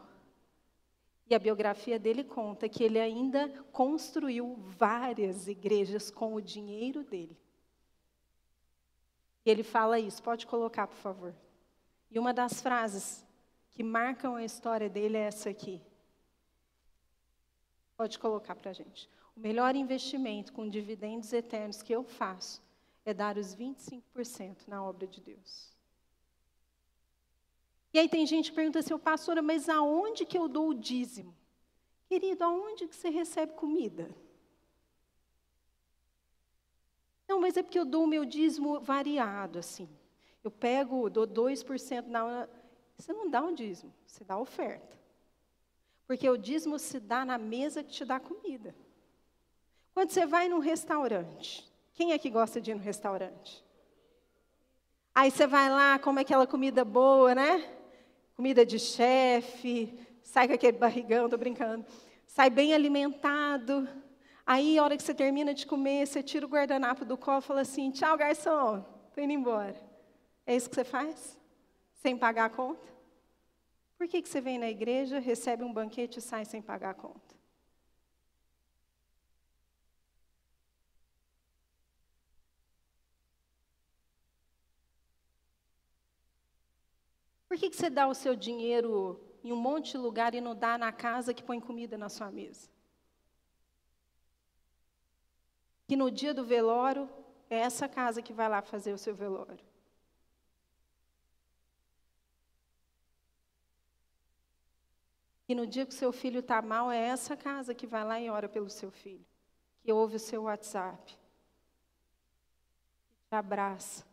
E 1.30 1.36
a 1.36 1.40
biografia 1.40 2.00
dele 2.00 2.24
conta 2.24 2.70
que 2.70 2.82
ele 2.82 2.98
ainda 2.98 3.50
construiu 3.74 4.56
várias 4.56 5.50
igrejas 5.50 6.10
com 6.10 6.34
o 6.34 6.42
dinheiro 6.42 7.04
dele. 7.04 7.38
E 9.46 9.50
ele 9.50 9.64
fala 9.64 10.00
isso, 10.00 10.24
pode 10.24 10.48
colocar, 10.48 10.88
por 10.88 10.98
favor. 10.98 11.36
E 12.10 12.18
uma 12.18 12.34
das 12.34 12.62
frases 12.62 13.24
que 13.72 13.84
marcam 13.84 14.36
a 14.36 14.44
história 14.44 14.90
dele 14.90 15.18
é 15.18 15.28
essa 15.28 15.50
aqui. 15.50 15.82
Pode 17.96 18.18
colocar 18.18 18.56
para 18.56 18.72
a 18.72 18.74
gente. 18.74 19.10
O 19.36 19.40
melhor 19.40 19.76
investimento 19.76 20.52
com 20.52 20.68
dividendos 20.68 21.32
eternos 21.32 21.82
que 21.84 21.94
eu 21.94 22.04
faço 22.04 22.64
é 23.06 23.14
dar 23.14 23.38
os 23.38 23.56
25% 23.56 24.68
na 24.68 24.84
obra 24.84 25.06
de 25.06 25.22
Deus. 25.22 25.76
E 27.94 28.00
aí 28.00 28.10
tem 28.10 28.26
gente 28.26 28.50
que 28.50 28.56
pergunta 28.56 28.80
assim, 28.80 28.98
pastora, 28.98 29.42
mas 29.42 29.70
aonde 29.70 30.26
que 30.26 30.38
eu 30.38 30.48
dou 30.48 30.70
o 30.70 30.74
dízimo? 30.74 31.36
Querido, 32.08 32.44
aonde 32.44 32.88
que 32.88 32.96
você 32.96 33.10
recebe 33.10 33.54
comida? 33.54 34.14
Não, 37.36 37.42
mas 37.42 37.58
é 37.58 37.62
porque 37.62 37.78
eu 37.78 37.84
dou 37.84 38.06
o 38.06 38.08
meu 38.08 38.24
dízimo 38.24 38.80
variado, 38.80 39.60
assim. 39.60 39.90
Eu 40.42 40.50
pego, 40.50 41.10
dou 41.10 41.28
2% 41.28 42.08
na... 42.08 42.48
Você 42.98 43.12
não 43.12 43.30
dá 43.30 43.42
um 43.42 43.54
dízimo, 43.54 43.94
você 44.08 44.24
dá 44.24 44.38
oferta. 44.38 44.98
Porque 46.08 46.30
o 46.30 46.38
dízimo 46.38 46.80
se 46.80 46.98
dá 46.98 47.26
na 47.26 47.38
mesa 47.38 47.84
que 47.84 47.92
te 47.92 48.06
dá 48.06 48.22
comida. 48.22 48.74
Quando 49.94 50.12
você 50.12 50.26
vai 50.26 50.48
num 50.48 50.60
restaurante, 50.60 51.70
quem 51.94 52.14
é 52.14 52.18
que 52.18 52.30
gosta 52.30 52.62
de 52.62 52.72
ir 52.72 52.76
no 52.76 52.80
restaurante? 52.80 53.62
Aí 55.14 55.30
você 55.30 55.46
vai 55.46 55.70
lá, 55.70 56.00
come 56.00 56.22
aquela 56.22 56.48
comida 56.48 56.86
boa, 56.86 57.36
né? 57.36 57.70
Comida 58.38 58.66
de 58.66 58.80
chefe, 58.80 59.94
sai 60.24 60.48
com 60.48 60.54
aquele 60.54 60.78
barrigão, 60.78 61.28
tô 61.28 61.38
brincando. 61.38 61.86
Sai 62.26 62.50
bem 62.50 62.74
alimentado. 62.74 63.90
Aí, 64.46 64.78
a 64.78 64.84
hora 64.84 64.96
que 64.96 65.04
você 65.04 65.14
termina 65.14 65.54
de 65.54 65.66
comer, 65.66 66.06
você 66.06 66.22
tira 66.22 66.46
o 66.46 66.50
guardanapo 66.50 67.04
do 67.04 67.18
colo 67.18 67.40
e 67.40 67.42
fala 67.42 67.62
assim: 67.62 67.92
tchau, 67.92 68.18
garçom, 68.18 68.84
tô 69.14 69.22
indo 69.22 69.34
embora. 69.34 69.76
É 70.46 70.56
isso 70.56 70.70
que 70.70 70.76
você 70.76 70.84
faz? 70.84 71.38
Sem 71.96 72.18
pagar 72.18 72.46
a 72.46 72.50
conta? 72.50 72.88
Por 73.98 74.08
que, 74.08 74.22
que 74.22 74.30
você 74.30 74.40
vem 74.40 74.58
na 74.58 74.70
igreja, 74.70 75.20
recebe 75.20 75.64
um 75.64 75.74
banquete 75.74 76.20
e 76.20 76.22
sai 76.22 76.46
sem 76.46 76.62
pagar 76.62 76.92
a 76.92 76.94
conta? 76.94 77.36
Por 87.48 87.58
que, 87.58 87.70
que 87.72 87.76
você 87.76 87.90
dá 87.90 88.08
o 88.08 88.14
seu 88.14 88.36
dinheiro 88.36 89.20
em 89.44 89.52
um 89.52 89.56
monte 89.56 89.94
de 89.94 89.98
lugar 89.98 90.36
e 90.36 90.42
não 90.42 90.56
dá 90.56 90.78
na 90.78 90.92
casa 90.92 91.34
que 91.34 91.42
põe 91.44 91.60
comida 91.60 91.98
na 91.98 92.08
sua 92.10 92.30
mesa? 92.32 92.70
Que 95.88 95.96
no 95.96 96.10
dia 96.10 96.34
do 96.34 96.44
velório, 96.44 97.10
é 97.50 97.58
essa 97.58 97.88
casa 97.88 98.22
que 98.22 98.34
vai 98.34 98.50
lá 98.50 98.62
fazer 98.62 98.94
o 98.94 98.98
seu 98.98 99.16
velório. 99.16 99.64
E 105.48 105.54
no 105.54 105.68
dia 105.68 105.86
que 105.86 105.94
o 105.94 105.98
seu 105.98 106.12
filho 106.12 106.40
está 106.40 106.62
mal, 106.62 106.92
é 106.92 106.98
essa 106.98 107.38
casa 107.38 107.76
que 107.76 107.86
vai 107.86 108.04
lá 108.04 108.20
e 108.20 108.30
ora 108.30 108.50
pelo 108.50 108.70
seu 108.70 108.90
filho, 108.90 109.26
que 109.80 109.92
ouve 109.92 110.16
o 110.16 110.20
seu 110.20 110.44
WhatsApp, 110.44 111.14
que 113.14 113.30
te 113.30 113.36
abraça, 113.36 114.04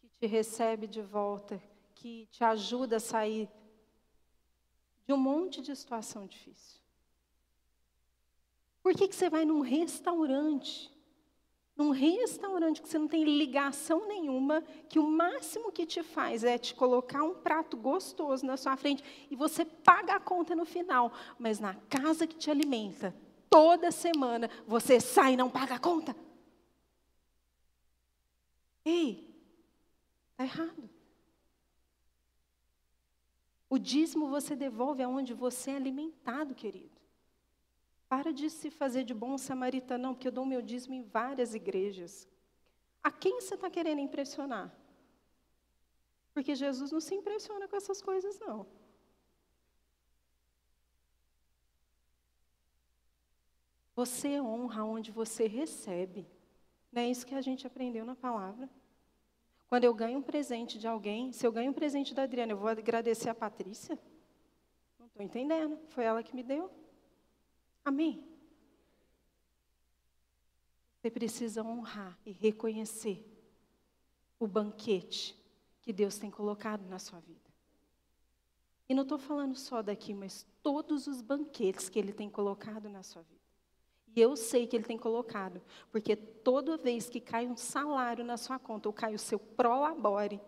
que 0.00 0.08
te 0.08 0.26
recebe 0.26 0.88
de 0.88 1.00
volta, 1.00 1.62
que 1.94 2.26
te 2.32 2.42
ajuda 2.42 2.96
a 2.96 3.00
sair 3.00 3.48
de 5.06 5.12
um 5.12 5.16
monte 5.16 5.62
de 5.62 5.74
situação 5.74 6.26
difícil. 6.26 6.80
Por 8.82 8.94
que, 8.94 9.08
que 9.08 9.14
você 9.14 9.28
vai 9.28 9.44
num 9.44 9.60
restaurante? 9.60 10.90
Num 11.76 11.90
restaurante 11.90 12.82
que 12.82 12.88
você 12.88 12.98
não 12.98 13.06
tem 13.06 13.22
ligação 13.22 14.08
nenhuma, 14.08 14.62
que 14.88 14.98
o 14.98 15.06
máximo 15.06 15.70
que 15.70 15.86
te 15.86 16.02
faz 16.02 16.42
é 16.42 16.58
te 16.58 16.74
colocar 16.74 17.22
um 17.22 17.34
prato 17.34 17.76
gostoso 17.76 18.44
na 18.44 18.56
sua 18.56 18.76
frente 18.76 19.04
e 19.30 19.36
você 19.36 19.64
paga 19.64 20.14
a 20.14 20.20
conta 20.20 20.56
no 20.56 20.64
final. 20.64 21.12
Mas 21.38 21.60
na 21.60 21.74
casa 21.88 22.26
que 22.26 22.36
te 22.36 22.50
alimenta, 22.50 23.14
toda 23.48 23.92
semana, 23.92 24.50
você 24.66 24.98
sai 24.98 25.34
e 25.34 25.36
não 25.36 25.48
paga 25.48 25.76
a 25.76 25.78
conta. 25.78 26.16
Ei, 28.84 29.32
está 30.32 30.44
errado. 30.44 30.90
O 33.70 33.78
dízimo 33.78 34.28
você 34.28 34.56
devolve 34.56 35.02
aonde 35.02 35.34
você 35.34 35.70
é 35.70 35.76
alimentado, 35.76 36.54
querido. 36.54 36.97
Para 38.08 38.32
de 38.32 38.48
se 38.48 38.70
fazer 38.70 39.04
de 39.04 39.12
bom 39.12 39.36
samaritano, 39.36 40.14
porque 40.14 40.28
eu 40.28 40.32
dou 40.32 40.46
meu 40.46 40.62
dízimo 40.62 40.94
em 40.94 41.02
várias 41.02 41.54
igrejas. 41.54 42.26
A 43.02 43.10
quem 43.10 43.40
você 43.40 43.54
está 43.54 43.68
querendo 43.68 44.00
impressionar? 44.00 44.74
Porque 46.32 46.54
Jesus 46.54 46.90
não 46.90 47.00
se 47.00 47.14
impressiona 47.14 47.68
com 47.68 47.76
essas 47.76 48.00
coisas, 48.00 48.38
não. 48.38 48.66
Você 53.94 54.40
honra 54.40 54.84
onde 54.84 55.10
você 55.10 55.46
recebe. 55.46 56.26
Não 56.92 57.02
é 57.02 57.10
isso 57.10 57.26
que 57.26 57.34
a 57.34 57.40
gente 57.40 57.66
aprendeu 57.66 58.04
na 58.04 58.14
palavra. 58.14 58.70
Quando 59.68 59.84
eu 59.84 59.92
ganho 59.92 60.20
um 60.20 60.22
presente 60.22 60.78
de 60.78 60.86
alguém, 60.86 61.32
se 61.32 61.46
eu 61.46 61.52
ganho 61.52 61.72
um 61.72 61.74
presente 61.74 62.14
da 62.14 62.22
Adriana, 62.22 62.52
eu 62.52 62.56
vou 62.56 62.68
agradecer 62.68 63.28
a 63.28 63.34
Patrícia? 63.34 63.98
Não 64.98 65.06
estou 65.06 65.22
entendendo. 65.22 65.78
Foi 65.88 66.04
ela 66.04 66.22
que 66.22 66.34
me 66.34 66.42
deu. 66.42 66.70
Amém? 67.84 68.24
Você 71.00 71.10
precisa 71.10 71.62
honrar 71.62 72.18
e 72.26 72.32
reconhecer 72.32 73.24
o 74.38 74.46
banquete 74.46 75.36
que 75.80 75.92
Deus 75.92 76.18
tem 76.18 76.30
colocado 76.30 76.86
na 76.88 76.98
sua 76.98 77.20
vida. 77.20 77.48
E 78.88 78.94
não 78.94 79.02
estou 79.02 79.18
falando 79.18 79.54
só 79.54 79.82
daqui, 79.82 80.14
mas 80.14 80.46
todos 80.62 81.06
os 81.06 81.20
banquetes 81.20 81.88
que 81.88 81.98
Ele 81.98 82.12
tem 82.12 82.28
colocado 82.28 82.88
na 82.88 83.02
sua 83.02 83.22
vida. 83.22 83.38
E 84.16 84.20
eu 84.20 84.34
sei 84.34 84.66
que 84.66 84.74
Ele 84.74 84.84
tem 84.84 84.98
colocado, 84.98 85.62
porque 85.92 86.16
toda 86.16 86.76
vez 86.76 87.08
que 87.08 87.20
cai 87.20 87.46
um 87.46 87.56
salário 87.56 88.24
na 88.24 88.36
sua 88.36 88.58
conta, 88.58 88.88
ou 88.88 88.92
cai 88.92 89.14
o 89.14 89.18
seu 89.18 89.38
prolabore, 89.38 90.40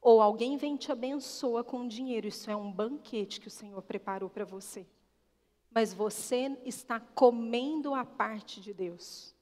ou 0.00 0.20
alguém 0.20 0.56
vem 0.56 0.76
te 0.76 0.92
abençoa 0.92 1.64
com 1.64 1.88
dinheiro, 1.88 2.28
isso 2.28 2.50
é 2.50 2.54
um 2.54 2.70
banquete 2.70 3.40
que 3.40 3.48
o 3.48 3.50
Senhor 3.50 3.82
preparou 3.82 4.30
para 4.30 4.44
você. 4.44 4.86
Mas 5.70 5.92
você 5.92 6.56
está 6.64 6.98
comendo 6.98 7.94
a 7.94 8.04
parte 8.04 8.60
de 8.60 8.72
Deus. 8.72 9.34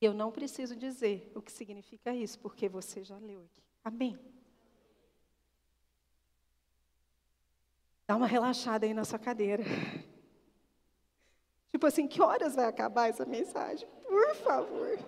Eu 0.00 0.12
não 0.12 0.30
preciso 0.30 0.76
dizer 0.76 1.32
o 1.34 1.40
que 1.40 1.50
significa 1.50 2.14
isso, 2.14 2.38
porque 2.38 2.68
você 2.68 3.02
já 3.02 3.16
leu 3.18 3.40
aqui. 3.40 3.62
Amém? 3.82 4.18
Dá 8.06 8.14
uma 8.14 8.26
relaxada 8.26 8.86
aí 8.86 8.94
na 8.94 9.04
sua 9.04 9.18
cadeira. 9.18 9.64
Tipo 11.72 11.86
assim, 11.86 12.06
que 12.06 12.22
horas 12.22 12.54
vai 12.54 12.66
acabar 12.66 13.08
essa 13.08 13.26
mensagem? 13.26 13.88
Por 14.06 14.34
favor. 14.36 14.98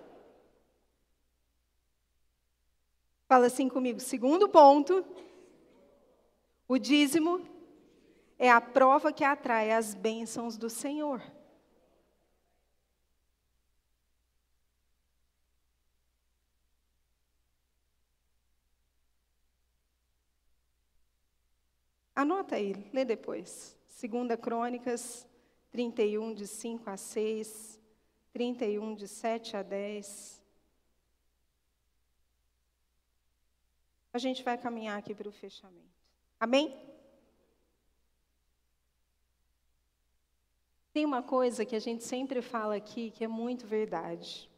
Fala 3.27 3.45
assim 3.45 3.69
comigo. 3.69 3.99
Segundo 3.99 4.49
ponto, 4.49 5.05
o 6.67 6.77
dízimo 6.77 7.41
é 8.39 8.49
a 8.49 8.61
prova 8.61 9.11
que 9.11 9.25
atrai 9.25 9.71
as 9.71 9.93
bênçãos 9.93 10.55
do 10.57 10.69
Senhor. 10.69 11.21
Anota 22.15 22.55
aí, 22.55 22.73
lê 22.93 23.03
depois. 23.03 23.77
Segunda 23.87 24.37
Crônicas 24.37 25.27
31 25.71 26.33
de 26.33 26.47
5 26.47 26.89
a 26.89 26.97
6, 26.97 27.79
31 28.31 28.95
de 28.95 29.07
7 29.07 29.57
a 29.57 29.63
10. 29.63 30.41
A 34.11 34.17
gente 34.17 34.43
vai 34.43 34.57
caminhar 34.57 34.97
aqui 34.97 35.13
para 35.13 35.29
o 35.29 35.31
fechamento. 35.31 35.87
Amém? 36.39 36.98
Tem 40.99 41.05
uma 41.05 41.23
coisa 41.23 41.63
que 41.63 41.77
a 41.77 41.79
gente 41.79 42.03
sempre 42.03 42.41
fala 42.41 42.75
aqui 42.75 43.09
que 43.11 43.23
é 43.23 43.27
muito 43.27 43.65
verdade. 43.65 44.51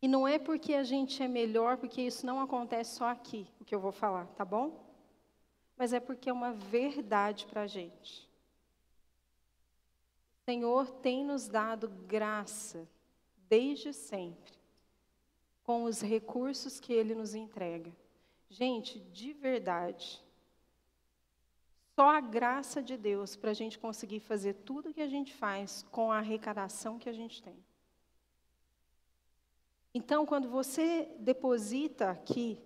E 0.00 0.08
não 0.08 0.26
é 0.26 0.38
porque 0.38 0.72
a 0.72 0.82
gente 0.82 1.22
é 1.22 1.28
melhor, 1.28 1.76
porque 1.76 2.00
isso 2.00 2.24
não 2.24 2.40
acontece 2.40 2.96
só 2.96 3.10
aqui, 3.10 3.46
o 3.60 3.64
que 3.66 3.74
eu 3.74 3.78
vou 3.78 3.92
falar, 3.92 4.24
tá 4.28 4.42
bom? 4.42 4.82
Mas 5.76 5.92
é 5.92 6.00
porque 6.00 6.30
é 6.30 6.32
uma 6.32 6.54
verdade 6.54 7.44
para 7.44 7.64
a 7.64 7.66
gente. 7.66 8.26
O 10.40 10.44
Senhor 10.46 10.90
tem 10.90 11.22
nos 11.22 11.46
dado 11.46 11.90
graça 12.08 12.88
desde 13.50 13.92
sempre, 13.92 14.54
com 15.62 15.84
os 15.84 16.00
recursos 16.00 16.80
que 16.80 16.94
Ele 16.94 17.14
nos 17.14 17.34
entrega. 17.34 17.92
Gente, 18.48 18.98
de 18.98 19.34
verdade, 19.34 20.24
só 21.94 22.08
a 22.08 22.20
graça 22.20 22.82
de 22.82 22.96
Deus 22.96 23.36
para 23.36 23.50
a 23.50 23.54
gente 23.54 23.78
conseguir 23.78 24.20
fazer 24.20 24.54
tudo 24.54 24.90
o 24.90 24.94
que 24.94 25.02
a 25.02 25.08
gente 25.08 25.34
faz 25.34 25.84
com 25.90 26.10
a 26.10 26.18
arrecadação 26.18 26.98
que 26.98 27.08
a 27.08 27.12
gente 27.12 27.42
tem. 27.42 27.56
Então, 29.94 30.24
quando 30.24 30.48
você 30.48 31.10
deposita 31.18 32.10
aqui, 32.10 32.58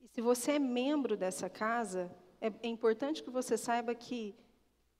e 0.00 0.06
se 0.06 0.20
você 0.20 0.52
é 0.52 0.58
membro 0.58 1.16
dessa 1.16 1.50
casa, 1.50 2.14
é, 2.40 2.52
é 2.62 2.68
importante 2.68 3.22
que 3.22 3.30
você 3.30 3.56
saiba 3.56 3.92
que 3.94 4.36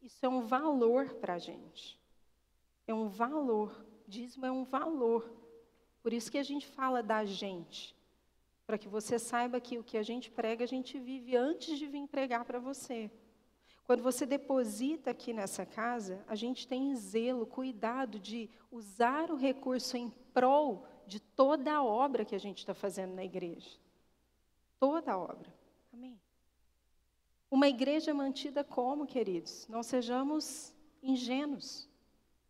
isso 0.03 0.19
é 0.25 0.29
um 0.29 0.41
valor 0.41 1.15
para 1.15 1.35
a 1.35 1.39
gente. 1.39 1.99
É 2.87 2.95
um 2.95 3.09
valor. 3.09 3.87
Dízimo 4.07 4.47
é 4.47 4.51
um 4.51 4.65
valor. 4.65 5.33
Por 6.03 6.13
isso 6.13 6.31
que 6.31 6.39
a 6.39 6.43
gente 6.43 6.67
fala 6.67 7.03
da 7.03 7.25
gente. 7.25 7.95
Para 8.67 8.79
que 8.79 8.89
você 8.89 9.19
saiba 9.19 9.61
que 9.61 9.79
o 9.79 9.85
que 9.85 9.97
a 9.97 10.03
gente 10.03 10.31
prega, 10.31 10.65
a 10.65 10.69
gente 10.69 10.99
vive 10.99 11.37
antes 11.37 11.79
de 11.79 11.87
vir 11.87 12.07
pregar 12.09 12.45
para 12.45 12.59
você. 12.59 13.11
Quando 13.89 14.03
você 14.03 14.27
deposita 14.27 15.13
aqui 15.13 15.33
nessa 15.33 15.65
casa, 15.65 16.23
a 16.29 16.35
gente 16.35 16.69
tem 16.69 16.95
zelo, 16.95 17.47
cuidado 17.47 18.21
de 18.21 18.51
usar 18.71 19.31
o 19.31 19.35
recurso 19.35 19.97
em 19.97 20.11
prol 20.35 20.87
de 21.07 21.19
toda 21.19 21.73
a 21.73 21.83
obra 21.83 22.23
que 22.23 22.35
a 22.35 22.39
gente 22.39 22.59
está 22.59 22.75
fazendo 22.75 23.15
na 23.15 23.25
igreja. 23.25 23.71
Toda 24.79 25.13
a 25.13 25.17
obra. 25.19 25.51
Amém? 25.91 26.21
Uma 27.51 27.67
igreja 27.67 28.13
mantida 28.13 28.63
como, 28.63 29.07
queridos? 29.07 29.67
Não 29.69 29.83
sejamos 29.83 30.71
ingênuos. 31.03 31.89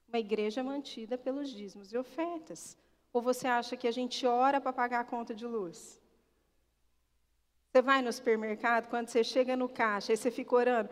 Uma 0.09 0.19
igreja 0.19 0.65
mantida 0.65 1.17
pelos 1.17 1.51
dízimos 1.51 1.93
e 1.93 1.97
ofertas. 1.97 2.77
Ou 3.13 3.23
você 3.23 3.47
acha 3.47 3.77
que 3.77 3.87
a 3.87 3.93
gente 3.93 4.27
ora 4.27 4.61
para 4.61 4.73
pagar 4.73 5.01
a 5.03 5.05
conta 5.05 5.33
de 5.33 5.47
luz? 5.47 6.03
Você 7.71 7.81
vai 7.81 8.03
no 8.03 8.13
supermercado, 8.13 8.89
quando 8.89 9.07
você 9.07 9.23
chega 9.23 9.57
no 9.57 9.69
caixa, 9.69 10.13
aí 10.13 10.17
você 10.17 10.33
fica 10.33 10.57
orando. 10.57 10.91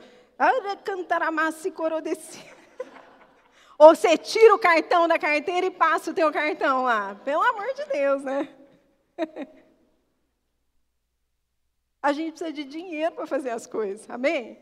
Ou 3.78 3.94
você 3.94 4.16
tira 4.18 4.54
o 4.54 4.58
cartão 4.58 5.08
da 5.08 5.18
carteira 5.18 5.66
e 5.66 5.70
passa 5.70 6.10
o 6.10 6.14
teu 6.14 6.32
cartão 6.32 6.82
lá. 6.82 7.14
Pelo 7.24 7.42
amor 7.42 7.72
de 7.74 7.84
Deus, 7.86 8.22
né? 8.22 8.48
A 12.02 12.12
gente 12.12 12.30
precisa 12.32 12.52
de 12.52 12.64
dinheiro 12.64 13.14
para 13.16 13.26
fazer 13.26 13.50
as 13.50 13.66
coisas, 13.66 14.08
amém? 14.08 14.58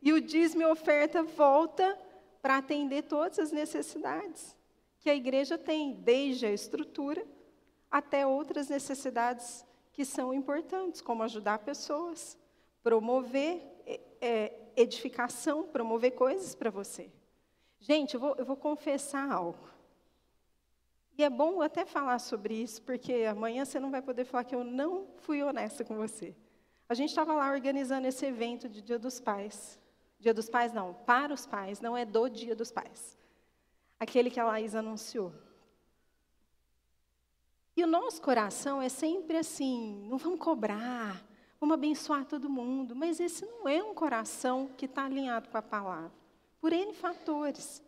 E 0.00 0.12
o 0.12 0.20
dízimo 0.20 0.62
e 0.62 0.66
oferta 0.66 1.22
volta 1.22 1.98
para 2.40 2.56
atender 2.56 3.02
todas 3.02 3.38
as 3.38 3.52
necessidades 3.52 4.56
que 4.98 5.10
a 5.10 5.14
igreja 5.14 5.58
tem, 5.58 5.94
desde 5.94 6.46
a 6.46 6.50
estrutura 6.50 7.26
até 7.90 8.26
outras 8.26 8.68
necessidades 8.70 9.66
que 9.92 10.04
são 10.04 10.32
importantes, 10.32 11.02
como 11.02 11.22
ajudar 11.22 11.58
pessoas, 11.58 12.38
promover 12.82 13.60
é, 14.20 14.61
edificação, 14.76 15.64
promover 15.64 16.12
coisas 16.12 16.54
para 16.54 16.70
você. 16.70 17.10
Gente, 17.80 18.14
eu 18.14 18.20
vou, 18.20 18.34
eu 18.36 18.44
vou 18.44 18.56
confessar 18.56 19.30
algo. 19.30 19.68
E 21.16 21.24
é 21.24 21.30
bom 21.30 21.60
até 21.60 21.84
falar 21.84 22.18
sobre 22.18 22.54
isso, 22.54 22.80
porque 22.82 23.24
amanhã 23.28 23.64
você 23.64 23.78
não 23.78 23.90
vai 23.90 24.00
poder 24.00 24.24
falar 24.24 24.44
que 24.44 24.54
eu 24.54 24.64
não 24.64 25.08
fui 25.16 25.42
honesta 25.42 25.84
com 25.84 25.96
você. 25.96 26.34
A 26.88 26.94
gente 26.94 27.10
estava 27.10 27.34
lá 27.34 27.50
organizando 27.50 28.06
esse 28.06 28.24
evento 28.24 28.68
de 28.68 28.80
Dia 28.80 28.98
dos 28.98 29.20
Pais. 29.20 29.78
Dia 30.18 30.32
dos 30.32 30.48
Pais 30.48 30.72
não, 30.72 30.94
para 30.94 31.34
os 31.34 31.46
pais, 31.46 31.80
não 31.80 31.96
é 31.96 32.04
do 32.04 32.28
Dia 32.28 32.54
dos 32.54 32.70
Pais. 32.70 33.18
Aquele 33.98 34.30
que 34.30 34.40
a 34.40 34.44
Laís 34.44 34.74
anunciou. 34.74 35.32
E 37.76 37.82
o 37.82 37.86
nosso 37.86 38.20
coração 38.20 38.80
é 38.80 38.88
sempre 38.88 39.38
assim, 39.38 40.06
não 40.08 40.18
vamos 40.18 40.38
cobrar, 40.38 41.24
vamos 41.62 41.74
abençoar 41.74 42.24
todo 42.24 42.50
mundo. 42.50 42.96
Mas 42.96 43.20
esse 43.20 43.46
não 43.46 43.68
é 43.68 43.80
um 43.80 43.94
coração 43.94 44.68
que 44.76 44.86
está 44.86 45.04
alinhado 45.04 45.48
com 45.48 45.56
a 45.56 45.62
palavra 45.62 46.12
por 46.60 46.72
N 46.72 46.92
fatores. 46.92 47.80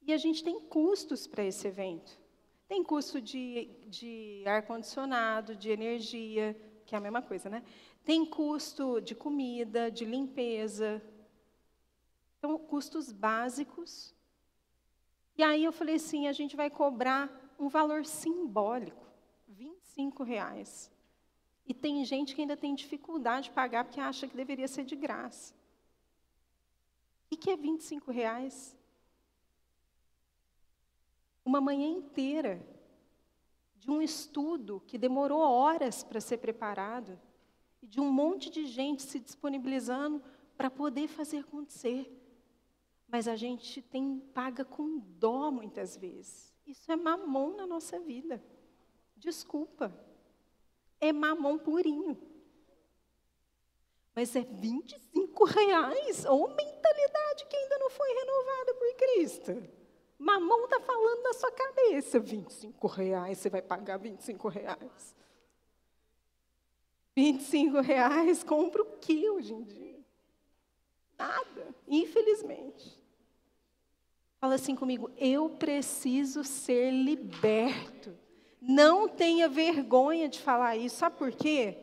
E 0.00 0.10
a 0.10 0.16
gente 0.16 0.42
tem 0.42 0.58
custos 0.58 1.26
para 1.26 1.44
esse 1.44 1.68
evento. 1.68 2.18
Tem 2.66 2.82
custo 2.82 3.20
de, 3.20 3.68
de 3.88 4.42
ar-condicionado, 4.46 5.54
de 5.54 5.68
energia, 5.70 6.56
que 6.86 6.94
é 6.94 6.98
a 6.98 7.00
mesma 7.00 7.20
coisa, 7.20 7.50
né? 7.50 7.62
Tem 8.06 8.24
custo 8.24 9.02
de 9.02 9.14
comida, 9.14 9.90
de 9.90 10.06
limpeza. 10.06 11.02
Então, 12.38 12.58
custos 12.58 13.12
básicos. 13.12 14.14
E 15.36 15.42
aí 15.42 15.62
eu 15.62 15.72
falei 15.72 15.96
assim, 15.96 16.26
a 16.26 16.32
gente 16.32 16.56
vai 16.56 16.70
cobrar 16.70 17.30
um 17.58 17.68
valor 17.68 18.06
simbólico, 18.06 19.06
25 19.46 20.22
reais. 20.22 20.90
E 21.68 21.74
tem 21.74 22.02
gente 22.02 22.34
que 22.34 22.40
ainda 22.40 22.56
tem 22.56 22.74
dificuldade 22.74 23.48
de 23.48 23.54
pagar 23.54 23.84
porque 23.84 24.00
acha 24.00 24.26
que 24.26 24.34
deveria 24.34 24.66
ser 24.66 24.84
de 24.86 24.96
graça. 24.96 25.54
O 27.30 27.36
que 27.36 27.50
é 27.50 27.56
25 27.58 28.10
reais? 28.10 28.74
Uma 31.44 31.60
manhã 31.60 31.86
inteira 31.86 32.66
de 33.76 33.90
um 33.90 34.00
estudo 34.00 34.82
que 34.86 34.96
demorou 34.96 35.40
horas 35.40 36.02
para 36.02 36.22
ser 36.22 36.38
preparado 36.38 37.20
e 37.82 37.86
de 37.86 38.00
um 38.00 38.10
monte 38.10 38.48
de 38.48 38.64
gente 38.64 39.02
se 39.02 39.20
disponibilizando 39.20 40.22
para 40.56 40.70
poder 40.70 41.06
fazer 41.06 41.40
acontecer. 41.40 42.10
Mas 43.06 43.28
a 43.28 43.36
gente 43.36 43.82
tem 43.82 44.20
paga 44.32 44.64
com 44.64 44.98
dó 44.98 45.50
muitas 45.50 45.98
vezes. 45.98 46.54
Isso 46.66 46.90
é 46.90 46.96
mamão 46.96 47.54
na 47.54 47.66
nossa 47.66 48.00
vida. 48.00 48.42
Desculpa. 49.16 50.07
É 51.00 51.12
mamão 51.12 51.58
purinho. 51.58 52.16
Mas 54.14 54.34
é 54.34 54.40
25 54.40 55.44
reais. 55.44 56.24
Ou 56.24 56.48
mentalidade 56.48 57.46
que 57.48 57.56
ainda 57.56 57.78
não 57.78 57.90
foi 57.90 58.08
renovada 58.08 58.74
por 58.74 58.94
Cristo. 58.96 59.62
Mamão 60.18 60.64
está 60.64 60.80
falando 60.80 61.22
na 61.22 61.32
sua 61.34 61.52
cabeça. 61.52 62.18
25 62.18 62.86
reais, 62.88 63.38
você 63.38 63.48
vai 63.48 63.62
pagar 63.62 63.98
25 63.98 64.48
reais. 64.48 65.16
25 67.14 67.80
reais, 67.80 68.42
compra 68.44 68.82
o 68.82 68.98
que 68.98 69.28
hoje 69.30 69.52
em 69.52 69.62
dia? 69.62 69.98
Nada, 71.18 71.74
infelizmente. 71.86 72.96
Fala 74.40 74.54
assim 74.54 74.76
comigo, 74.76 75.10
eu 75.16 75.50
preciso 75.50 76.44
ser 76.44 76.92
liberto. 76.92 78.16
Não 78.60 79.08
tenha 79.08 79.48
vergonha 79.48 80.28
de 80.28 80.40
falar 80.40 80.76
isso. 80.76 80.96
Sabe 80.96 81.16
por 81.16 81.32
quê? 81.32 81.78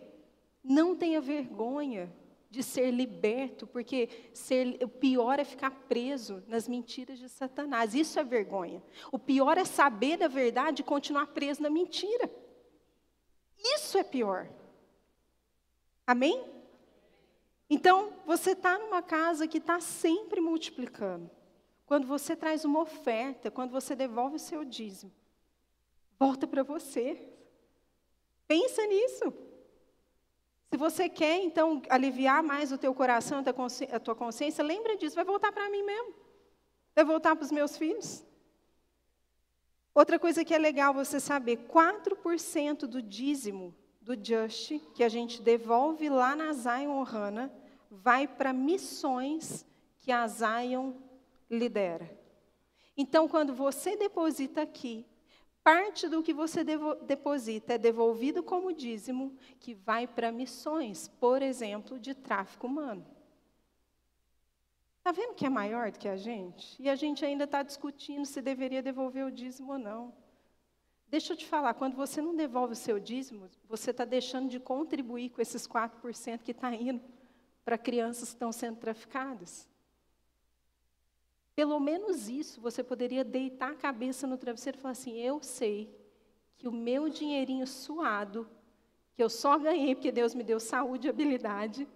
Não 0.63 0.95
tenha 0.95 1.21
vergonha 1.21 2.11
de 2.49 2.63
ser 2.63 2.91
liberto, 2.91 3.67
porque 3.67 4.09
ser, 4.33 4.77
o 4.81 4.87
pior 4.87 5.39
é 5.39 5.43
ficar 5.43 5.71
preso 5.71 6.43
nas 6.47 6.67
mentiras 6.67 7.19
de 7.19 7.27
Satanás. 7.27 7.93
Isso 7.93 8.19
é 8.19 8.23
vergonha. 8.23 8.81
O 9.11 9.19
pior 9.19 9.57
é 9.57 9.65
saber 9.65 10.17
da 10.17 10.27
verdade 10.27 10.81
e 10.81 10.85
continuar 10.85 11.27
preso 11.27 11.61
na 11.61 11.69
mentira. 11.69 12.31
Isso 13.57 13.97
é 13.97 14.03
pior. 14.03 14.49
Amém? 16.07 16.45
Então, 17.69 18.13
você 18.25 18.51
está 18.51 18.77
numa 18.77 19.01
casa 19.01 19.47
que 19.47 19.57
está 19.57 19.79
sempre 19.79 20.39
multiplicando. 20.39 21.29
Quando 21.85 22.07
você 22.07 22.35
traz 22.35 22.63
uma 22.63 22.81
oferta, 22.81 23.51
quando 23.51 23.71
você 23.71 23.95
devolve 23.95 24.35
o 24.35 24.39
seu 24.39 24.63
dízimo, 24.63 25.11
volta 26.19 26.47
para 26.47 26.63
você. 26.63 27.29
Pensa 28.47 28.85
nisso. 28.85 29.33
Se 30.69 30.77
você 30.77 31.07
quer, 31.07 31.41
então, 31.41 31.81
aliviar 31.89 32.43
mais 32.43 32.71
o 32.71 32.77
teu 32.77 32.93
coração, 32.93 33.43
a 33.91 33.99
tua 33.99 34.15
consciência, 34.15 34.63
lembra 34.63 34.97
disso, 34.97 35.15
vai 35.15 35.25
voltar 35.25 35.51
para 35.51 35.69
mim 35.69 35.83
mesmo. 35.83 36.13
Vai 36.93 37.05
voltar 37.05 37.35
para 37.35 37.45
os 37.45 37.51
meus 37.51 37.77
filhos. 37.77 38.25
Outra 39.93 40.19
coisa 40.19 40.43
que 40.43 40.53
é 40.53 40.57
legal 40.57 40.93
você 40.93 41.19
saber, 41.19 41.67
4% 41.67 42.79
do 42.79 43.01
dízimo 43.01 43.73
do 44.01 44.13
Just, 44.13 44.79
que 44.93 45.03
a 45.03 45.09
gente 45.09 45.41
devolve 45.41 46.09
lá 46.09 46.35
na 46.35 46.51
Zion 46.51 46.99
Ohana, 46.99 47.51
vai 47.89 48.27
para 48.27 48.51
missões 48.51 49.65
que 49.99 50.11
a 50.11 50.27
Zion 50.27 50.93
lidera. 51.49 52.11
Então, 52.97 53.27
quando 53.27 53.53
você 53.53 53.95
deposita 53.95 54.61
aqui, 54.61 55.05
Parte 55.65 56.07
do 56.07 56.21
que 56.21 56.31
você 56.31 56.63
deposita 56.63 57.73
é 57.73 57.77
devolvido 57.79 58.43
como 58.43 58.71
dízimo, 58.71 59.35
que 59.59 59.73
vai 59.73 60.05
para 60.05 60.31
missões, 60.31 61.07
por 61.07 61.41
exemplo, 61.41 61.99
de 61.99 62.13
tráfico 62.13 62.67
humano. 62.67 63.03
Está 64.99 65.11
vendo 65.11 65.33
que 65.33 65.43
é 65.43 65.49
maior 65.49 65.91
do 65.91 65.97
que 65.97 66.07
a 66.07 66.15
gente? 66.15 66.79
E 66.79 66.87
a 66.87 66.93
gente 66.93 67.25
ainda 67.25 67.45
está 67.45 67.63
discutindo 67.63 68.27
se 68.27 68.43
deveria 68.43 68.83
devolver 68.83 69.25
o 69.25 69.31
dízimo 69.31 69.71
ou 69.71 69.79
não. 69.79 70.13
Deixa 71.07 71.33
eu 71.33 71.37
te 71.37 71.47
falar, 71.47 71.73
quando 71.73 71.95
você 71.95 72.21
não 72.21 72.35
devolve 72.35 72.73
o 72.73 72.75
seu 72.75 72.99
dízimo, 72.99 73.49
você 73.67 73.89
está 73.89 74.05
deixando 74.05 74.47
de 74.47 74.59
contribuir 74.59 75.31
com 75.31 75.41
esses 75.41 75.67
4% 75.67 76.43
que 76.43 76.51
está 76.51 76.71
indo 76.75 77.01
para 77.63 77.75
crianças 77.75 78.29
que 78.29 78.35
estão 78.35 78.51
sendo 78.51 78.77
traficadas. 78.77 79.67
Pelo 81.55 81.79
menos 81.79 82.27
isso, 82.27 82.59
você 82.59 82.83
poderia 82.83 83.23
deitar 83.23 83.71
a 83.71 83.75
cabeça 83.75 84.27
no 84.27 84.37
travesseiro 84.37 84.77
e 84.77 84.81
falar 84.81 84.91
assim: 84.91 85.17
Eu 85.21 85.41
sei 85.41 85.89
que 86.57 86.67
o 86.67 86.71
meu 86.71 87.07
dinheirinho 87.07 87.65
suado, 87.65 88.47
que 89.13 89.23
eu 89.23 89.29
só 89.29 89.57
ganhei 89.57 89.95
porque 89.95 90.11
Deus 90.11 90.35
me 90.35 90.43
deu 90.43 90.59
saúde 90.59 91.07
e 91.07 91.09
habilidade, 91.09 91.87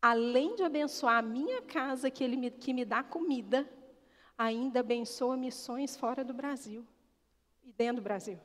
além 0.00 0.54
de 0.54 0.62
abençoar 0.62 1.18
a 1.18 1.22
minha 1.22 1.60
casa, 1.60 2.10
que 2.10 2.24
Ele 2.24 2.36
me, 2.36 2.50
que 2.50 2.72
me 2.72 2.86
dá 2.86 3.02
comida, 3.02 3.68
ainda 4.38 4.80
abençoa 4.80 5.36
missões 5.36 5.94
fora 5.94 6.24
do 6.24 6.32
Brasil 6.32 6.86
e 7.62 7.72
dentro 7.72 7.96
do 7.96 8.04
Brasil. 8.04 8.38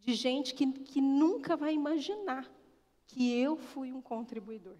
De 0.00 0.14
gente 0.14 0.52
que, 0.54 0.66
que 0.72 1.00
nunca 1.00 1.56
vai 1.56 1.74
imaginar 1.74 2.50
que 3.06 3.38
eu 3.38 3.56
fui 3.56 3.92
um 3.92 4.02
contribuidor. 4.02 4.76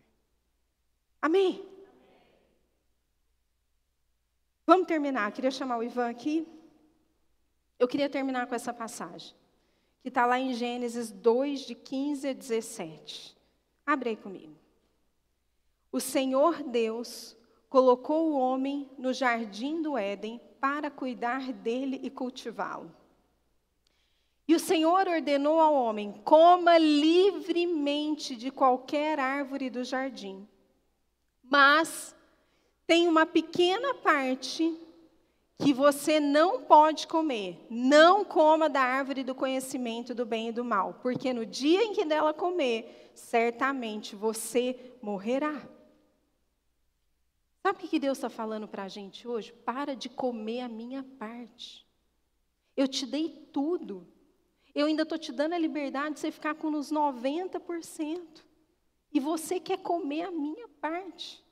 Amém? 1.20 1.77
Vamos 4.68 4.86
terminar. 4.86 5.32
queria 5.32 5.50
chamar 5.50 5.78
o 5.78 5.82
Ivan 5.82 6.10
aqui. 6.10 6.46
Eu 7.78 7.88
queria 7.88 8.06
terminar 8.06 8.46
com 8.46 8.54
essa 8.54 8.70
passagem, 8.70 9.34
que 10.02 10.08
está 10.10 10.26
lá 10.26 10.38
em 10.38 10.52
Gênesis 10.52 11.10
2, 11.10 11.60
de 11.60 11.74
15 11.74 12.28
a 12.28 12.32
17. 12.34 13.34
Abre 13.86 14.10
aí 14.10 14.16
comigo. 14.16 14.54
O 15.90 15.98
Senhor 16.00 16.62
Deus 16.62 17.34
colocou 17.70 18.30
o 18.30 18.38
homem 18.38 18.90
no 18.98 19.14
jardim 19.14 19.80
do 19.80 19.96
Éden 19.96 20.38
para 20.60 20.90
cuidar 20.90 21.50
dele 21.50 21.98
e 22.02 22.10
cultivá-lo. 22.10 22.94
E 24.46 24.54
o 24.54 24.60
Senhor 24.60 25.08
ordenou 25.08 25.60
ao 25.60 25.72
homem: 25.72 26.12
coma 26.26 26.76
livremente 26.76 28.36
de 28.36 28.50
qualquer 28.50 29.18
árvore 29.18 29.70
do 29.70 29.82
jardim, 29.82 30.46
mas 31.42 32.14
tem 32.88 33.06
uma 33.06 33.26
pequena 33.26 33.92
parte 33.96 34.74
que 35.58 35.74
você 35.74 36.18
não 36.18 36.62
pode 36.62 37.06
comer. 37.06 37.66
Não 37.68 38.24
coma 38.24 38.66
da 38.66 38.80
árvore 38.80 39.22
do 39.22 39.34
conhecimento 39.34 40.14
do 40.14 40.24
bem 40.24 40.48
e 40.48 40.52
do 40.52 40.64
mal, 40.64 40.94
porque 41.02 41.34
no 41.34 41.44
dia 41.44 41.84
em 41.84 41.92
que 41.92 42.06
dela 42.06 42.32
comer, 42.32 43.12
certamente 43.14 44.16
você 44.16 44.94
morrerá. 45.02 45.68
Sabe 47.62 47.84
o 47.84 47.88
que 47.88 47.98
Deus 47.98 48.16
está 48.16 48.30
falando 48.30 48.66
para 48.66 48.84
a 48.84 48.88
gente 48.88 49.28
hoje? 49.28 49.52
Para 49.52 49.94
de 49.94 50.08
comer 50.08 50.62
a 50.62 50.68
minha 50.68 51.04
parte. 51.18 51.86
Eu 52.74 52.88
te 52.88 53.04
dei 53.04 53.28
tudo. 53.52 54.08
Eu 54.74 54.86
ainda 54.86 55.02
estou 55.02 55.18
te 55.18 55.30
dando 55.30 55.52
a 55.52 55.58
liberdade 55.58 56.14
de 56.14 56.20
você 56.20 56.30
ficar 56.30 56.54
com 56.54 56.68
uns 56.68 56.90
90%. 56.90 58.42
E 59.12 59.20
você 59.20 59.60
quer 59.60 59.78
comer 59.78 60.22
a 60.22 60.30
minha 60.30 60.66
parte. 60.80 61.46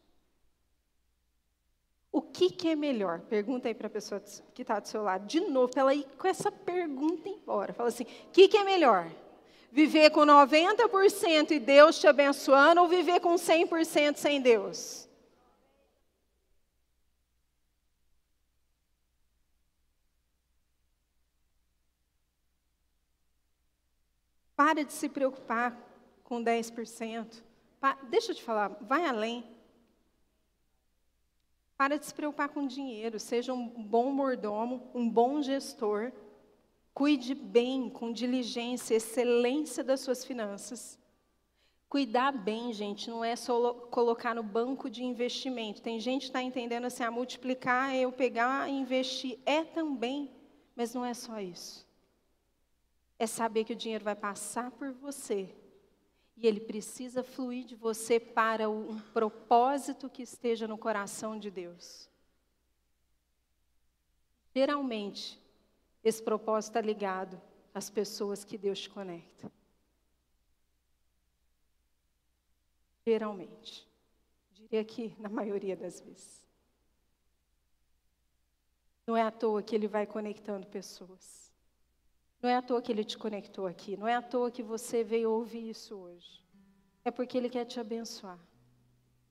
O 2.16 2.22
que, 2.22 2.48
que 2.48 2.68
é 2.68 2.74
melhor? 2.74 3.20
Pergunta 3.20 3.68
aí 3.68 3.74
para 3.74 3.88
a 3.88 3.90
pessoa 3.90 4.22
que 4.54 4.62
está 4.62 4.80
do 4.80 4.88
seu 4.88 5.02
lado. 5.02 5.26
De 5.26 5.38
novo, 5.38 5.68
para 5.68 5.82
ela 5.82 5.94
ir 5.94 6.06
com 6.16 6.26
essa 6.26 6.50
pergunta 6.50 7.28
embora. 7.28 7.74
Fala 7.74 7.90
assim: 7.90 8.04
o 8.04 8.30
que, 8.32 8.48
que 8.48 8.56
é 8.56 8.64
melhor? 8.64 9.12
Viver 9.70 10.08
com 10.08 10.20
90% 10.22 11.50
e 11.50 11.58
Deus 11.58 12.00
te 12.00 12.06
abençoando 12.06 12.80
ou 12.80 12.88
viver 12.88 13.20
com 13.20 13.34
100% 13.34 14.16
sem 14.16 14.40
Deus? 14.40 15.06
Para 24.56 24.82
de 24.86 24.92
se 24.94 25.10
preocupar 25.10 25.78
com 26.24 26.42
10%. 26.42 27.42
Deixa 28.08 28.32
eu 28.32 28.34
te 28.34 28.42
falar, 28.42 28.68
vai 28.80 29.04
além. 29.04 29.55
Para 31.76 31.98
de 31.98 32.06
se 32.06 32.14
preocupar 32.14 32.48
com 32.48 32.66
dinheiro, 32.66 33.20
seja 33.20 33.52
um 33.52 33.68
bom 33.68 34.10
mordomo, 34.10 34.90
um 34.94 35.08
bom 35.08 35.42
gestor. 35.42 36.10
Cuide 36.94 37.34
bem, 37.34 37.90
com 37.90 38.10
diligência, 38.12 38.94
excelência 38.94 39.84
das 39.84 40.00
suas 40.00 40.24
finanças. 40.24 40.98
Cuidar 41.88 42.32
bem, 42.32 42.72
gente, 42.72 43.10
não 43.10 43.22
é 43.22 43.36
só 43.36 43.74
colocar 43.74 44.34
no 44.34 44.42
banco 44.42 44.88
de 44.88 45.04
investimento. 45.04 45.82
Tem 45.82 46.00
gente 46.00 46.22
que 46.22 46.28
está 46.28 46.42
entendendo 46.42 46.86
assim, 46.86 47.04
a 47.04 47.10
multiplicar 47.10 47.94
é 47.94 48.00
eu 48.00 48.12
pegar 48.12 48.68
e 48.68 48.72
investir. 48.72 49.38
É 49.44 49.62
também, 49.62 50.30
mas 50.74 50.94
não 50.94 51.04
é 51.04 51.12
só 51.12 51.38
isso. 51.40 51.86
É 53.18 53.26
saber 53.26 53.64
que 53.64 53.74
o 53.74 53.76
dinheiro 53.76 54.04
vai 54.04 54.16
passar 54.16 54.70
por 54.70 54.92
você 54.92 55.54
e 56.36 56.46
ele 56.46 56.60
precisa 56.60 57.22
fluir 57.22 57.64
de 57.64 57.74
você 57.74 58.20
para 58.20 58.68
um 58.68 59.00
propósito 59.12 60.10
que 60.10 60.22
esteja 60.22 60.68
no 60.68 60.76
coração 60.76 61.38
de 61.38 61.50
Deus. 61.50 62.10
Geralmente, 64.54 65.40
esse 66.04 66.22
propósito 66.22 66.70
está 66.70 66.80
ligado 66.80 67.40
às 67.72 67.88
pessoas 67.88 68.44
que 68.44 68.58
Deus 68.58 68.80
te 68.80 68.90
conecta. 68.90 69.50
Geralmente. 73.06 73.86
diria 74.52 74.84
que 74.84 75.14
na 75.18 75.28
maioria 75.28 75.76
das 75.76 76.00
vezes. 76.00 76.44
Não 79.06 79.16
é 79.16 79.22
à 79.22 79.30
toa 79.30 79.62
que 79.62 79.74
ele 79.74 79.86
vai 79.86 80.06
conectando 80.06 80.66
pessoas. 80.66 81.45
Não 82.42 82.50
é 82.50 82.56
à 82.56 82.62
toa 82.62 82.82
que 82.82 82.92
ele 82.92 83.04
te 83.04 83.16
conectou 83.16 83.66
aqui. 83.66 83.96
Não 83.96 84.06
é 84.06 84.14
à 84.14 84.22
toa 84.22 84.50
que 84.50 84.62
você 84.62 85.02
veio 85.02 85.30
ouvir 85.30 85.70
isso 85.70 85.96
hoje. 85.96 86.44
É 87.04 87.10
porque 87.10 87.36
ele 87.38 87.48
quer 87.48 87.64
te 87.64 87.80
abençoar. 87.80 88.38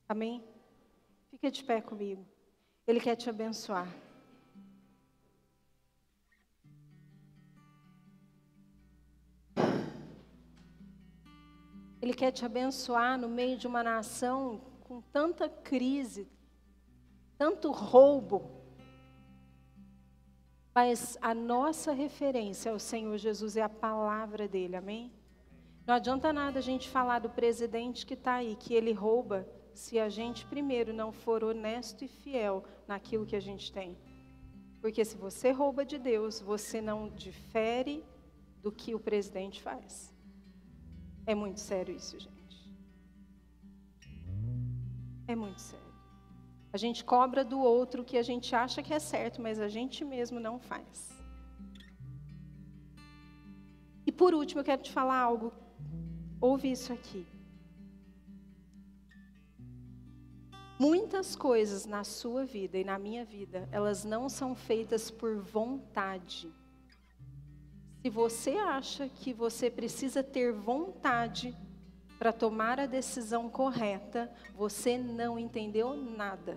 Amém? 0.08 0.42
Fica 1.30 1.50
de 1.50 1.62
pé 1.62 1.80
comigo. 1.80 2.26
Ele 2.86 3.00
quer 3.00 3.16
te 3.16 3.28
abençoar. 3.28 3.88
Ele 12.00 12.14
quer 12.14 12.30
te 12.30 12.44
abençoar 12.44 13.18
no 13.18 13.28
meio 13.28 13.58
de 13.58 13.66
uma 13.66 13.82
nação 13.82 14.60
com 14.84 15.00
tanta 15.00 15.48
crise, 15.48 16.28
tanto 17.36 17.72
roubo. 17.72 18.55
Mas 20.76 21.16
a 21.22 21.32
nossa 21.32 21.94
referência 21.94 22.68
é 22.68 22.72
o 22.74 22.78
Senhor 22.78 23.16
Jesus, 23.16 23.56
é 23.56 23.62
a 23.62 23.68
palavra 23.68 24.46
dele, 24.46 24.76
amém? 24.76 25.10
Não 25.86 25.94
adianta 25.94 26.34
nada 26.34 26.58
a 26.58 26.62
gente 26.62 26.86
falar 26.90 27.18
do 27.18 27.30
presidente 27.30 28.04
que 28.04 28.12
está 28.12 28.34
aí, 28.34 28.54
que 28.56 28.74
ele 28.74 28.92
rouba, 28.92 29.48
se 29.72 29.98
a 29.98 30.10
gente 30.10 30.44
primeiro 30.44 30.92
não 30.92 31.12
for 31.12 31.42
honesto 31.42 32.04
e 32.04 32.08
fiel 32.08 32.62
naquilo 32.86 33.24
que 33.24 33.34
a 33.34 33.40
gente 33.40 33.72
tem. 33.72 33.96
Porque 34.82 35.02
se 35.02 35.16
você 35.16 35.50
rouba 35.50 35.82
de 35.82 35.96
Deus, 35.96 36.40
você 36.40 36.82
não 36.82 37.08
difere 37.08 38.04
do 38.62 38.70
que 38.70 38.94
o 38.94 39.00
presidente 39.00 39.62
faz. 39.62 40.14
É 41.24 41.34
muito 41.34 41.58
sério 41.58 41.96
isso, 41.96 42.20
gente. 42.20 42.70
É 45.26 45.34
muito 45.34 45.62
sério. 45.62 45.85
A 46.76 46.78
gente 46.78 47.02
cobra 47.02 47.42
do 47.42 47.58
outro 47.58 48.02
o 48.02 48.04
que 48.04 48.18
a 48.18 48.22
gente 48.30 48.54
acha 48.54 48.82
que 48.82 48.92
é 48.92 48.98
certo, 48.98 49.40
mas 49.40 49.58
a 49.58 49.66
gente 49.66 50.04
mesmo 50.04 50.38
não 50.38 50.58
faz. 50.58 51.10
E 54.04 54.12
por 54.12 54.34
último, 54.34 54.60
eu 54.60 54.64
quero 54.70 54.82
te 54.82 54.92
falar 54.92 55.18
algo. 55.18 55.54
Ouve 56.38 56.70
isso 56.70 56.92
aqui. 56.92 57.26
Muitas 60.78 61.34
coisas 61.34 61.86
na 61.86 62.04
sua 62.04 62.44
vida 62.44 62.76
e 62.76 62.84
na 62.84 62.98
minha 62.98 63.24
vida, 63.24 63.66
elas 63.72 64.04
não 64.04 64.28
são 64.28 64.54
feitas 64.54 65.10
por 65.10 65.40
vontade. 65.40 66.46
Se 68.02 68.10
você 68.10 68.50
acha 68.50 69.08
que 69.08 69.32
você 69.32 69.70
precisa 69.70 70.22
ter 70.22 70.52
vontade 70.52 71.56
para 72.18 72.32
tomar 72.32 72.80
a 72.80 72.86
decisão 72.86 73.48
correta, 73.48 74.32
você 74.54 74.96
não 74.96 75.38
entendeu 75.38 75.94
nada. 75.94 76.56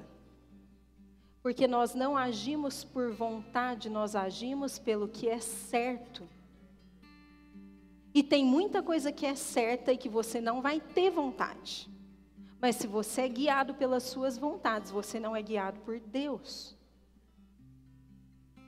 Porque 1.42 1.68
nós 1.68 1.94
não 1.94 2.18
agimos 2.18 2.84
por 2.84 3.12
vontade, 3.12 3.90
nós 3.90 4.16
agimos 4.16 4.78
pelo 4.78 5.08
que 5.08 5.28
é 5.28 5.40
certo. 5.40 6.28
E 8.14 8.24
tem 8.24 8.44
muita 8.44 8.82
coisa 8.82 9.12
que 9.12 9.26
é 9.26 9.36
certa 9.36 9.94
e 9.94 9.98
que 9.98 10.10
você 10.10 10.42
não 10.42 10.62
vai 10.62 10.80
ter 10.80 11.10
vontade. 11.10 11.90
Mas 12.62 12.76
se 12.76 12.88
você 12.88 13.22
é 13.22 13.30
guiado 13.30 13.74
pelas 13.76 14.04
suas 14.04 14.38
vontades, 14.38 14.92
você 14.92 15.20
não 15.20 15.36
é 15.36 15.42
guiado 15.42 15.80
por 15.82 16.00
Deus. 16.00 16.76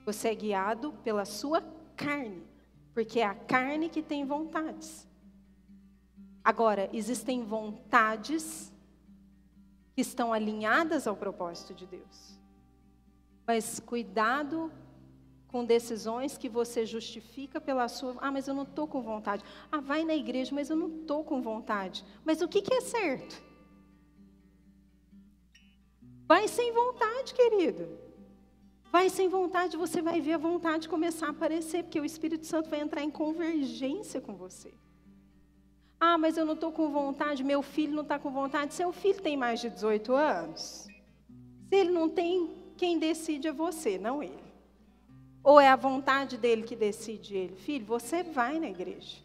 Você 0.06 0.28
é 0.28 0.34
guiado 0.34 0.92
pela 1.04 1.24
sua 1.24 1.62
carne. 1.96 2.42
Porque 2.94 3.20
é 3.20 3.26
a 3.26 3.34
carne 3.34 3.88
que 3.88 4.02
tem 4.02 4.24
vontades. 4.24 5.06
Agora, 6.44 6.90
existem 6.92 7.44
vontades 7.44 8.72
que 9.94 10.00
estão 10.00 10.32
alinhadas 10.32 11.06
ao 11.06 11.16
propósito 11.16 11.74
de 11.74 11.86
Deus. 11.86 12.38
Mas 13.46 13.78
cuidado 13.80 14.72
com 15.48 15.64
decisões 15.64 16.38
que 16.38 16.48
você 16.48 16.86
justifica 16.86 17.60
pela 17.60 17.86
sua. 17.86 18.16
Ah, 18.20 18.30
mas 18.32 18.48
eu 18.48 18.54
não 18.54 18.62
estou 18.62 18.88
com 18.88 19.02
vontade. 19.02 19.44
Ah, 19.70 19.80
vai 19.80 20.02
na 20.04 20.14
igreja, 20.14 20.54
mas 20.54 20.70
eu 20.70 20.76
não 20.76 20.88
estou 21.00 21.22
com 21.22 21.42
vontade. 21.42 22.04
Mas 22.24 22.40
o 22.40 22.48
que, 22.48 22.62
que 22.62 22.74
é 22.74 22.80
certo? 22.80 23.42
Vai 26.26 26.48
sem 26.48 26.72
vontade, 26.72 27.34
querido. 27.34 27.86
Vai 28.90 29.08
sem 29.10 29.28
vontade, 29.28 29.76
você 29.76 30.02
vai 30.02 30.20
ver 30.20 30.34
a 30.34 30.38
vontade 30.38 30.88
começar 30.88 31.26
a 31.26 31.30
aparecer, 31.30 31.82
porque 31.82 32.00
o 32.00 32.04
Espírito 32.04 32.46
Santo 32.46 32.68
vai 32.68 32.80
entrar 32.80 33.02
em 33.02 33.10
convergência 33.10 34.20
com 34.20 34.34
você. 34.34 34.72
Ah, 36.04 36.18
mas 36.18 36.36
eu 36.36 36.44
não 36.44 36.54
estou 36.54 36.72
com 36.72 36.90
vontade, 36.90 37.44
meu 37.44 37.62
filho 37.62 37.94
não 37.94 38.02
está 38.02 38.18
com 38.18 38.28
vontade. 38.28 38.74
Seu 38.74 38.92
filho 38.92 39.22
tem 39.22 39.36
mais 39.36 39.60
de 39.60 39.70
18 39.70 40.12
anos? 40.12 40.88
Se 41.68 41.76
ele 41.76 41.90
não 41.90 42.08
tem, 42.08 42.50
quem 42.76 42.98
decide 42.98 43.46
é 43.46 43.52
você, 43.52 43.98
não 43.98 44.20
ele. 44.20 44.42
Ou 45.44 45.60
é 45.60 45.68
a 45.68 45.76
vontade 45.76 46.36
dele 46.36 46.64
que 46.64 46.74
decide 46.74 47.36
ele? 47.36 47.54
Filho, 47.54 47.86
você 47.86 48.24
vai 48.24 48.58
na 48.58 48.68
igreja, 48.68 49.18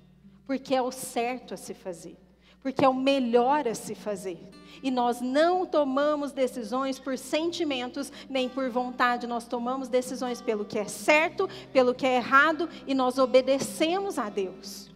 porque 0.45 0.75
é 0.75 0.81
o 0.81 0.91
certo 0.91 1.55
a 1.55 1.57
se 1.57 1.73
fazer 1.73 2.15
porque 2.59 2.83
é 2.83 2.89
o 2.89 2.93
melhor 2.93 3.65
a 3.65 3.73
se 3.73 3.95
fazer. 3.95 4.37
E 4.83 4.91
nós 4.91 5.21
não 5.21 5.65
tomamos 5.65 6.33
decisões 6.33 6.99
por 6.99 7.17
sentimentos, 7.17 8.11
nem 8.29 8.49
por 8.49 8.69
vontade, 8.69 9.25
nós 9.25 9.47
tomamos 9.47 9.87
decisões 9.87 10.41
pelo 10.41 10.65
que 10.65 10.77
é 10.77 10.85
certo, 10.85 11.47
pelo 11.71 11.95
que 11.95 12.05
é 12.05 12.17
errado, 12.17 12.67
e 12.85 12.93
nós 12.93 13.17
obedecemos 13.17 14.19
a 14.19 14.27
Deus. 14.27 14.91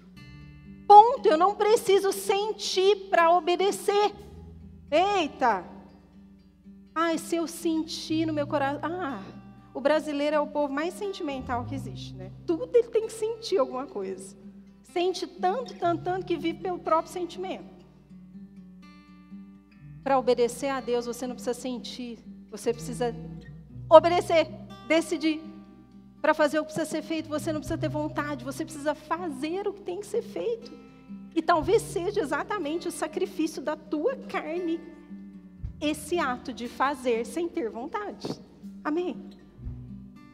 Ponto, 0.91 1.26
eu 1.26 1.38
não 1.38 1.55
preciso 1.55 2.11
sentir 2.11 3.07
para 3.09 3.31
obedecer. 3.31 4.13
Eita! 4.91 5.63
Ai, 6.93 7.18
se 7.18 7.38
eu 7.38 7.47
sentir 7.47 8.26
no 8.26 8.34
meu 8.34 8.45
coração. 8.45 8.81
Ah, 8.84 9.23
o 9.73 9.80
brasileiro 9.80 10.35
é 10.35 10.39
o 10.41 10.47
povo 10.47 10.73
mais 10.73 10.93
sentimental 10.93 11.63
que 11.63 11.73
existe, 11.73 12.13
né? 12.13 12.30
Tudo 12.45 12.69
ele 12.76 12.89
tem 12.89 13.07
que 13.07 13.13
sentir 13.13 13.57
alguma 13.57 13.88
coisa. 13.88 14.35
Sente 14.84 15.26
tanto, 15.26 15.73
tanto, 15.76 16.03
tanto 16.03 16.26
que 16.26 16.35
vive 16.35 16.59
pelo 16.59 16.80
próprio 16.80 17.13
sentimento. 17.13 17.85
Para 20.03 20.19
obedecer 20.19 20.68
a 20.68 20.81
Deus, 20.81 21.05
você 21.05 21.26
não 21.26 21.35
precisa 21.35 21.53
sentir, 21.53 22.19
você 22.49 22.73
precisa 22.73 23.15
obedecer, 23.89 24.45
decidir. 24.89 25.51
Para 26.22 26.34
fazer 26.34 26.60
o 26.60 26.64
que 26.64 26.73
precisa 26.73 26.85
ser 26.85 27.02
feito, 27.02 27.27
você 27.27 27.52
não 27.52 27.60
precisa 27.60 27.77
ter 27.80 27.89
vontade, 27.89 28.45
você 28.45 28.64
precisa 28.64 28.93
fazer 28.93 29.68
o 29.68 29.73
que 29.73 29.81
tem 29.81 29.99
que 29.99 30.06
ser 30.06 30.22
feito. 30.22 30.72
E 31.34 31.41
talvez 31.41 31.81
seja 31.81 32.19
exatamente 32.22 32.88
o 32.88 32.91
sacrifício 32.91 33.61
da 33.61 33.76
tua 33.76 34.15
carne, 34.15 34.80
esse 35.80 36.19
ato 36.19 36.53
de 36.53 36.68
fazer 36.68 37.26
sem 37.26 37.49
ter 37.49 37.69
vontade. 37.69 38.27
Amém? 38.84 39.31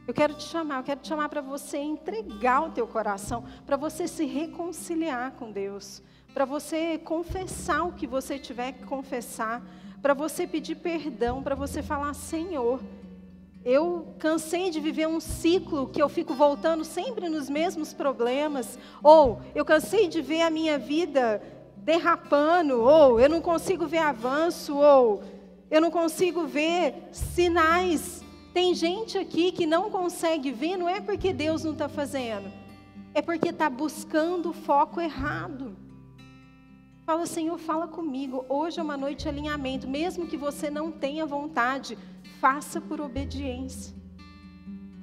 Eu 0.06 0.14
quero 0.14 0.34
te 0.34 0.44
chamar, 0.44 0.78
eu 0.78 0.84
quero 0.84 1.00
te 1.02 1.08
chamar 1.08 1.30
para 1.30 1.42
você 1.42 1.78
entregar 1.78 2.64
o 2.64 2.72
teu 2.72 2.88
coração, 2.88 3.46
para 3.66 3.78
você 3.78 4.08
se 4.08 4.26
reconciliar 4.26 5.34
com 5.34 5.52
Deus, 5.52 6.02
para 6.34 6.46
você 6.46 6.98
confessar 6.98 7.84
o 7.84 7.94
que 7.94 8.08
você 8.08 8.40
tiver 8.40 8.72
que 8.74 8.86
confessar, 8.86 9.62
para 10.02 10.14
você 10.14 10.48
pedir 10.48 10.76
perdão, 10.76 11.44
para 11.44 11.56
você 11.56 11.84
falar: 11.84 12.14
Senhor, 12.14 12.82
eu 13.70 14.16
cansei 14.18 14.70
de 14.70 14.80
viver 14.80 15.08
um 15.08 15.20
ciclo 15.20 15.88
que 15.88 16.02
eu 16.02 16.08
fico 16.08 16.34
voltando 16.34 16.86
sempre 16.86 17.28
nos 17.28 17.50
mesmos 17.50 17.94
problemas, 17.94 18.80
ou 19.04 19.42
eu 19.54 19.66
cansei 19.66 20.08
de 20.08 20.22
ver 20.22 20.42
a 20.42 20.50
minha 20.50 20.78
vida 20.78 21.42
derrapando, 21.76 22.82
ou 22.82 23.20
eu 23.20 23.30
não 23.30 23.42
consigo 23.42 23.86
ver 23.86 24.00
avanço, 24.00 24.78
ou 24.78 25.24
eu 25.70 25.82
não 25.82 25.92
consigo 25.92 26.46
ver 26.46 27.10
sinais 27.12 28.24
tem 28.58 28.74
gente 28.74 29.20
aqui 29.20 29.52
que 29.52 29.68
não 29.68 29.92
consegue 29.92 30.52
ver, 30.52 30.78
não 30.78 30.90
é 30.90 31.00
porque 31.00 31.32
Deus 31.32 31.64
não 31.64 31.74
está 31.74 31.88
fazendo, 31.88 32.52
é 33.14 33.22
porque 33.22 33.50
está 33.50 33.70
buscando 33.70 34.50
o 34.50 34.54
foco 34.54 35.00
errado. 35.00 35.78
Fala, 37.06 37.28
Senhor, 37.28 37.56
fala 37.60 37.88
comigo. 37.88 38.44
Hoje 38.50 38.80
é 38.80 38.84
uma 38.84 38.98
noite 38.98 39.22
de 39.22 39.30
alinhamento. 39.30 39.88
Mesmo 39.88 40.26
que 40.26 40.36
você 40.36 40.72
não 40.72 40.92
tenha 40.92 41.24
vontade, 41.24 41.96
faça 42.40 42.80
por 42.80 43.02
obediência. 43.02 43.96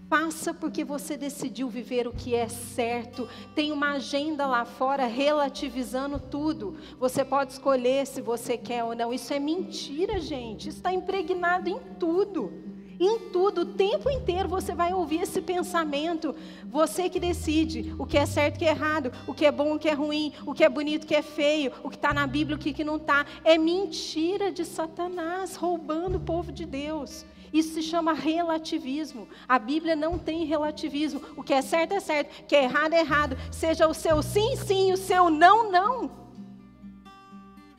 Faça 0.09 0.53
porque 0.55 0.85
você 0.85 1.17
decidiu 1.17 1.69
viver 1.69 2.07
o 2.07 2.13
que 2.13 2.35
é 2.35 2.49
certo. 2.49 3.29
Tem 3.55 3.73
uma 3.73 3.93
agenda 3.93 4.47
lá 4.47 4.65
fora 4.65 5.07
relativizando 5.07 6.21
tudo. 6.21 6.77
Você 7.01 7.25
pode 7.25 7.53
escolher 7.53 8.07
se 8.07 8.21
você 8.21 8.57
quer 8.57 8.85
ou 8.85 8.95
não. 8.95 9.13
Isso 9.13 9.33
é 9.33 9.41
mentira, 9.41 10.21
gente. 10.21 10.69
Está 10.69 10.93
impregnado 10.93 11.69
em 11.69 11.79
tudo. 11.99 12.53
Em 12.99 13.31
tudo, 13.31 13.63
o 13.63 13.67
tempo 13.67 14.09
inteiro 14.09 14.49
você 14.49 14.75
vai 14.75 14.93
ouvir 14.93 15.23
esse 15.23 15.41
pensamento. 15.41 16.35
Você 16.67 17.09
que 17.09 17.19
decide 17.19 17.95
o 17.99 18.07
que 18.07 18.17
é 18.17 18.27
certo 18.27 18.55
e 18.55 18.57
o 18.57 18.59
que 18.61 18.65
é 18.65 18.71
errado, 18.71 19.13
o 19.27 19.35
que 19.35 19.47
é 19.47 19.53
bom, 19.53 19.75
o 19.75 19.79
que 19.79 19.89
é 19.89 19.95
ruim, 19.95 20.33
o 20.47 20.55
que 20.55 20.65
é 20.65 20.69
bonito, 20.69 21.05
o 21.05 21.07
que 21.07 21.15
é 21.15 21.23
feio, 21.23 21.73
o 21.83 21.91
que 21.91 21.97
está 21.97 22.15
na 22.15 22.27
Bíblia, 22.27 22.57
o 22.57 22.61
que, 22.61 22.73
que 22.73 22.85
não 22.85 22.97
está. 22.97 23.27
É 23.45 23.59
mentira 23.59 24.53
de 24.53 24.65
Satanás 24.65 25.57
roubando 25.57 26.17
o 26.17 26.21
povo 26.21 26.53
de 26.53 26.65
Deus. 26.65 27.25
Isso 27.53 27.75
se 27.75 27.83
chama 27.83 28.13
relativismo. 28.13 29.29
A 29.49 29.61
Bíblia 29.61 29.95
não 29.95 30.19
tem 30.19 30.45
relativismo. 30.45 31.21
O 31.37 31.43
que 31.43 31.55
é 31.55 31.63
certo 31.63 31.95
é 31.95 32.01
certo, 32.01 32.43
o 32.43 32.47
que 32.47 32.57
é 32.57 32.65
errado 32.65 32.95
é 32.95 33.01
errado. 33.01 33.37
Seja 33.53 33.87
o 33.87 33.95
seu 33.95 34.23
sim, 34.23 34.57
sim, 34.57 34.93
o 34.93 34.97
seu 34.97 35.31
não, 35.31 35.71
não. 35.71 36.11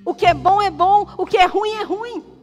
O 0.05 0.13
que 0.13 0.25
é 0.25 0.33
bom 0.33 0.61
é 0.61 0.69
bom, 0.69 1.05
o 1.17 1.25
que 1.25 1.37
é 1.37 1.45
ruim 1.45 1.71
é 1.71 1.83
ruim. 1.83 2.34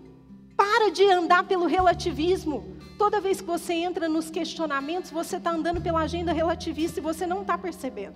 Para 0.62 0.93
de 0.93 1.10
andar 1.10 1.43
pelo 1.43 1.66
relativismo. 1.66 2.76
Toda 2.97 3.20
vez 3.20 3.40
que 3.40 3.47
você 3.48 3.74
entra 3.74 4.09
nos 4.09 4.30
questionamentos, 4.30 5.10
você 5.10 5.39
está 5.39 5.51
andando 5.51 5.80
pela 5.80 6.02
agenda 6.02 6.32
relativista 6.32 7.01
e 7.01 7.02
você 7.02 7.26
não 7.26 7.40
está 7.40 7.59
percebendo. 7.59 8.14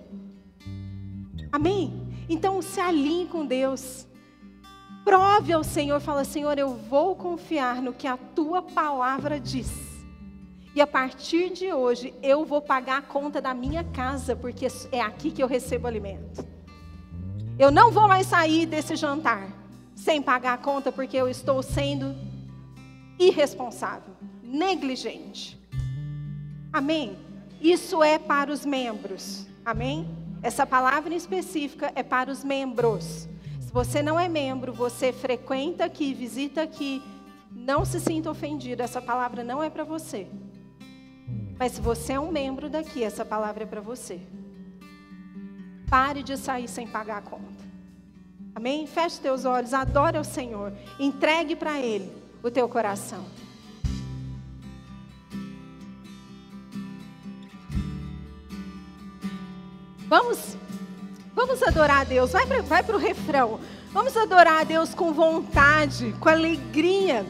Amém? 1.51 2.07
Então 2.29 2.61
se 2.61 2.79
alinhe 2.79 3.27
com 3.27 3.45
Deus. 3.45 4.07
Prove 5.03 5.51
ao 5.51 5.61
Senhor, 5.61 5.99
fala, 5.99 6.23
Senhor, 6.23 6.57
eu 6.57 6.73
vou 6.73 7.17
confiar 7.17 7.81
no 7.81 7.91
que 7.91 8.07
a 8.07 8.15
tua 8.15 8.61
palavra 8.61 9.41
diz. 9.41 9.69
E 10.73 10.79
a 10.79 10.87
partir 10.87 11.49
de 11.49 11.73
hoje 11.73 12.13
eu 12.23 12.45
vou 12.45 12.61
pagar 12.61 12.99
a 12.99 13.01
conta 13.01 13.41
da 13.41 13.53
minha 13.53 13.83
casa, 13.83 14.37
porque 14.37 14.67
é 14.93 15.01
aqui 15.01 15.31
que 15.31 15.43
eu 15.43 15.47
recebo 15.47 15.85
alimento. 15.85 16.47
Eu 17.59 17.71
não 17.71 17.91
vou 17.91 18.07
mais 18.07 18.27
sair 18.27 18.65
desse 18.65 18.95
jantar 18.95 19.51
sem 19.93 20.21
pagar 20.21 20.53
a 20.53 20.57
conta, 20.57 20.93
porque 20.93 21.17
eu 21.17 21.27
estou 21.27 21.61
sendo 21.61 22.26
irresponsável, 23.19 24.13
negligente. 24.43 25.59
Amém? 26.71 27.17
Isso 27.61 28.03
é 28.03 28.19
para 28.19 28.51
os 28.51 28.65
membros. 28.65 29.47
Amém? 29.65 30.07
Essa 30.43 30.65
palavra 30.65 31.13
específica 31.15 31.91
é 31.95 32.03
para 32.03 32.31
os 32.31 32.43
membros. 32.43 33.27
Se 33.59 33.71
você 33.73 34.01
não 34.01 34.19
é 34.19 34.29
membro, 34.29 34.71
você 34.71 35.11
frequenta 35.11 35.85
aqui, 35.85 36.13
visita 36.13 36.61
aqui, 36.61 37.01
não 37.51 37.83
se 37.83 37.99
sinta 37.99 38.29
ofendido, 38.29 38.83
essa 38.83 39.01
palavra 39.01 39.43
não 39.43 39.63
é 39.63 39.69
para 39.69 39.83
você. 39.83 40.27
Mas 41.59 41.73
se 41.73 41.81
você 41.81 42.13
é 42.13 42.19
um 42.19 42.31
membro 42.31 42.69
daqui, 42.69 43.03
essa 43.03 43.25
palavra 43.25 43.63
é 43.63 43.67
para 43.67 43.81
você. 43.81 44.21
Pare 45.89 46.21
de 46.21 46.37
sair 46.37 46.67
sem 46.67 46.87
pagar 46.87 47.17
a 47.17 47.21
conta. 47.21 47.65
Amém? 48.53 48.85
Feche 48.85 49.19
teus 49.19 49.45
olhos, 49.45 49.73
adore 49.73 50.17
ao 50.17 50.23
Senhor, 50.23 50.71
entregue 50.99 51.55
para 51.55 51.79
Ele 51.79 52.26
o 52.47 52.51
teu 52.51 52.67
coração. 52.67 53.25
Vamos, 60.07 60.55
vamos 61.35 61.61
adorar 61.61 62.01
a 62.01 62.03
Deus. 62.05 62.31
Vai 62.31 62.45
para 62.45 62.61
vai 62.61 62.83
o 62.83 62.97
refrão. 62.97 63.59
Vamos 63.91 64.15
adorar 64.15 64.61
a 64.61 64.63
Deus 64.63 64.93
com 64.93 65.11
vontade, 65.11 66.15
com 66.19 66.29
alegria. 66.29 67.25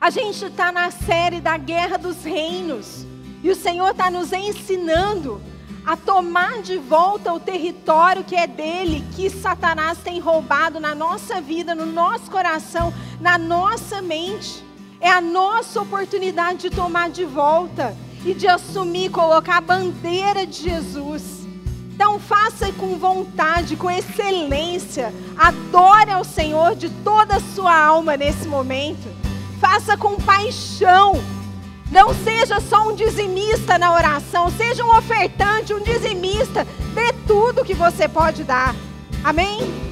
A 0.00 0.10
gente 0.10 0.46
está 0.46 0.72
na 0.72 0.90
série 0.90 1.40
da 1.40 1.56
Guerra 1.58 1.98
dos 1.98 2.24
Reinos. 2.24 3.06
E 3.42 3.50
o 3.50 3.54
Senhor 3.54 3.90
está 3.90 4.10
nos 4.10 4.32
ensinando 4.32 5.40
a 5.88 5.96
tomar 5.96 6.60
de 6.60 6.76
volta 6.76 7.32
o 7.32 7.40
território 7.40 8.22
que 8.22 8.36
é 8.36 8.46
dele, 8.46 9.02
que 9.16 9.30
Satanás 9.30 9.96
tem 9.96 10.20
roubado 10.20 10.78
na 10.78 10.94
nossa 10.94 11.40
vida, 11.40 11.74
no 11.74 11.86
nosso 11.86 12.30
coração, 12.30 12.92
na 13.18 13.38
nossa 13.38 14.02
mente. 14.02 14.62
É 15.00 15.10
a 15.10 15.18
nossa 15.18 15.80
oportunidade 15.80 16.58
de 16.58 16.76
tomar 16.76 17.08
de 17.08 17.24
volta 17.24 17.96
e 18.22 18.34
de 18.34 18.46
assumir, 18.46 19.10
colocar 19.10 19.56
a 19.56 19.60
bandeira 19.62 20.46
de 20.46 20.64
Jesus. 20.64 21.48
Então 21.94 22.20
faça 22.20 22.70
com 22.72 22.98
vontade, 22.98 23.74
com 23.74 23.90
excelência. 23.90 25.10
Adore 25.38 26.10
ao 26.10 26.22
Senhor 26.22 26.76
de 26.76 26.90
toda 27.02 27.36
a 27.36 27.40
sua 27.54 27.74
alma 27.74 28.14
nesse 28.14 28.46
momento. 28.46 29.08
Faça 29.58 29.96
com 29.96 30.16
paixão. 30.16 31.14
Não 31.90 32.14
seja 32.14 32.60
só 32.60 32.88
um 32.88 32.94
dizimista 32.94 33.78
na 33.78 33.94
oração, 33.94 34.50
seja 34.50 34.84
um 34.84 34.96
ofertante, 34.96 35.72
um 35.72 35.80
dizimista. 35.80 36.66
Dê 36.94 37.12
tudo 37.26 37.64
que 37.64 37.74
você 37.74 38.06
pode 38.06 38.44
dar. 38.44 38.74
Amém? 39.24 39.87